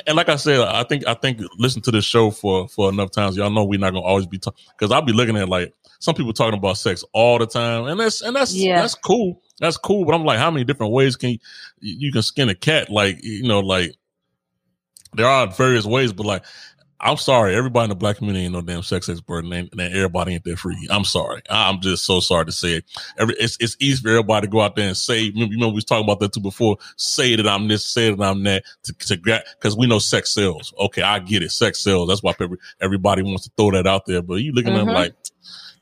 and, 0.06 0.16
like 0.16 0.28
I 0.28 0.36
said, 0.36 0.60
I 0.60 0.84
think, 0.84 1.06
I 1.06 1.14
think 1.14 1.40
listen 1.58 1.82
to 1.82 1.90
this 1.90 2.04
show 2.04 2.30
for, 2.30 2.68
for 2.68 2.88
enough 2.90 3.10
times. 3.10 3.36
Y'all 3.36 3.50
know 3.50 3.64
we're 3.64 3.80
not 3.80 3.90
to 3.92 4.00
always 4.00 4.26
be 4.26 4.38
talking 4.38 4.62
because 4.78 4.92
I'll 4.92 5.02
be 5.02 5.12
looking 5.12 5.36
at 5.36 5.48
like 5.48 5.72
some 5.98 6.14
people 6.14 6.32
talking 6.32 6.58
about 6.58 6.76
sex 6.76 7.04
all 7.12 7.38
the 7.38 7.46
time 7.46 7.86
and 7.86 7.98
that's, 7.98 8.20
and 8.20 8.36
that's, 8.36 8.54
Yeah. 8.54 8.80
that's 8.82 8.94
cool. 8.94 9.40
That's 9.58 9.78
cool. 9.78 10.04
But 10.04 10.14
I'm 10.14 10.24
like, 10.24 10.38
how 10.38 10.50
many 10.50 10.64
different 10.64 10.92
ways 10.92 11.16
can 11.16 11.30
you, 11.30 11.38
you 11.80 12.12
can 12.12 12.22
skin 12.22 12.50
a 12.50 12.54
cat? 12.54 12.90
Like, 12.90 13.18
you 13.22 13.48
know, 13.48 13.60
like 13.60 13.96
there 15.14 15.26
are 15.26 15.46
various 15.46 15.86
ways, 15.86 16.12
but 16.12 16.26
like, 16.26 16.44
I'm 17.00 17.16
sorry, 17.18 17.54
everybody 17.54 17.84
in 17.84 17.88
the 17.90 17.94
black 17.96 18.16
community 18.16 18.44
ain't 18.44 18.54
no 18.54 18.62
damn 18.62 18.82
sex 18.82 19.08
expert, 19.08 19.44
and, 19.44 19.52
and 19.52 19.80
everybody 19.80 20.34
ain't 20.34 20.44
that 20.44 20.58
free. 20.58 20.86
I'm 20.90 21.04
sorry. 21.04 21.42
I'm 21.50 21.80
just 21.80 22.04
so 22.06 22.20
sorry 22.20 22.46
to 22.46 22.52
say 22.52 22.74
it. 22.76 22.84
Every, 23.18 23.34
it's 23.38 23.56
it's 23.60 23.76
easy 23.80 24.02
for 24.02 24.08
everybody 24.08 24.46
to 24.46 24.50
go 24.50 24.62
out 24.62 24.76
there 24.76 24.88
and 24.88 24.96
say. 24.96 25.28
Remember, 25.30 25.52
remember 25.52 25.68
we 25.68 25.74
was 25.74 25.84
talking 25.84 26.04
about 26.04 26.20
that 26.20 26.32
too 26.32 26.40
before. 26.40 26.78
Say 26.96 27.36
that 27.36 27.46
I'm 27.46 27.68
this, 27.68 27.84
say 27.84 28.14
that 28.14 28.22
I'm 28.22 28.42
that, 28.44 28.64
to 28.84 28.92
to 28.94 29.16
get 29.16 29.46
because 29.58 29.76
we 29.76 29.86
know 29.86 29.98
sex 29.98 30.32
sells. 30.32 30.72
Okay, 30.78 31.02
I 31.02 31.18
get 31.18 31.42
it. 31.42 31.50
Sex 31.52 31.80
sells. 31.80 32.08
That's 32.08 32.22
why 32.22 32.34
everybody 32.80 33.22
wants 33.22 33.44
to 33.44 33.50
throw 33.56 33.72
that 33.72 33.86
out 33.86 34.06
there. 34.06 34.22
But 34.22 34.36
you 34.36 34.52
looking 34.52 34.74
at 34.74 34.82
Mhm. 34.82 34.86
them 34.86 34.94
like 34.94 35.14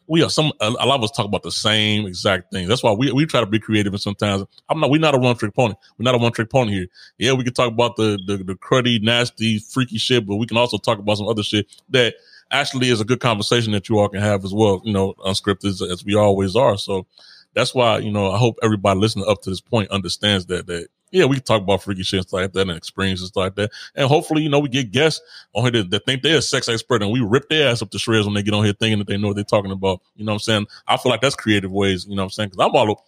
we 0.07 0.23
are 0.23 0.31
some 0.31 0.53
a, 0.61 0.71
lot 0.71 0.97
of 0.99 1.05
us 1.05 1.11
talk 1.11 1.27
about 1.27 1.43
the 1.43 1.51
same 1.51 2.07
exact 2.07 2.53
thing. 2.53 2.69
That's 2.69 2.83
why 2.83 2.93
we, 2.93 3.11
we 3.13 3.27
try 3.27 3.41
to 3.41 3.47
be 3.47 3.59
creative 3.59 3.93
and 3.93 4.01
sometimes 4.01 4.45
I'm 4.69 4.81
not 4.81 4.91
we're 4.91 5.01
not 5.01 5.15
a 5.15 5.19
one 5.19 5.37
trick 5.37 5.55
pony. 5.55 5.75
We're 5.99 6.05
not 6.05 6.15
a 6.15 6.19
one 6.19 6.33
trick 6.33 6.51
pony 6.51 6.73
here. 6.73 6.87
Yeah, 7.19 7.33
we 7.33 7.45
can 7.45 7.55
talk 7.55 7.69
about 7.69 7.97
the, 7.97 8.19
the 8.27 8.39
the 8.39 8.55
cruddy, 8.55 9.03
nasty, 9.03 9.59
freaky 9.59 9.99
shit, 9.99 10.27
but 10.27 10.37
we 10.37 10.47
can 10.47 10.57
also 10.57 10.79
talk 10.79 10.99
about 10.99 11.19
some 11.19 11.29
other 11.29 11.43
shit 11.43 11.67
that 11.91 12.15
actually 12.51 12.91
is 12.91 13.01
a 13.01 13.05
good 13.05 13.21
conversation 13.21 13.73
that 13.73 13.89
you 13.89 13.99
all 13.99 14.09
can 14.09 14.21
have 14.21 14.45
as 14.45 14.53
well, 14.53 14.83
you 14.85 14.93
know, 14.93 15.15
unscripted 15.27 15.67
as, 15.67 15.83
as 15.83 16.05
we 16.05 16.15
always 16.15 16.55
are. 16.55 16.77
So 16.77 17.07
that's 17.55 17.75
why, 17.75 17.99
you 17.99 18.11
know, 18.11 18.31
I 18.31 18.39
hope 18.39 18.59
everybody 18.63 19.01
listening 19.01 19.27
up 19.29 19.43
to 19.43 19.51
this 19.51 19.61
point 19.61 19.91
understands 19.91 20.47
that 20.47 20.67
that 20.67 20.89
yeah, 21.11 21.25
we 21.27 21.37
can 21.37 21.45
talk 21.45 21.63
about 21.63 21.83
freaky 21.83 22.03
shit 22.03 22.33
like 22.33 22.53
that 22.53 22.69
and 22.69 22.77
experiences 22.77 23.31
like 23.37 23.55
that. 23.55 23.71
And 23.95 24.09
hopefully, 24.09 24.43
you 24.43 24.49
know, 24.49 24.59
we 24.59 24.69
get 24.69 24.91
guests 24.91 25.21
on 25.53 25.63
here 25.63 25.71
that, 25.83 25.91
that 25.91 26.07
think 26.07 26.23
they're 26.23 26.39
a 26.39 26.43
sex 26.43 26.69
expert 26.69 27.03
and 27.03 27.13
we 27.13 27.21
rip 27.21 27.49
their 27.49 27.69
ass 27.69 27.83
up 27.83 27.91
to 27.91 27.99
shreds 28.01 28.27
when 28.27 28.35
they 28.35 28.43
get 28.43 28.53
on 28.53 28.65
here 28.65 28.73
thinking 28.73 28.99
that 28.99 29.07
they 29.07 29.17
know 29.17 29.29
what 29.29 29.37
they're 29.37 29.45
talking 29.45 29.71
about. 29.71 30.01
You 30.17 30.25
know 30.25 30.33
what 30.33 30.37
I'm 30.37 30.41
saying? 30.41 30.67
I 30.89 30.97
feel 30.97 31.11
like 31.11 31.21
that's 31.21 31.37
creative 31.37 31.71
ways, 31.71 32.05
you 32.05 32.17
know 32.17 32.23
what 32.23 32.27
I'm 32.27 32.31
saying? 32.31 32.51
Cause 32.51 32.67
I'm 32.67 32.75
all, 32.75 33.05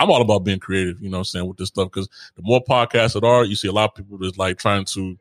I'm 0.00 0.10
all 0.10 0.20
about 0.20 0.40
being 0.40 0.58
creative, 0.58 1.00
you 1.00 1.08
know 1.08 1.18
what 1.18 1.20
I'm 1.20 1.24
saying, 1.26 1.46
with 1.46 1.58
this 1.58 1.68
stuff. 1.68 1.92
Cause 1.92 2.08
the 2.34 2.42
more 2.42 2.62
podcasts 2.64 3.12
that 3.12 3.24
are, 3.24 3.44
you 3.44 3.54
see 3.54 3.68
a 3.68 3.72
lot 3.72 3.90
of 3.90 3.94
people 3.94 4.18
that's 4.18 4.36
like 4.36 4.58
trying 4.58 4.84
to 4.86 5.16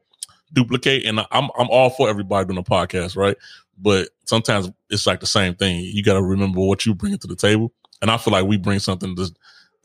duplicate 0.54 1.06
and 1.06 1.20
I'm, 1.20 1.50
I'm 1.58 1.70
all 1.70 1.92
for 1.92 2.10
everybody 2.10 2.48
doing 2.48 2.58
a 2.58 2.64
podcast, 2.64 3.16
right? 3.16 3.38
But 3.78 4.10
sometimes 4.26 4.72
it's 4.90 5.06
like 5.06 5.20
the 5.20 5.28
same 5.28 5.54
thing. 5.54 5.82
You 5.82 6.04
got 6.04 6.14
to 6.14 6.24
remember 6.24 6.62
what 6.62 6.86
you 6.86 6.96
bring 6.96 7.16
to 7.18 7.28
the 7.28 7.36
table. 7.36 7.72
And 8.02 8.10
I 8.10 8.18
feel 8.18 8.34
like 8.34 8.46
we 8.46 8.58
bring 8.58 8.80
something 8.80 9.14
that's, 9.14 9.34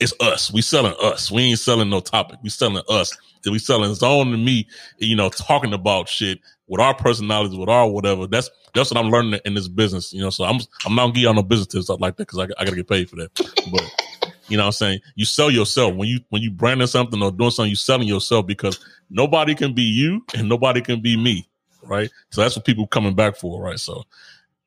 it's 0.01 0.15
us. 0.21 0.53
We 0.53 0.63
selling 0.63 0.95
us. 1.03 1.31
We 1.31 1.43
ain't 1.43 1.59
selling 1.59 1.91
no 1.91 2.01
topic. 2.01 2.39
We 2.43 2.51
selling 2.51 2.83
us. 2.89 3.17
We 3.45 3.59
selling 3.59 3.95
Zone 3.95 4.35
and 4.35 4.45
me, 4.45 4.69
you 4.99 5.17
know, 5.17 5.31
talking 5.31 5.73
about 5.73 6.09
shit 6.09 6.41
with 6.67 6.81
our 6.81 6.95
personalities, 6.95 7.57
with 7.57 7.69
our 7.69 7.89
whatever. 7.89 8.27
That's 8.27 8.51
that's 8.75 8.91
what 8.91 9.03
I'm 9.03 9.11
learning 9.11 9.41
in 9.45 9.55
this 9.55 9.69
business, 9.69 10.13
you 10.13 10.21
know. 10.21 10.31
So 10.31 10.45
I'm 10.45 10.61
I'm 10.85 10.95
not 10.95 11.03
gonna 11.03 11.13
give 11.15 11.23
y'all 11.23 11.35
no 11.35 11.43
business 11.43 11.69
tips 11.69 11.85
stuff 11.87 12.01
like 12.01 12.17
that 12.17 12.29
because 12.29 12.39
I, 12.39 12.45
I 12.61 12.65
gotta 12.65 12.77
get 12.77 12.89
paid 12.89 13.09
for 13.09 13.17
that. 13.17 13.35
But 13.73 14.35
you 14.49 14.57
know 14.57 14.65
what 14.65 14.69
I'm 14.69 14.73
saying? 14.73 15.01
You 15.15 15.25
sell 15.25 15.51
yourself 15.51 15.95
when 15.95 16.09
you 16.09 16.21
when 16.29 16.43
you 16.43 16.51
branding 16.51 16.87
something 16.87 17.23
or 17.23 17.31
doing 17.31 17.51
something, 17.51 17.71
you 17.71 17.77
selling 17.77 18.09
yourself 18.09 18.47
because 18.47 18.79
nobody 19.11 19.55
can 19.55 19.73
be 19.73 19.83
you 19.83 20.25
and 20.35 20.49
nobody 20.49 20.81
can 20.81 21.01
be 21.01 21.17
me, 21.17 21.49
right? 21.83 22.11
So 22.31 22.43
that's 22.43 22.55
what 22.57 22.65
people 22.65 22.87
coming 22.87 23.15
back 23.15 23.37
for, 23.37 23.63
right? 23.63 23.81
So 23.81 24.05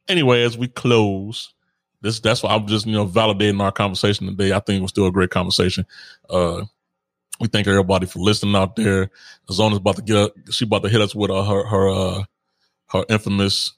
anyway, 0.07 0.43
as 0.43 0.57
we 0.57 0.67
close, 0.67 1.53
this 2.01 2.19
that's 2.19 2.43
why 2.43 2.53
I'm 2.53 2.67
just 2.67 2.85
you 2.85 2.93
know 2.93 3.07
validating 3.07 3.61
our 3.61 3.71
conversation 3.71 4.27
today. 4.27 4.53
I 4.53 4.59
think 4.59 4.79
it 4.79 4.81
was 4.81 4.91
still 4.91 5.07
a 5.07 5.11
great 5.11 5.29
conversation. 5.29 5.85
Uh, 6.29 6.65
we 7.39 7.47
thank 7.47 7.67
everybody 7.67 8.05
for 8.05 8.19
listening 8.19 8.55
out 8.55 8.75
there. 8.75 9.09
Zona's 9.51 9.77
about 9.77 9.95
to 9.97 10.01
get 10.01 10.17
up. 10.17 10.33
She 10.51 10.65
about 10.65 10.83
to 10.83 10.89
hit 10.89 11.01
us 11.01 11.15
with 11.15 11.31
uh, 11.31 11.43
her 11.43 11.65
her 11.65 11.89
uh, 11.89 12.23
her 12.89 13.05
infamous 13.09 13.73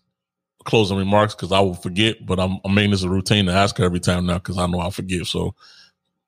closing 0.65 0.97
remarks 0.97 1.35
because 1.35 1.51
I 1.51 1.59
will 1.59 1.73
forget. 1.75 2.25
But 2.25 2.39
I'm, 2.39 2.59
I'm 2.65 2.73
making 2.73 2.91
this 2.91 3.03
a 3.03 3.09
routine 3.09 3.45
to 3.45 3.53
ask 3.53 3.77
her 3.77 3.85
every 3.85 3.99
time 3.99 4.25
now 4.25 4.35
because 4.35 4.57
I 4.57 4.67
know 4.67 4.79
I'll 4.79 4.91
forget. 4.91 5.25
So, 5.25 5.55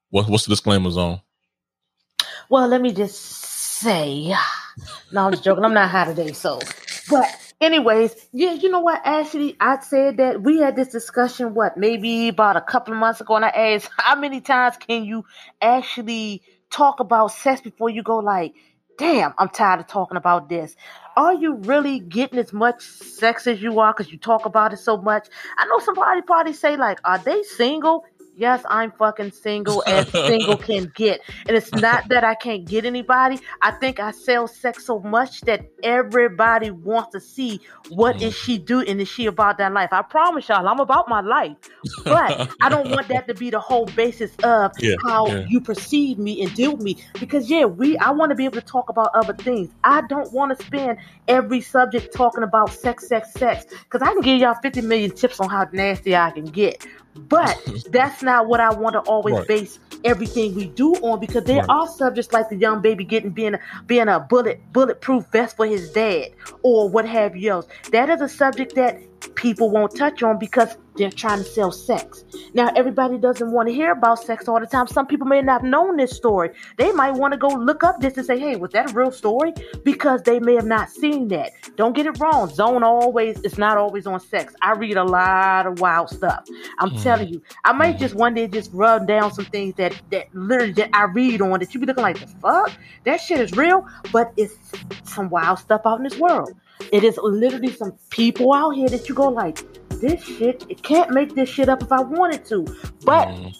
what, 0.09 0.29
what's 0.29 0.45
the 0.45 0.51
disclaimer, 0.51 0.91
Zone? 0.91 1.21
Well, 2.49 2.67
let 2.67 2.81
me 2.81 2.93
just 2.93 3.21
say, 3.21 4.29
no, 5.11 5.25
I'm 5.25 5.31
just 5.31 5.43
joking. 5.43 5.63
I'm 5.65 5.73
not 5.73 5.89
high 5.89 6.05
today, 6.05 6.31
so. 6.33 6.59
But 7.09 7.44
anyways, 7.66 8.16
yeah, 8.32 8.53
you 8.53 8.70
know 8.70 8.80
what? 8.80 9.01
Actually, 9.03 9.57
I 9.59 9.80
said 9.80 10.18
that 10.18 10.41
we 10.41 10.59
had 10.59 10.76
this 10.76 10.89
discussion. 10.89 11.53
What 11.53 11.78
maybe 11.78 12.30
about 12.30 12.55
a 12.55 12.61
couple 12.61 12.93
of 12.93 12.99
months 12.99 13.22
ago, 13.22 13.36
and 13.36 13.45
I 13.45 13.49
asked, 13.49 13.89
how 13.97 14.16
many 14.16 14.41
times 14.41 14.78
can 14.78 15.03
you 15.03 15.26
actually 15.61 16.43
talk 16.70 16.99
about 16.99 17.32
sex 17.32 17.61
before 17.61 17.89
you 17.89 18.03
go 18.03 18.18
like, 18.18 18.53
damn, 18.97 19.34
I'm 19.38 19.49
tired 19.49 19.82
of 19.82 19.88
talking 19.88 20.18
about 20.18 20.49
this. 20.49 20.76
Are 21.18 21.34
you 21.34 21.55
really 21.55 21.99
getting 21.99 22.39
as 22.39 22.53
much 22.53 22.82
sex 22.84 23.47
as 23.47 23.61
you 23.61 23.80
are 23.80 23.93
because 23.93 24.11
you 24.11 24.18
talk 24.18 24.45
about 24.45 24.74
it 24.74 24.78
so 24.78 24.97
much? 24.97 25.28
I 25.57 25.66
know 25.66 25.80
somebody 25.80 26.22
probably 26.22 26.53
say 26.53 26.78
like, 26.78 26.99
are 27.03 27.18
they 27.18 27.43
single? 27.43 28.05
Yes, 28.38 28.63
I'm 28.69 28.91
fucking 28.91 29.31
single 29.31 29.81
as 29.88 30.09
single 30.09 30.57
can 30.57 30.91
get. 30.95 31.21
And 31.47 31.55
it's 31.55 31.71
not 31.71 32.09
that 32.09 32.25
I 32.25 32.36
can't 32.36 32.65
get 32.65 32.86
anybody. 32.86 33.39
I 33.61 33.71
think 33.71 34.01
I 34.01 34.11
sell 34.11 34.47
sex 34.47 34.86
so 34.86 34.99
much 34.99 35.41
that 35.41 35.69
everybody 35.83 36.69
wants 36.71 37.13
to 37.13 37.21
see 37.21 37.61
what 37.89 38.17
mm. 38.17 38.23
is 38.23 38.36
she 38.36 38.57
doing 38.57 38.89
and 38.89 38.99
is 38.99 39.07
she 39.07 39.27
about 39.27 39.57
that 39.59 39.71
life. 39.71 39.89
I 39.93 40.01
promise 40.01 40.49
y'all, 40.49 40.67
I'm 40.67 40.81
about 40.81 41.07
my 41.07 41.21
life. 41.21 41.55
But 42.03 42.51
I 42.61 42.67
don't 42.67 42.89
want 42.89 43.07
that 43.07 43.27
to 43.29 43.33
be 43.33 43.49
the 43.49 43.59
whole 43.59 43.86
basis 43.86 44.31
of 44.43 44.71
Yeah, 44.79 44.95
how 45.05 45.27
yeah. 45.27 45.45
you 45.47 45.61
perceive 45.61 46.17
me 46.17 46.43
and 46.43 46.53
deal 46.53 46.73
with 46.73 46.81
me. 46.81 46.97
Because 47.19 47.49
yeah, 47.49 47.63
we 47.63 47.97
I 47.99 48.11
want 48.11 48.31
to 48.31 48.36
be 48.36 48.43
able 48.43 48.59
to 48.59 48.67
talk 48.67 48.89
about 48.89 49.11
other 49.15 49.33
things. 49.33 49.69
I 49.86 50.01
don't 50.09 50.31
want 50.33 50.57
to 50.57 50.65
spend 50.65 50.97
every 51.29 51.61
subject 51.61 52.13
talking 52.13 52.43
about 52.43 52.69
sex, 52.71 53.07
sex, 53.07 53.31
sex. 53.31 53.65
Because 53.65 54.01
I 54.01 54.11
can 54.11 54.21
give 54.21 54.39
y'all 54.39 54.55
50 54.61 54.81
million 54.81 55.11
tips 55.11 55.39
on 55.39 55.49
how 55.49 55.67
nasty 55.71 56.15
I 56.15 56.31
can 56.31 56.45
get. 56.45 56.86
But 57.16 57.57
that's 57.88 58.22
not 58.22 58.47
what 58.47 58.59
I 58.59 58.72
want 58.72 58.93
to 58.93 58.99
always 59.01 59.39
Right. 59.39 59.47
base 59.47 59.80
everything 60.03 60.53
we 60.55 60.68
do 60.68 60.95
on 60.95 61.20
because 61.20 61.45
there 61.45 61.61
Right. 61.61 61.70
are 61.70 61.88
subjects 61.88 62.32
like 62.32 62.49
the 62.49 62.55
young 62.57 62.82
baby 62.82 63.03
getting 63.05 63.32
being 63.32 63.55
being 63.88 64.07
a 64.07 64.20
bullet 64.20 64.61
bulletproof 64.72 65.26
vest 65.32 65.55
for 65.57 65.66
his 65.66 65.89
dad 65.91 66.28
or 66.63 66.89
what 66.89 67.07
have 67.07 67.36
you 67.36 67.51
else. 67.51 67.66
That 67.91 68.09
is 68.09 68.22
a 68.22 68.30
subject 68.30 68.76
that 68.76 69.01
people 69.36 69.72
won't 69.72 69.95
touch 69.95 70.22
on 70.24 70.39
because 70.39 70.70
they're 70.97 71.11
trying 71.11 71.39
to 71.39 71.43
sell 71.43 71.71
sex. 71.71 72.23
Now 72.53 72.71
everybody 72.75 73.17
doesn't 73.17 73.51
want 73.51 73.67
to 73.69 73.73
hear 73.73 73.91
about 73.91 74.23
sex 74.23 74.47
all 74.47 74.59
the 74.59 74.65
time. 74.65 74.87
Some 74.87 75.07
people 75.07 75.27
may 75.27 75.41
not 75.41 75.61
have 75.61 75.69
known 75.69 75.97
this 75.97 76.15
story. 76.15 76.51
They 76.77 76.91
might 76.91 77.11
want 77.11 77.33
to 77.33 77.37
go 77.37 77.47
look 77.47 77.83
up 77.83 77.99
this 77.99 78.17
and 78.17 78.25
say, 78.25 78.39
"Hey, 78.39 78.55
was 78.55 78.71
that 78.71 78.91
a 78.91 78.93
real 78.93 79.11
story?" 79.11 79.53
Because 79.83 80.23
they 80.23 80.39
may 80.39 80.55
have 80.55 80.65
not 80.65 80.89
seen 80.89 81.27
that. 81.29 81.51
Don't 81.75 81.93
get 81.95 82.05
it 82.05 82.19
wrong. 82.19 82.49
Zone 82.49 82.83
always 82.83 83.39
it's 83.41 83.57
not 83.57 83.77
always 83.77 84.07
on 84.07 84.19
sex. 84.19 84.53
I 84.61 84.73
read 84.73 84.97
a 84.97 85.03
lot 85.03 85.67
of 85.67 85.79
wild 85.79 86.09
stuff. 86.09 86.45
I'm 86.79 86.91
Mhm. 86.91 87.03
telling 87.03 87.27
you. 87.29 87.41
I 87.63 87.73
might 87.73 87.97
just 87.97 88.15
one 88.15 88.33
day 88.33 88.47
just 88.47 88.71
run 88.73 89.05
down 89.05 89.31
some 89.33 89.45
things 89.45 89.75
that 89.75 89.93
that 90.11 90.27
literally 90.33 90.73
that 90.73 90.89
I 90.93 91.03
read 91.05 91.41
on 91.41 91.59
that 91.59 91.73
you 91.73 91.79
be 91.79 91.85
looking 91.85 92.03
like 92.03 92.19
the 92.19 92.27
fuck 92.41 92.71
that 93.05 93.19
shit 93.21 93.39
is 93.39 93.51
real, 93.53 93.85
but 94.11 94.31
it's 94.37 94.55
some 95.03 95.29
wild 95.29 95.59
stuff 95.59 95.81
out 95.85 95.97
in 95.97 96.03
this 96.03 96.17
world. 96.17 96.51
It 96.91 97.03
is 97.03 97.17
literally 97.21 97.71
some 97.71 97.93
people 98.09 98.53
out 98.53 98.71
here 98.71 98.89
that 98.89 99.07
you 99.07 99.15
go 99.15 99.29
like 99.29 99.63
this 99.99 100.23
shit. 100.23 100.65
It 100.69 100.81
can't 100.83 101.11
make 101.11 101.35
this 101.35 101.49
shit 101.49 101.69
up 101.69 101.81
if 101.81 101.91
I 101.91 102.01
wanted 102.01 102.45
to, 102.45 102.65
but 103.03 103.27
Mhm. 103.27 103.55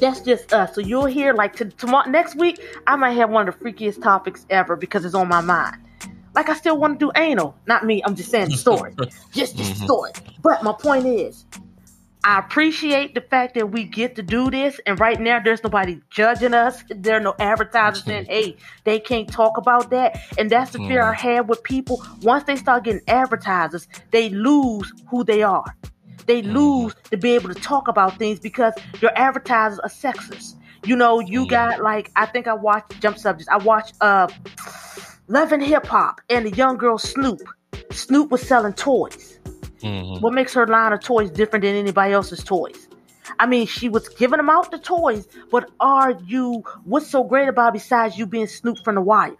that's 0.00 0.20
just 0.20 0.52
us. 0.52 0.74
So 0.74 0.80
you'll 0.80 1.06
hear 1.06 1.32
like 1.32 1.54
to, 1.56 1.66
tomorrow 1.66 2.08
next 2.08 2.36
week, 2.36 2.60
I 2.86 2.96
might 2.96 3.12
have 3.12 3.30
one 3.30 3.48
of 3.48 3.58
the 3.58 3.64
freakiest 3.64 4.02
topics 4.02 4.46
ever 4.50 4.76
because 4.76 5.04
it's 5.04 5.14
on 5.14 5.28
my 5.28 5.40
mind. 5.40 5.76
Like 6.34 6.48
I 6.50 6.54
still 6.54 6.76
want 6.78 6.98
to 7.00 7.06
do 7.06 7.12
anal. 7.16 7.54
Not 7.66 7.86
me. 7.86 8.02
I'm 8.04 8.14
just 8.14 8.30
saying 8.30 8.50
the 8.50 8.56
story. 8.56 8.94
just 9.32 9.56
the 9.56 9.62
Mhm. 9.62 9.84
story. 9.84 10.10
But 10.42 10.62
my 10.62 10.72
point 10.72 11.06
is, 11.06 11.46
I 12.26 12.40
appreciate 12.40 13.14
the 13.14 13.20
fact 13.20 13.54
that 13.54 13.70
we 13.70 13.84
get 13.84 14.16
to 14.16 14.22
do 14.22 14.50
this, 14.50 14.80
and 14.84 14.98
right 14.98 15.20
now 15.20 15.38
there's 15.38 15.62
nobody 15.62 16.00
judging 16.10 16.54
us. 16.54 16.82
There 16.90 17.16
are 17.16 17.20
no 17.20 17.36
advertisers 17.38 18.02
saying, 18.02 18.24
"Hey, 18.24 18.56
they 18.82 18.98
can't 18.98 19.30
talk 19.30 19.56
about 19.56 19.90
that." 19.90 20.18
And 20.36 20.50
that's 20.50 20.72
the 20.72 20.80
fear 20.80 21.02
I 21.04 21.14
have 21.14 21.48
with 21.48 21.62
people. 21.62 22.04
Once 22.22 22.42
they 22.42 22.56
start 22.56 22.82
getting 22.82 23.02
advertisers, 23.06 23.86
they 24.10 24.28
lose 24.28 24.92
who 25.08 25.22
they 25.22 25.44
are. 25.44 25.76
They 26.26 26.42
Mhm. 26.42 26.52
lose 26.52 26.94
to 27.12 27.16
be 27.16 27.36
able 27.36 27.48
to 27.54 27.60
talk 27.60 27.86
about 27.86 28.18
things 28.18 28.40
because 28.40 28.74
your 29.00 29.12
advertisers 29.14 29.78
are 29.78 29.88
sexist. 29.88 30.56
You 30.84 30.96
know, 30.96 31.20
you 31.20 31.44
Mhm. 31.44 31.50
got 31.50 31.80
like 31.80 32.10
I 32.16 32.26
think 32.26 32.48
I 32.48 32.54
watched 32.54 33.00
jump 33.00 33.18
subjects. 33.18 33.48
I 33.48 33.58
watched 33.58 33.94
uh 34.00 34.26
Love 35.28 35.52
and 35.52 35.62
Hip 35.62 35.86
Hop 35.86 36.20
and 36.28 36.44
the 36.46 36.50
young 36.50 36.76
girl 36.76 36.98
Snoop. 36.98 37.40
Snoop 37.92 38.32
was 38.32 38.42
selling 38.42 38.72
toys. 38.72 39.35
Mhm. 39.86 40.20
What 40.20 40.32
makes 40.32 40.54
her 40.54 40.66
line 40.66 40.92
of 40.92 41.00
toys 41.00 41.30
different 41.30 41.64
than 41.64 41.74
anybody 41.76 42.12
else's 42.12 42.42
toys? 42.42 42.88
I 43.38 43.46
mean, 43.46 43.66
she 43.66 43.88
was 43.88 44.08
giving 44.08 44.38
them 44.38 44.48
out 44.50 44.70
the 44.70 44.78
toys, 44.78 45.26
but 45.50 45.70
are 45.80 46.12
you? 46.26 46.62
What's 46.84 47.08
so 47.08 47.24
great 47.24 47.48
about 47.48 47.72
besides 47.72 48.16
you 48.18 48.26
being 48.26 48.46
Snoop 48.46 48.78
from 48.84 48.94
the 48.94 49.00
Wire? 49.00 49.36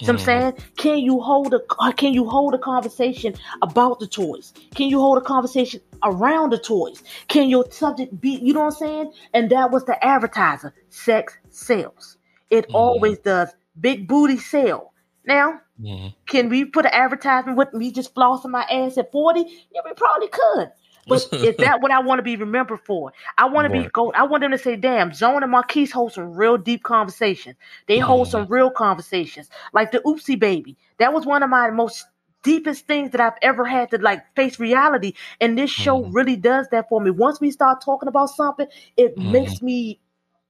You 0.00 0.06
know 0.06 0.12
what 0.12 0.12
I'm 0.12 0.16
Mhm. 0.16 0.20
saying? 0.20 0.52
Can 0.76 0.98
you 0.98 1.20
hold 1.20 1.52
a 1.54 1.60
uh, 1.80 1.92
Can 1.92 2.12
you 2.14 2.24
hold 2.28 2.54
a 2.54 2.58
conversation 2.58 3.34
about 3.62 3.98
the 3.98 4.06
toys? 4.06 4.52
Can 4.74 4.88
you 4.88 5.00
hold 5.00 5.18
a 5.18 5.20
conversation 5.20 5.80
around 6.04 6.50
the 6.52 6.58
toys? 6.58 7.02
Can 7.26 7.48
your 7.48 7.64
subject 7.70 8.20
be? 8.20 8.38
You 8.40 8.54
know 8.54 8.60
what 8.60 8.74
I'm 8.74 8.78
saying? 8.78 9.12
And 9.34 9.50
that 9.50 9.72
was 9.72 9.84
the 9.84 10.02
advertiser. 10.04 10.72
Sex 10.88 11.36
sells. 11.50 12.16
It 12.50 12.68
Mhm. 12.68 12.74
always 12.74 13.18
does. 13.18 13.48
Big 13.80 14.06
booty 14.08 14.38
sell. 14.38 14.92
Now, 15.26 15.60
Mhm. 15.78 16.14
can 16.26 16.48
we 16.48 16.64
put 16.64 16.84
an 16.86 16.92
advertisement 16.94 17.56
with 17.56 17.72
me 17.72 17.90
just 17.90 18.14
flossing 18.14 18.50
my 18.50 18.62
ass 18.64 18.98
at 18.98 19.10
40? 19.12 19.40
Yeah, 19.72 19.80
we 19.84 19.92
probably 19.94 20.28
could. 20.28 20.70
But 21.08 21.26
is 21.40 21.56
that 21.58 21.80
what 21.80 21.90
I 21.90 22.00
want 22.00 22.18
to 22.18 22.22
be 22.22 22.36
remembered 22.36 22.80
for? 22.80 23.12
I 23.38 23.46
want 23.48 23.64
to 23.66 23.70
be 23.70 23.86
go. 23.86 24.12
I 24.12 24.24
want 24.24 24.42
them 24.42 24.50
to 24.50 24.58
say, 24.58 24.76
"Damn, 24.76 25.12
Zone 25.14 25.42
and 25.42 25.50
Marquise 25.52 25.90
hold 25.90 26.12
some 26.12 26.34
real 26.34 26.58
deep 26.58 26.82
conversations. 26.82 27.56
They 27.86 27.98
hold 27.98 28.28
Mhm. 28.28 28.30
some 28.30 28.46
real 28.48 28.70
conversations, 28.70 29.48
like 29.72 29.90
the 29.92 30.00
Oopsie 30.00 30.38
Baby. 30.38 30.76
That 30.98 31.14
was 31.14 31.24
one 31.24 31.42
of 31.42 31.48
my 31.50 31.70
most 31.70 32.06
deepest 32.42 32.86
things 32.86 33.10
that 33.12 33.20
I've 33.20 33.38
ever 33.42 33.64
had 33.64 33.90
to 33.90 33.98
like 33.98 34.22
face 34.36 34.60
reality. 34.60 35.14
And 35.40 35.56
this 35.58 35.70
show 35.70 36.04
Mhm. 36.04 36.12
really 36.12 36.36
does 36.36 36.68
that 36.70 36.88
for 36.88 37.00
me. 37.00 37.10
Once 37.10 37.40
we 37.40 37.50
start 37.50 37.80
talking 37.82 38.08
about 38.08 38.30
something, 38.30 38.66
it 38.96 39.16
Mhm. 39.16 39.22
makes 39.22 39.62
me 39.62 39.98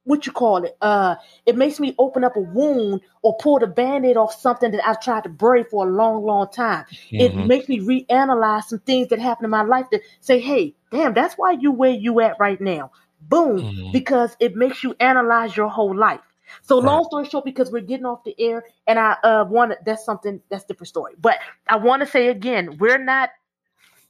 what 0.08 0.26
you 0.26 0.32
call 0.32 0.64
it 0.64 0.76
uh 0.80 1.14
it 1.46 1.56
makes 1.56 1.78
me 1.78 1.94
open 1.98 2.24
up 2.24 2.36
a 2.36 2.40
wound 2.40 3.00
or 3.22 3.36
pull 3.38 3.58
the 3.58 3.66
band-aid 3.66 4.16
off 4.16 4.32
something 4.34 4.70
that 4.72 4.86
i've 4.88 5.00
tried 5.00 5.22
to 5.24 5.28
bury 5.28 5.62
for 5.64 5.86
a 5.86 5.90
long 5.90 6.24
long 6.24 6.48
time. 6.50 6.84
It 7.18 7.36
Mhm. 7.36 7.46
makes 7.46 7.68
me 7.68 7.80
reanalyze 7.80 8.64
some 8.64 8.80
things 8.80 9.08
that 9.08 9.18
happened 9.20 9.44
in 9.46 9.50
my 9.50 9.62
life 9.62 9.88
to 9.90 10.00
say 10.20 10.40
hey 10.40 10.74
damn 10.90 11.14
that's 11.14 11.34
why 11.36 11.52
you 11.52 11.70
where 11.72 11.90
you 11.90 12.20
at 12.20 12.36
right 12.40 12.60
now. 12.60 12.90
Boom 13.20 13.66
Mhm. 13.66 13.92
because 13.92 14.36
it 14.40 14.56
makes 14.56 14.82
you 14.82 14.94
analyze 15.00 15.56
your 15.56 15.68
whole 15.68 15.94
life. 15.96 16.20
So 16.62 16.78
long 16.78 17.04
story 17.04 17.26
short 17.26 17.44
because 17.44 17.70
we're 17.70 17.82
getting 17.82 18.06
off 18.06 18.24
the 18.24 18.34
air 18.38 18.64
and 18.86 18.98
i 18.98 19.12
uh 19.22 19.44
want 19.48 19.74
that's 19.84 20.04
something 20.04 20.40
that's 20.50 20.64
a 20.64 20.68
different 20.68 20.88
story. 20.88 21.14
But 21.20 21.38
i 21.68 21.76
want 21.76 22.00
to 22.00 22.06
say 22.06 22.28
again 22.28 22.78
we're 22.78 22.98
not 22.98 23.30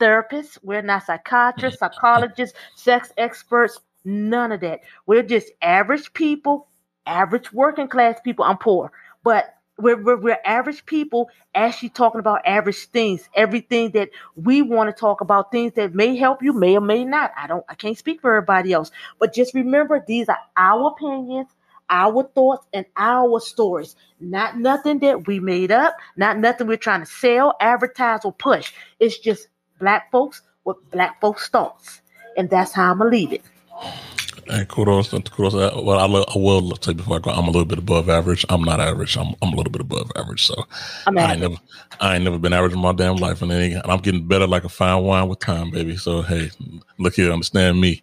therapists 0.01 0.59
we're 0.63 0.83
not 0.83 1.05
psychiatrists 1.05 1.81
psychologists 1.81 2.57
sex 2.77 3.13
experts 3.19 3.81
none 4.09 4.53
of 4.53 4.61
that. 4.61 4.81
We're 5.07 5.23
just 5.23 5.51
average 5.63 6.13
people 6.13 6.69
average 7.07 7.53
working 7.53 7.89
class 7.89 8.21
people. 8.23 8.45
I'm 8.45 8.59
poor 8.59 8.93
but 9.25 9.55
we're, 9.79 10.03
we're, 10.03 10.17
we're 10.17 10.39
average 10.45 10.87
people 10.87 11.31
actually 11.55 11.91
talking 11.91 12.19
about 12.19 12.41
average 12.47 12.87
things. 12.87 13.29
Everything 13.35 13.93
that 13.93 14.11
we 14.35 14.63
want 14.63 14.89
to 14.95 14.99
talk 14.99 15.21
about 15.21 15.53
things 15.53 15.75
that 15.75 15.95
may 15.95 16.17
help 16.17 16.43
you 16.43 16.53
may 16.53 16.77
or 16.77 16.81
may 16.81 17.05
not. 17.05 17.33
I 17.37 17.47
don't 17.47 17.65
i 17.69 17.75
can't 17.75 17.97
speak 17.99 18.21
for 18.21 18.35
everybody 18.37 18.73
else 18.73 18.91
but 19.19 19.35
just 19.35 19.55
remember 19.55 20.03
these 20.07 20.29
are 20.29 20.39
our 20.57 20.89
opinions 20.93 21.49
our 21.91 22.23
thoughts 22.23 22.67
and 22.73 22.85
our 22.99 23.41
stories. 23.41 23.97
Not 24.21 24.59
nothing 24.59 24.99
that 25.01 25.27
we 25.27 25.41
made 25.41 25.71
up 25.71 25.97
not 26.17 26.39
nothing 26.39 26.67
we're 26.67 26.77
trying 26.77 27.01
to 27.01 27.07
sell 27.07 27.55
advertise 27.61 28.25
or 28.25 28.33
push. 28.33 28.73
It's 29.01 29.19
just 29.19 29.49
black 29.79 30.11
folks 30.11 30.43
with 30.65 30.77
black 30.91 31.21
folks 31.21 31.49
thoughts 31.49 32.01
and 32.37 32.51
that's 32.51 32.73
how 32.73 32.91
i'm 32.93 32.99
gonna 32.99 33.11
leave 33.11 33.33
it 33.33 33.43
Hey, 34.49 34.65
kudos, 34.67 35.11
kudos. 35.11 35.55
Uh, 35.55 35.73
Well, 35.83 35.99
I, 35.99 36.07
lo- 36.07 36.25
I 36.35 36.39
will 36.39 36.75
say 36.81 36.95
before 36.95 37.17
I 37.17 37.21
go, 37.21 37.31
I'm 37.31 37.45
a 37.45 37.51
little 37.51 37.67
bit 37.67 37.79
above 37.79 38.09
average. 38.09 38.47
I'm 38.49 38.63
not 38.63 38.81
average. 38.81 39.17
I'm, 39.17 39.35
I'm 39.43 39.53
a 39.53 39.57
little 39.57 39.71
bit 39.73 39.83
above 39.83 40.11
average. 40.17 40.47
So 40.47 40.55
i'm 41.07 41.19
I 41.19 41.33
ain't 41.33 41.41
never, 41.41 41.57
I 42.01 42.15
ain't 42.15 42.25
never 42.25 42.39
been 42.39 42.53
average 42.55 42.73
in 42.73 42.81
my 42.81 42.93
damn 42.93 43.17
life, 43.17 43.43
and, 43.43 43.53
I'm 43.53 44.01
getting 44.01 44.27
better 44.27 44.47
like 44.47 44.65
a 44.65 44.69
fine 44.69 45.03
wine 45.05 45.29
with 45.29 45.41
time, 45.41 45.71
baby. 45.71 45.97
So 45.97 46.23
hey, 46.23 46.51
look 46.99 47.15
here, 47.15 47.31
understand 47.33 47.81
me. 47.81 48.03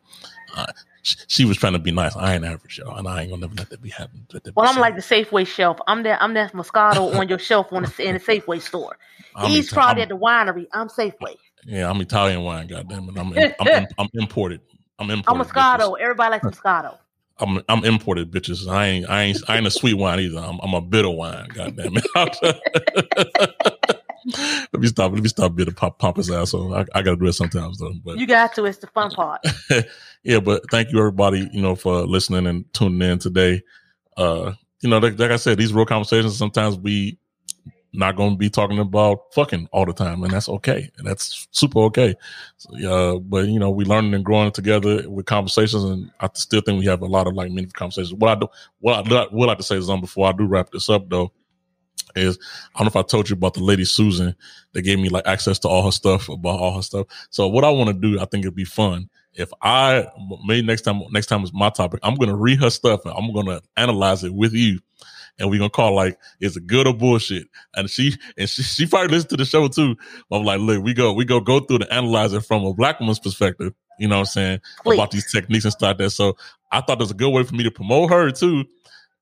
Uh, 0.56 0.68
she, 1.02 1.18
she 1.28 1.46
was 1.46 1.58
trying 1.58 1.74
to 1.74 1.80
be 1.80 1.92
nice. 1.92 2.16
I 2.16 2.36
ain't 2.36 2.46
average, 2.46 2.78
y'all, 2.78 2.96
and 2.98 3.08
I 3.08 3.22
ain't 3.22 3.32
gonna 3.32 3.42
never 3.42 3.56
let 3.56 3.70
that 3.72 3.82
be 3.82 3.90
happen. 3.90 4.26
Let 4.34 4.44
that 4.44 4.52
be 4.52 4.62
well 4.62 4.70
i'm 4.72 4.80
like 4.80 4.96
the 4.96 5.02
safeway 5.02 5.46
shelf 5.46 5.78
i'm 5.88 6.04
that 6.04 6.22
i'm 6.22 6.34
that 6.34 6.54
moscato 6.54 7.16
on 7.20 7.28
your 7.28 7.40
shelf 7.40 7.72
on 7.74 7.84
the, 7.84 8.08
in 8.08 8.14
the 8.14 8.20
safeway 8.20 8.62
store 8.62 8.98
I'm 9.36 9.52
he's 9.52 9.68
Ita- 9.68 9.74
probably 9.74 10.04
I'm- 10.04 10.04
at 10.04 10.10
the 10.10 10.18
winery 10.18 10.68
i'm 10.74 10.88
safeway 10.88 11.36
yeah, 11.68 11.90
I'm 11.90 12.00
Italian 12.00 12.44
wine. 12.44 12.68
Goddamn 12.68 13.10
it, 13.10 13.18
I'm, 13.18 13.34
I'm, 13.60 13.88
I'm, 13.98 14.10
imported. 14.14 14.62
I'm 15.00 15.10
imported. 15.10 15.42
i'm 15.42 15.48
moscato 15.48 15.92
bitches. 15.92 16.02
everybody 16.02 16.32
likes 16.32 16.46
moscato 16.46 16.98
I'm 17.38 17.62
I'm 17.68 17.84
imported, 17.84 18.32
bitches. 18.32 18.66
I 18.66 18.88
ain't 18.88 19.10
I 19.10 19.24
ain't 19.24 19.38
I 19.50 19.58
ain't 19.58 19.68
a 19.68 19.72
sweet 19.72 19.96
wine 19.96 20.22
either. 20.22 20.40
I'm, 20.40 20.58
I'm 20.64 20.74
a 20.74 20.80
bitter 20.80 21.10
wine. 21.10 21.50
Goddamn 21.50 21.98
it. 21.98 22.06
let 24.74 24.82
me 24.82 24.88
stop. 24.88 25.12
Let 25.12 25.22
me 25.22 25.28
stop 25.28 25.54
being 25.54 25.68
a 25.68 25.74
pop, 25.74 26.00
pompous 26.00 26.32
asshole. 26.32 26.74
I, 26.74 26.86
I 26.96 27.02
gotta 27.02 27.18
do 27.18 27.26
it 27.26 27.34
sometimes 27.34 27.80
though. 27.80 27.92
But 28.06 28.20
you 28.20 28.26
got 28.26 28.56
to 28.56 28.64
it's 28.64 28.78
the 28.78 28.88
fun 28.88 29.12
part 29.16 29.46
yeah, 30.24 30.40
but 30.40 30.70
thank 30.72 30.92
you 30.92 31.00
everybody, 31.00 31.48
you 31.52 31.62
know, 31.62 31.76
for 31.76 32.06
listening 32.06 32.48
and 32.48 32.72
tuning 32.74 33.08
in 33.08 33.20
today. 33.20 33.62
Uh, 34.18 34.54
you 34.82 34.90
know, 34.90 34.98
like, 34.98 35.20
like 35.20 35.32
I 35.32 35.36
said, 35.36 35.58
these 35.58 35.74
real 35.74 35.86
conversations 35.86 36.38
sometimes 36.38 36.78
we 36.78 37.20
not 37.98 38.16
going 38.16 38.32
to 38.32 38.38
be 38.38 38.50
talking 38.50 38.80
about 38.80 39.34
fucking 39.34 39.68
all 39.72 39.86
the 39.86 39.94
time, 39.94 40.24
and 40.24 40.32
that's 40.32 40.50
okay, 40.50 40.90
and 40.98 41.08
that's 41.08 41.48
super 41.52 41.80
okay. 41.82 42.16
So, 42.58 43.20
but 43.20 43.48
you 43.48 43.60
know, 43.60 43.70
we 43.70 43.86
learning 43.86 44.14
and 44.14 44.26
growing 44.26 44.52
together 44.52 45.10
with 45.10 45.26
conversations, 45.26 45.84
and 45.84 46.12
I 46.20 46.30
still 46.34 46.62
think 46.62 46.80
we 46.80 46.86
have 46.86 47.02
a 47.02 47.08
lot 47.08 47.28
of 47.28 47.34
like 47.34 47.50
meaningful 47.50 47.78
conversations. 47.78 48.14
What 48.14 48.30
I 48.30 48.40
do, 48.40 48.48
what 48.80 49.12
I 49.12 49.28
would 49.32 49.48
like 49.48 49.58
to 49.58 49.64
say 49.64 49.78
is, 49.78 49.90
um, 49.90 50.02
before 50.02 50.28
I 50.28 50.32
do 50.32 50.46
wrap 50.46 50.72
this 50.72 50.90
up 50.90 51.10
though, 51.10 51.32
is 52.16 52.38
I 52.74 52.80
don't 52.80 52.86
know 52.86 53.00
if 53.00 53.06
I 53.06 53.08
told 53.08 53.30
you 53.30 53.36
about 53.36 53.54
the 53.54 53.64
lady 53.64 53.86
Susan 53.86 54.36
that 54.74 54.82
gave 54.84 55.00
me 55.00 55.10
like 55.10 55.28
access 55.28 55.60
to 55.60 55.68
all 55.68 55.84
her 55.84 55.92
stuff 55.92 56.30
about 56.30 56.60
all 56.60 56.76
her 56.76 56.82
stuff. 56.82 57.08
So 57.30 57.48
what 57.48 57.64
I 57.64 57.70
want 57.70 57.88
to 57.88 57.94
do, 57.94 58.20
I 58.20 58.26
think 58.26 58.46
it'd 58.46 58.56
be 58.56 58.66
fun 58.66 59.10
if 59.36 59.52
I 59.62 60.08
maybe 60.46 60.66
next 60.66 60.82
time 60.82 61.02
next 61.12 61.28
time 61.28 61.44
is 61.44 61.54
my 61.54 61.70
topic. 61.70 62.00
I'm 62.04 62.16
gonna 62.16 62.36
read 62.36 62.60
her 62.62 62.70
stuff 62.70 63.06
and 63.06 63.14
I'm 63.16 63.34
gonna 63.34 63.62
analyze 63.78 64.24
it 64.24 64.34
with 64.34 64.54
you, 64.54 64.80
and 65.40 65.50
we're 65.50 65.60
gonna 65.60 65.70
call 65.70 65.94
like 65.94 66.18
is 66.40 66.58
it 66.58 66.68
good 66.68 66.88
or 66.88 66.94
bullshit. 66.94 67.48
And 67.76 67.90
she 67.90 68.16
and 68.38 68.50
she, 68.50 68.64
she 68.64 68.86
probably 68.86 69.10
listens 69.10 69.30
to 69.32 69.38
the 69.38 69.46
show 69.46 69.68
too. 69.68 69.96
I'm 70.32 70.44
like, 70.44 70.60
look, 70.60 70.84
we 70.84 70.94
go 70.94 71.14
we 71.14 71.26
go 71.26 71.40
go 71.40 71.60
through 71.60 71.78
and 71.78 71.92
analyze 71.92 72.34
it 72.34 72.42
from 72.42 72.66
a 72.66 72.74
black 72.74 73.00
woman's 73.00 73.20
perspective. 73.20 73.74
You 74.00 74.08
know 74.08 74.16
what 74.16 74.22
I'm 74.22 74.26
saying 74.26 74.62
Please. 74.84 74.96
about 74.96 75.12
these 75.12 75.32
techniques 75.32 75.66
and 75.66 75.72
stuff 75.72 75.90
like 75.90 75.98
that. 75.98 76.10
So 76.12 76.36
I 76.72 76.82
thought 76.82 77.00
there's 77.00 77.12
a 77.12 77.16
good 77.16 77.32
way 77.32 77.44
for 77.44 77.56
me 77.56 77.64
to 77.64 77.72
promote 77.72 78.10
her 78.10 78.32
too. 78.32 78.66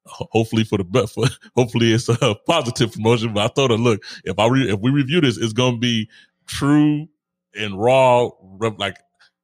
Hopefully 0.05 0.65
for 0.65 0.77
the 0.77 0.83
best, 0.83 1.13
for 1.13 1.25
hopefully 1.55 1.93
it's 1.93 2.09
a 2.09 2.35
positive 2.47 2.91
promotion. 2.91 3.33
But 3.33 3.45
I 3.45 3.53
thought, 3.53 3.71
her, 3.71 3.77
look, 3.77 4.03
if 4.25 4.37
I 4.37 4.47
re- 4.47 4.69
if 4.69 4.79
we 4.79 4.91
review 4.91 5.21
this, 5.21 5.37
it's 5.37 5.53
gonna 5.53 5.77
be 5.77 6.09
true 6.45 7.07
and 7.55 7.79
raw, 7.79 8.29
like 8.77 8.97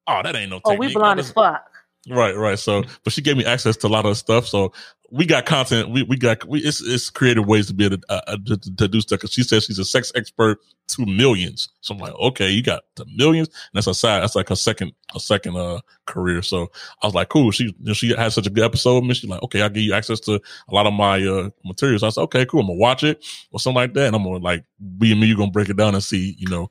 oh, 0.07 0.21
that 0.23 0.35
ain't 0.35 0.49
no. 0.49 0.59
Oh, 0.65 0.75
we 0.75 0.93
blind 0.93 1.19
as 1.19 1.31
fuck. 1.31 1.65
Right, 2.09 2.35
right. 2.35 2.57
So, 2.57 2.83
but 3.03 3.13
she 3.13 3.21
gave 3.21 3.37
me 3.37 3.45
access 3.45 3.77
to 3.77 3.87
a 3.87 3.89
lot 3.89 4.05
of 4.05 4.17
stuff. 4.17 4.47
So 4.47 4.73
we 5.11 5.25
got 5.25 5.45
content. 5.45 5.89
We 5.89 6.03
we 6.03 6.17
got 6.17 6.45
we 6.45 6.59
it's 6.59 6.81
it's 6.81 7.09
creative 7.09 7.47
ways 7.47 7.67
to 7.67 7.73
be 7.73 7.85
able 7.85 7.97
to, 7.97 8.03
uh, 8.09 8.21
uh, 8.27 8.37
to, 8.45 8.57
to 8.57 8.87
do 8.87 9.01
stuff. 9.01 9.21
Cause 9.21 9.31
she 9.31 9.43
says 9.43 9.65
she's 9.65 9.79
a 9.79 9.85
sex 9.85 10.11
expert 10.15 10.59
to 10.89 11.05
millions. 11.05 11.69
So 11.81 11.93
I'm 11.93 11.99
like, 11.99 12.13
okay, 12.13 12.49
you 12.49 12.61
got 12.61 12.83
the 12.95 13.05
millions. 13.15 13.47
And 13.47 13.55
that's 13.73 13.87
a 13.87 13.93
side. 13.93 14.21
That's 14.21 14.35
like 14.35 14.49
her 14.49 14.55
second 14.55 14.93
a 15.15 15.19
second 15.19 15.55
uh 15.55 15.81
career. 16.05 16.41
So 16.41 16.71
I 17.01 17.07
was 17.07 17.15
like, 17.15 17.29
cool. 17.29 17.51
She 17.51 17.75
know, 17.79 17.93
she 17.93 18.15
had 18.15 18.33
such 18.33 18.47
a 18.47 18.49
good 18.49 18.63
episode. 18.63 19.03
And 19.03 19.15
she's 19.15 19.29
like, 19.29 19.41
okay, 19.43 19.61
I'll 19.61 19.69
give 19.69 19.83
you 19.83 19.93
access 19.93 20.19
to 20.21 20.35
a 20.35 20.73
lot 20.73 20.87
of 20.87 20.93
my 20.93 21.23
uh 21.23 21.49
materials. 21.65 22.03
I 22.03 22.09
said, 22.09 22.21
okay, 22.21 22.45
cool. 22.45 22.61
I'm 22.61 22.67
gonna 22.67 22.79
watch 22.79 23.03
it 23.03 23.25
or 23.51 23.59
something 23.59 23.75
like 23.75 23.93
that. 23.93 24.07
And 24.07 24.15
I'm 24.15 24.23
gonna 24.23 24.37
like 24.37 24.63
be 24.97 25.11
and 25.11 25.21
me. 25.21 25.27
You 25.27 25.37
gonna 25.37 25.51
break 25.51 25.69
it 25.69 25.77
down 25.77 25.95
and 25.95 26.03
see, 26.03 26.35
you 26.37 26.49
know. 26.49 26.69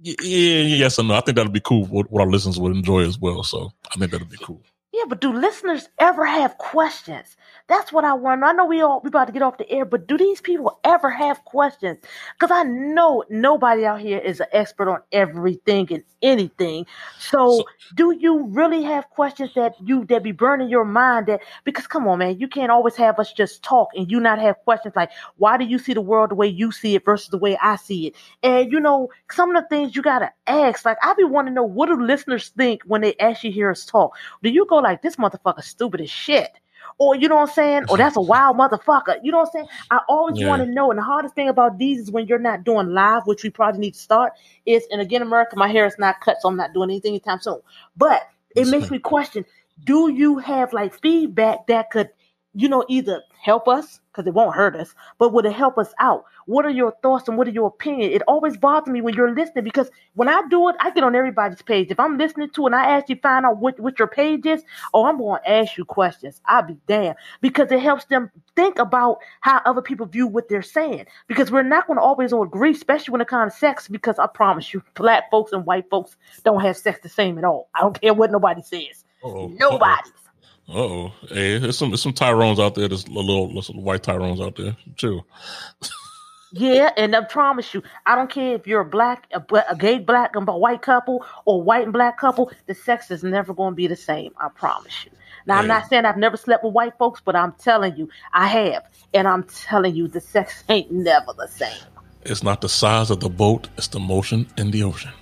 Yeah, 0.00 0.16
yes 0.22 0.98
and 0.98 1.08
no. 1.08 1.14
I 1.14 1.20
think 1.20 1.36
that'll 1.36 1.50
be 1.52 1.60
cool. 1.60 1.86
What, 1.86 2.10
what 2.10 2.20
our 2.20 2.30
listeners 2.30 2.60
would 2.60 2.76
enjoy 2.76 3.06
as 3.06 3.18
well. 3.18 3.42
So 3.42 3.72
I 3.90 3.98
think 3.98 4.10
that'll 4.10 4.26
be 4.26 4.36
cool. 4.36 4.62
Yeah, 4.94 5.04
but 5.08 5.20
do 5.20 5.32
listeners 5.32 5.90
ever 5.98 6.26
have 6.26 6.58
questions? 6.58 7.36
That's 7.66 7.90
what 7.90 8.04
I 8.04 8.12
want. 8.12 8.44
I 8.44 8.52
know 8.52 8.66
we 8.66 8.82
all 8.82 9.00
we 9.02 9.08
about 9.08 9.26
to 9.26 9.32
get 9.32 9.40
off 9.40 9.56
the 9.56 9.70
air, 9.70 9.86
but 9.86 10.06
do 10.06 10.18
these 10.18 10.42
people 10.42 10.78
ever 10.84 11.08
have 11.08 11.42
questions? 11.46 11.98
Because 12.38 12.50
I 12.50 12.62
know 12.64 13.24
nobody 13.30 13.86
out 13.86 14.00
here 14.00 14.18
is 14.18 14.40
an 14.40 14.48
expert 14.52 14.86
on 14.86 15.00
everything 15.12 15.90
and 15.90 16.02
anything. 16.20 16.84
So, 17.18 17.58
So- 17.58 17.64
do 17.94 18.12
you 18.18 18.44
really 18.48 18.82
have 18.82 19.08
questions 19.08 19.54
that 19.54 19.74
you 19.80 20.04
that 20.06 20.22
be 20.22 20.32
burning 20.32 20.68
your 20.68 20.84
mind? 20.84 21.26
That 21.26 21.40
because 21.64 21.86
come 21.86 22.06
on, 22.06 22.18
man, 22.18 22.38
you 22.38 22.48
can't 22.48 22.70
always 22.70 22.96
have 22.96 23.18
us 23.18 23.32
just 23.32 23.62
talk 23.62 23.88
and 23.96 24.10
you 24.10 24.20
not 24.20 24.38
have 24.38 24.56
questions 24.64 24.94
like 24.94 25.10
why 25.38 25.56
do 25.56 25.64
you 25.64 25.78
see 25.78 25.94
the 25.94 26.02
world 26.02 26.32
the 26.32 26.34
way 26.34 26.46
you 26.46 26.70
see 26.70 26.94
it 26.94 27.04
versus 27.06 27.28
the 27.30 27.38
way 27.38 27.56
I 27.62 27.76
see 27.76 28.08
it? 28.08 28.14
And 28.42 28.70
you 28.70 28.78
know, 28.78 29.08
some 29.30 29.56
of 29.56 29.62
the 29.62 29.66
things 29.70 29.96
you 29.96 30.02
gotta 30.02 30.30
ask. 30.46 30.84
Like 30.84 30.98
I 31.02 31.14
be 31.14 31.24
wanting 31.24 31.52
to 31.52 31.54
know 31.54 31.64
what 31.64 31.86
do 31.86 31.98
listeners 31.98 32.50
think 32.50 32.82
when 32.84 33.00
they 33.00 33.14
actually 33.20 33.52
hear 33.52 33.70
us 33.70 33.86
talk? 33.86 34.14
Do 34.42 34.50
you 34.50 34.66
go 34.66 34.76
like 34.76 35.00
this 35.00 35.16
motherfucker 35.16 35.62
stupid 35.62 36.02
as 36.02 36.10
shit? 36.10 36.50
Or 36.98 37.16
you 37.16 37.28
know 37.28 37.36
what 37.36 37.48
I'm 37.48 37.54
saying? 37.54 37.84
Or 37.88 37.96
that's 37.96 38.16
a 38.16 38.20
mm-hmm. 38.20 38.28
wild 38.28 38.56
motherfucker. 38.56 39.18
You 39.22 39.32
know 39.32 39.38
what 39.38 39.48
I'm 39.48 39.52
saying? 39.52 39.66
I 39.90 40.00
always 40.08 40.38
Yeah. 40.38 40.48
want 40.48 40.62
to 40.62 40.70
know. 40.70 40.90
And 40.90 40.98
the 40.98 41.02
hardest 41.02 41.34
thing 41.34 41.48
about 41.48 41.78
these 41.78 41.98
is 41.98 42.10
when 42.10 42.26
you're 42.26 42.38
not 42.38 42.64
doing 42.64 42.90
live, 42.90 43.26
which 43.26 43.42
we 43.42 43.50
probably 43.50 43.80
need 43.80 43.94
to 43.94 44.00
start, 44.00 44.32
is 44.66 44.86
and 44.90 45.00
again, 45.00 45.22
America, 45.22 45.56
my 45.56 45.68
hair 45.68 45.86
is 45.86 45.98
not 45.98 46.20
cut, 46.20 46.36
so 46.40 46.48
I'm 46.48 46.56
not 46.56 46.72
doing 46.72 46.90
anything 46.90 47.10
anytime 47.10 47.40
soon. 47.40 47.60
But 47.96 48.22
it 48.54 48.68
makes 48.68 48.90
me 48.90 48.98
question, 48.98 49.44
do 49.84 50.08
you 50.08 50.38
have 50.38 50.72
like 50.72 50.94
feedback 51.00 51.66
that 51.66 51.90
could, 51.90 52.10
you 52.54 52.68
know, 52.68 52.84
either 52.88 53.22
help 53.44 53.68
us, 53.68 54.00
because 54.10 54.26
it 54.26 54.32
won't 54.32 54.54
hurt 54.56 54.74
us, 54.74 54.94
but 55.18 55.32
would 55.34 55.44
it 55.44 55.52
help 55.52 55.76
us 55.76 55.92
out? 56.00 56.24
What 56.46 56.64
are 56.64 56.70
your 56.70 56.94
thoughts 57.02 57.28
and 57.28 57.36
what 57.36 57.46
are 57.46 57.50
your 57.50 57.66
opinion? 57.66 58.10
It 58.10 58.22
always 58.26 58.56
bothers 58.56 58.90
me 58.90 59.02
when 59.02 59.12
you're 59.12 59.34
listening 59.34 59.64
because 59.64 59.90
when 60.14 60.28
I 60.28 60.40
do 60.48 60.68
it, 60.70 60.76
I 60.80 60.90
get 60.92 61.04
on 61.04 61.14
everybody's 61.14 61.60
page. 61.60 61.90
If 61.90 62.00
I'm 62.00 62.16
listening 62.16 62.48
to 62.50 62.64
and 62.64 62.74
I 62.74 62.86
ask 62.86 63.10
you 63.10 63.16
find 63.16 63.44
out 63.44 63.58
what, 63.58 63.78
what 63.78 63.98
your 63.98 64.08
page 64.08 64.46
is, 64.46 64.62
oh, 64.94 65.04
I'm 65.04 65.18
going 65.18 65.42
to 65.42 65.50
ask 65.50 65.76
you 65.76 65.84
questions. 65.84 66.40
I'll 66.46 66.62
be 66.62 66.78
damned 66.86 67.16
because 67.42 67.70
it 67.70 67.80
helps 67.80 68.06
them 68.06 68.30
think 68.56 68.78
about 68.78 69.18
how 69.42 69.60
other 69.66 69.82
people 69.82 70.06
view 70.06 70.26
what 70.26 70.48
they're 70.48 70.62
saying. 70.62 71.04
Because 71.26 71.50
we're 71.50 71.62
not 71.62 71.86
going 71.86 71.98
to 71.98 72.02
always 72.02 72.32
agree, 72.32 72.70
especially 72.70 73.12
when 73.12 73.20
it 73.20 73.28
comes 73.28 73.52
to 73.52 73.58
sex, 73.58 73.88
because 73.88 74.18
I 74.18 74.26
promise 74.26 74.72
you, 74.72 74.82
black 74.94 75.30
folks 75.30 75.52
and 75.52 75.66
white 75.66 75.90
folks 75.90 76.16
don't 76.44 76.62
have 76.62 76.78
sex 76.78 77.00
the 77.02 77.10
same 77.10 77.36
at 77.36 77.44
all. 77.44 77.68
I 77.74 77.82
don't 77.82 78.00
care 78.00 78.14
what 78.14 78.32
nobody 78.32 78.62
says. 78.62 79.04
Uh-oh. 79.22 79.48
Nobody. 79.58 80.10
Uh 80.10 80.23
oh. 80.68 81.12
Hey, 81.28 81.58
there's 81.58 81.78
some 81.78 81.90
there's 81.90 82.02
some 82.02 82.12
Tyrones 82.12 82.58
out 82.58 82.74
there. 82.74 82.88
There's 82.88 83.04
a 83.06 83.10
little, 83.10 83.60
some 83.62 83.82
white 83.82 84.02
Tyrones 84.02 84.40
out 84.40 84.56
there. 84.56 84.76
too. 84.96 85.22
Yeah, 86.56 86.90
and 86.96 87.16
I 87.16 87.22
promise 87.22 87.74
you, 87.74 87.82
I 88.06 88.14
don't 88.14 88.30
care 88.30 88.54
if 88.54 88.68
you're 88.68 88.82
a 88.82 88.84
black, 88.84 89.26
a, 89.32 89.42
a 89.68 89.74
gay 89.74 89.98
black 89.98 90.36
and 90.36 90.48
a 90.48 90.56
white 90.56 90.82
couple, 90.82 91.26
or 91.46 91.60
white 91.60 91.82
and 91.82 91.92
black 91.92 92.16
couple. 92.16 92.52
The 92.66 92.74
sex 92.74 93.10
is 93.10 93.24
never 93.24 93.52
going 93.52 93.72
to 93.72 93.74
be 93.74 93.88
the 93.88 93.96
same. 93.96 94.32
I 94.38 94.48
promise 94.50 95.04
you. 95.04 95.10
Now, 95.46 95.58
I'm 95.58 95.66
not 95.66 95.88
saying 95.88 96.04
I've 96.04 96.16
never 96.16 96.36
slept 96.36 96.62
with 96.62 96.72
white 96.72 96.96
folks, 96.96 97.20
but 97.22 97.34
I'm 97.34 97.52
telling 97.54 97.96
you, 97.96 98.08
I 98.32 98.46
have, 98.46 98.84
and 99.12 99.26
I'm 99.26 99.42
telling 99.42 99.96
you, 99.96 100.06
the 100.06 100.20
sex 100.20 100.62
ain't 100.68 100.92
never 100.92 101.32
the 101.36 101.48
same. 101.48 101.76
It's 102.22 102.44
not 102.44 102.60
the 102.60 102.68
size 102.68 103.10
of 103.10 103.18
the 103.18 103.28
boat; 103.28 103.68
it's 103.76 103.88
the 103.88 103.98
motion 103.98 104.46
in 104.56 104.70
the 104.70 104.84
ocean. 104.84 105.12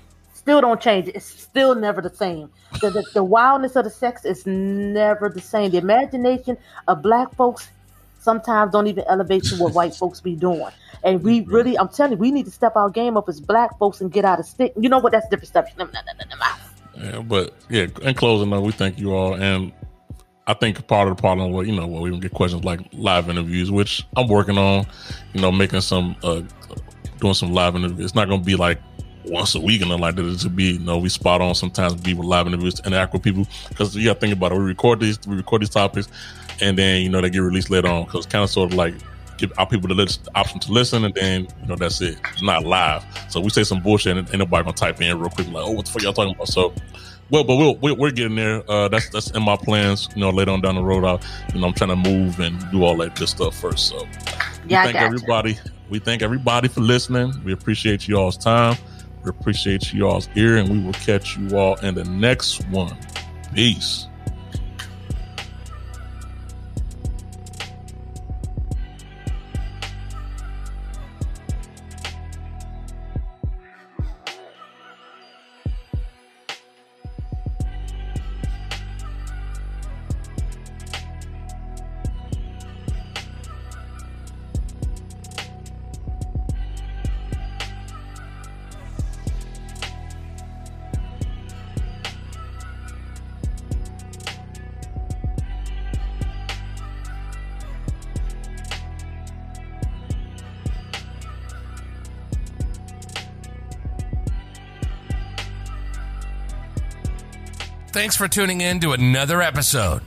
Still 0.42 0.60
don't 0.60 0.80
change 0.80 1.06
it. 1.06 1.14
It's 1.14 1.24
still 1.24 1.76
never 1.76 2.02
the 2.02 2.10
same. 2.10 2.50
The, 2.80 2.90
the, 2.90 3.04
the 3.14 3.22
wildness 3.22 3.76
of 3.76 3.84
the 3.84 3.90
sex 3.90 4.24
is 4.24 4.44
never 4.44 5.28
the 5.28 5.40
same. 5.40 5.70
The 5.70 5.78
imagination 5.78 6.58
of 6.88 7.00
black 7.00 7.32
folks 7.36 7.70
sometimes 8.18 8.72
don't 8.72 8.88
even 8.88 9.04
elevate 9.06 9.44
to 9.44 9.56
what 9.56 9.72
white 9.72 9.94
folks 9.94 10.20
be 10.20 10.34
doing. 10.34 10.72
And 11.04 11.22
we 11.22 11.42
really, 11.42 11.78
I'm 11.78 11.88
telling 11.88 12.12
you, 12.12 12.18
we 12.18 12.32
need 12.32 12.46
to 12.46 12.50
step 12.50 12.74
our 12.74 12.90
game 12.90 13.16
up 13.16 13.28
as 13.28 13.40
black 13.40 13.78
folks 13.78 14.00
and 14.00 14.10
get 14.10 14.24
out 14.24 14.40
of 14.40 14.46
stick. 14.46 14.72
You 14.76 14.88
know 14.88 14.98
what? 14.98 15.12
That's 15.12 15.28
different 15.28 15.48
stuff. 15.48 15.66
Yeah, 16.96 17.20
but 17.20 17.54
yeah. 17.68 17.86
In 18.02 18.14
closing, 18.14 18.50
though, 18.50 18.60
we 18.60 18.72
thank 18.72 18.98
you 18.98 19.14
all, 19.14 19.34
and 19.34 19.72
I 20.48 20.54
think 20.54 20.84
part 20.88 21.08
of 21.08 21.16
the 21.16 21.20
problem, 21.20 21.52
well, 21.52 21.64
you 21.64 21.74
know, 21.74 21.86
well, 21.86 22.02
we 22.02 22.18
get 22.18 22.32
questions 22.32 22.64
like 22.64 22.80
live 22.92 23.30
interviews, 23.30 23.70
which 23.70 24.04
I'm 24.16 24.26
working 24.26 24.58
on. 24.58 24.86
You 25.34 25.40
know, 25.40 25.52
making 25.52 25.82
some, 25.82 26.16
uh 26.24 26.42
doing 27.20 27.34
some 27.34 27.52
live 27.52 27.76
interviews. 27.76 28.06
It's 28.06 28.14
not 28.14 28.28
going 28.28 28.40
to 28.40 28.44
be 28.44 28.56
like 28.56 28.80
once 29.24 29.54
a 29.54 29.60
week 29.60 29.80
and 29.80 29.90
nothing 29.90 30.02
like 30.02 30.16
that. 30.16 30.38
To 30.40 30.48
be, 30.48 30.72
you 30.72 30.78
know, 30.78 30.98
we 30.98 31.08
spot 31.08 31.40
on 31.40 31.54
sometimes 31.54 31.94
with 31.94 32.16
live 32.18 32.46
interviews 32.46 32.74
to 32.74 32.86
interact 32.86 33.12
with 33.12 33.22
people 33.22 33.46
because 33.68 33.94
you 33.96 34.04
got 34.04 34.14
to 34.14 34.20
think 34.20 34.32
about 34.32 34.52
it. 34.52 34.58
We 34.58 34.64
record 34.64 35.00
these, 35.00 35.18
we 35.26 35.36
record 35.36 35.62
these 35.62 35.70
topics, 35.70 36.08
and 36.60 36.76
then 36.78 37.02
you 37.02 37.08
know 37.08 37.20
they 37.20 37.30
get 37.30 37.40
released 37.40 37.70
later 37.70 37.88
on 37.88 38.04
because 38.04 38.26
kind 38.26 38.44
of 38.44 38.50
sort 38.50 38.72
of 38.72 38.76
like 38.76 38.94
give 39.38 39.52
our 39.58 39.66
people 39.66 39.88
the, 39.88 39.94
lis- 39.94 40.18
the 40.18 40.30
option 40.36 40.60
to 40.60 40.72
listen, 40.72 41.04
and 41.04 41.14
then 41.14 41.46
you 41.62 41.68
know 41.68 41.76
that's 41.76 42.00
it. 42.00 42.18
It's 42.32 42.42
not 42.42 42.64
live, 42.64 43.04
so 43.30 43.40
we 43.40 43.50
say 43.50 43.64
some 43.64 43.80
bullshit, 43.80 44.16
and 44.16 44.28
ain't 44.28 44.38
nobody 44.38 44.64
gonna 44.64 44.76
type 44.76 45.00
in 45.00 45.18
real 45.18 45.30
quick 45.30 45.48
like, 45.48 45.64
oh, 45.64 45.72
what 45.72 45.86
the 45.86 45.92
fuck 45.92 46.02
y'all 46.02 46.12
talking 46.12 46.34
about? 46.34 46.48
So. 46.48 46.72
Well, 47.30 47.44
but 47.44 47.56
we'll, 47.56 47.76
we're, 47.76 47.94
we're 47.94 48.10
getting 48.10 48.34
there. 48.36 48.62
Uh, 48.70 48.88
that's 48.88 49.08
that's 49.08 49.30
in 49.30 49.42
my 49.42 49.56
plans. 49.56 50.06
You 50.14 50.20
know, 50.20 50.28
later 50.28 50.50
on 50.50 50.60
down 50.60 50.74
the 50.74 50.82
road, 50.82 51.02
I, 51.02 51.18
you 51.54 51.60
know, 51.62 51.68
I'm 51.68 51.72
trying 51.72 51.88
to 51.88 51.96
move 51.96 52.38
and 52.40 52.60
do 52.70 52.84
all 52.84 52.94
that 52.98 53.16
good 53.16 53.28
stuff 53.28 53.58
first. 53.58 53.88
So, 53.88 54.06
Yeah, 54.66 54.82
we 54.84 54.92
thank 54.92 54.92
gotcha. 54.92 54.98
everybody. 55.06 55.58
We 55.88 55.98
thank 55.98 56.20
everybody 56.20 56.68
for 56.68 56.82
listening. 56.82 57.32
We 57.42 57.54
appreciate 57.54 58.06
you 58.06 58.18
all's 58.18 58.36
time. 58.36 58.76
We 59.24 59.30
appreciate 59.30 59.92
you 59.92 60.08
all's 60.08 60.28
ear, 60.34 60.56
and 60.56 60.68
we 60.68 60.80
will 60.80 60.92
catch 60.92 61.36
you 61.36 61.56
all 61.56 61.76
in 61.76 61.94
the 61.94 62.04
next 62.04 62.66
one. 62.68 62.96
Peace. 63.54 64.08
Thanks 108.02 108.16
for 108.16 108.26
tuning 108.26 108.60
in 108.62 108.80
to 108.80 108.94
another 108.94 109.40
episode. 109.40 110.02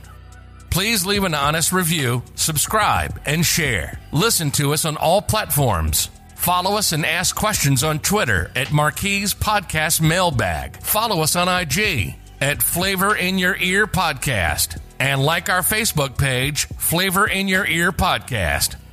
Please 0.68 1.06
leave 1.06 1.24
an 1.24 1.32
honest 1.32 1.72
review, 1.72 2.22
subscribe, 2.34 3.18
and 3.24 3.42
share. 3.42 3.98
Listen 4.12 4.50
to 4.50 4.74
us 4.74 4.84
on 4.84 4.98
all 4.98 5.22
platforms. 5.22 6.10
Follow 6.34 6.76
us 6.76 6.92
and 6.92 7.06
ask 7.06 7.34
questions 7.34 7.82
on 7.82 8.00
Twitter 8.00 8.50
at 8.54 8.70
Marquise 8.70 9.32
Podcast 9.32 10.02
Mailbag. 10.02 10.76
Follow 10.82 11.22
us 11.22 11.36
on 11.36 11.48
IG 11.48 12.16
at 12.38 12.62
Flavor 12.62 13.16
in 13.16 13.38
Your 13.38 13.56
Ear 13.56 13.86
Podcast. 13.86 14.78
And 15.00 15.22
like 15.24 15.48
our 15.48 15.62
Facebook 15.62 16.18
page, 16.18 16.66
Flavor 16.66 17.26
in 17.26 17.48
Your 17.48 17.66
Ear 17.66 17.92
Podcast. 17.92 18.76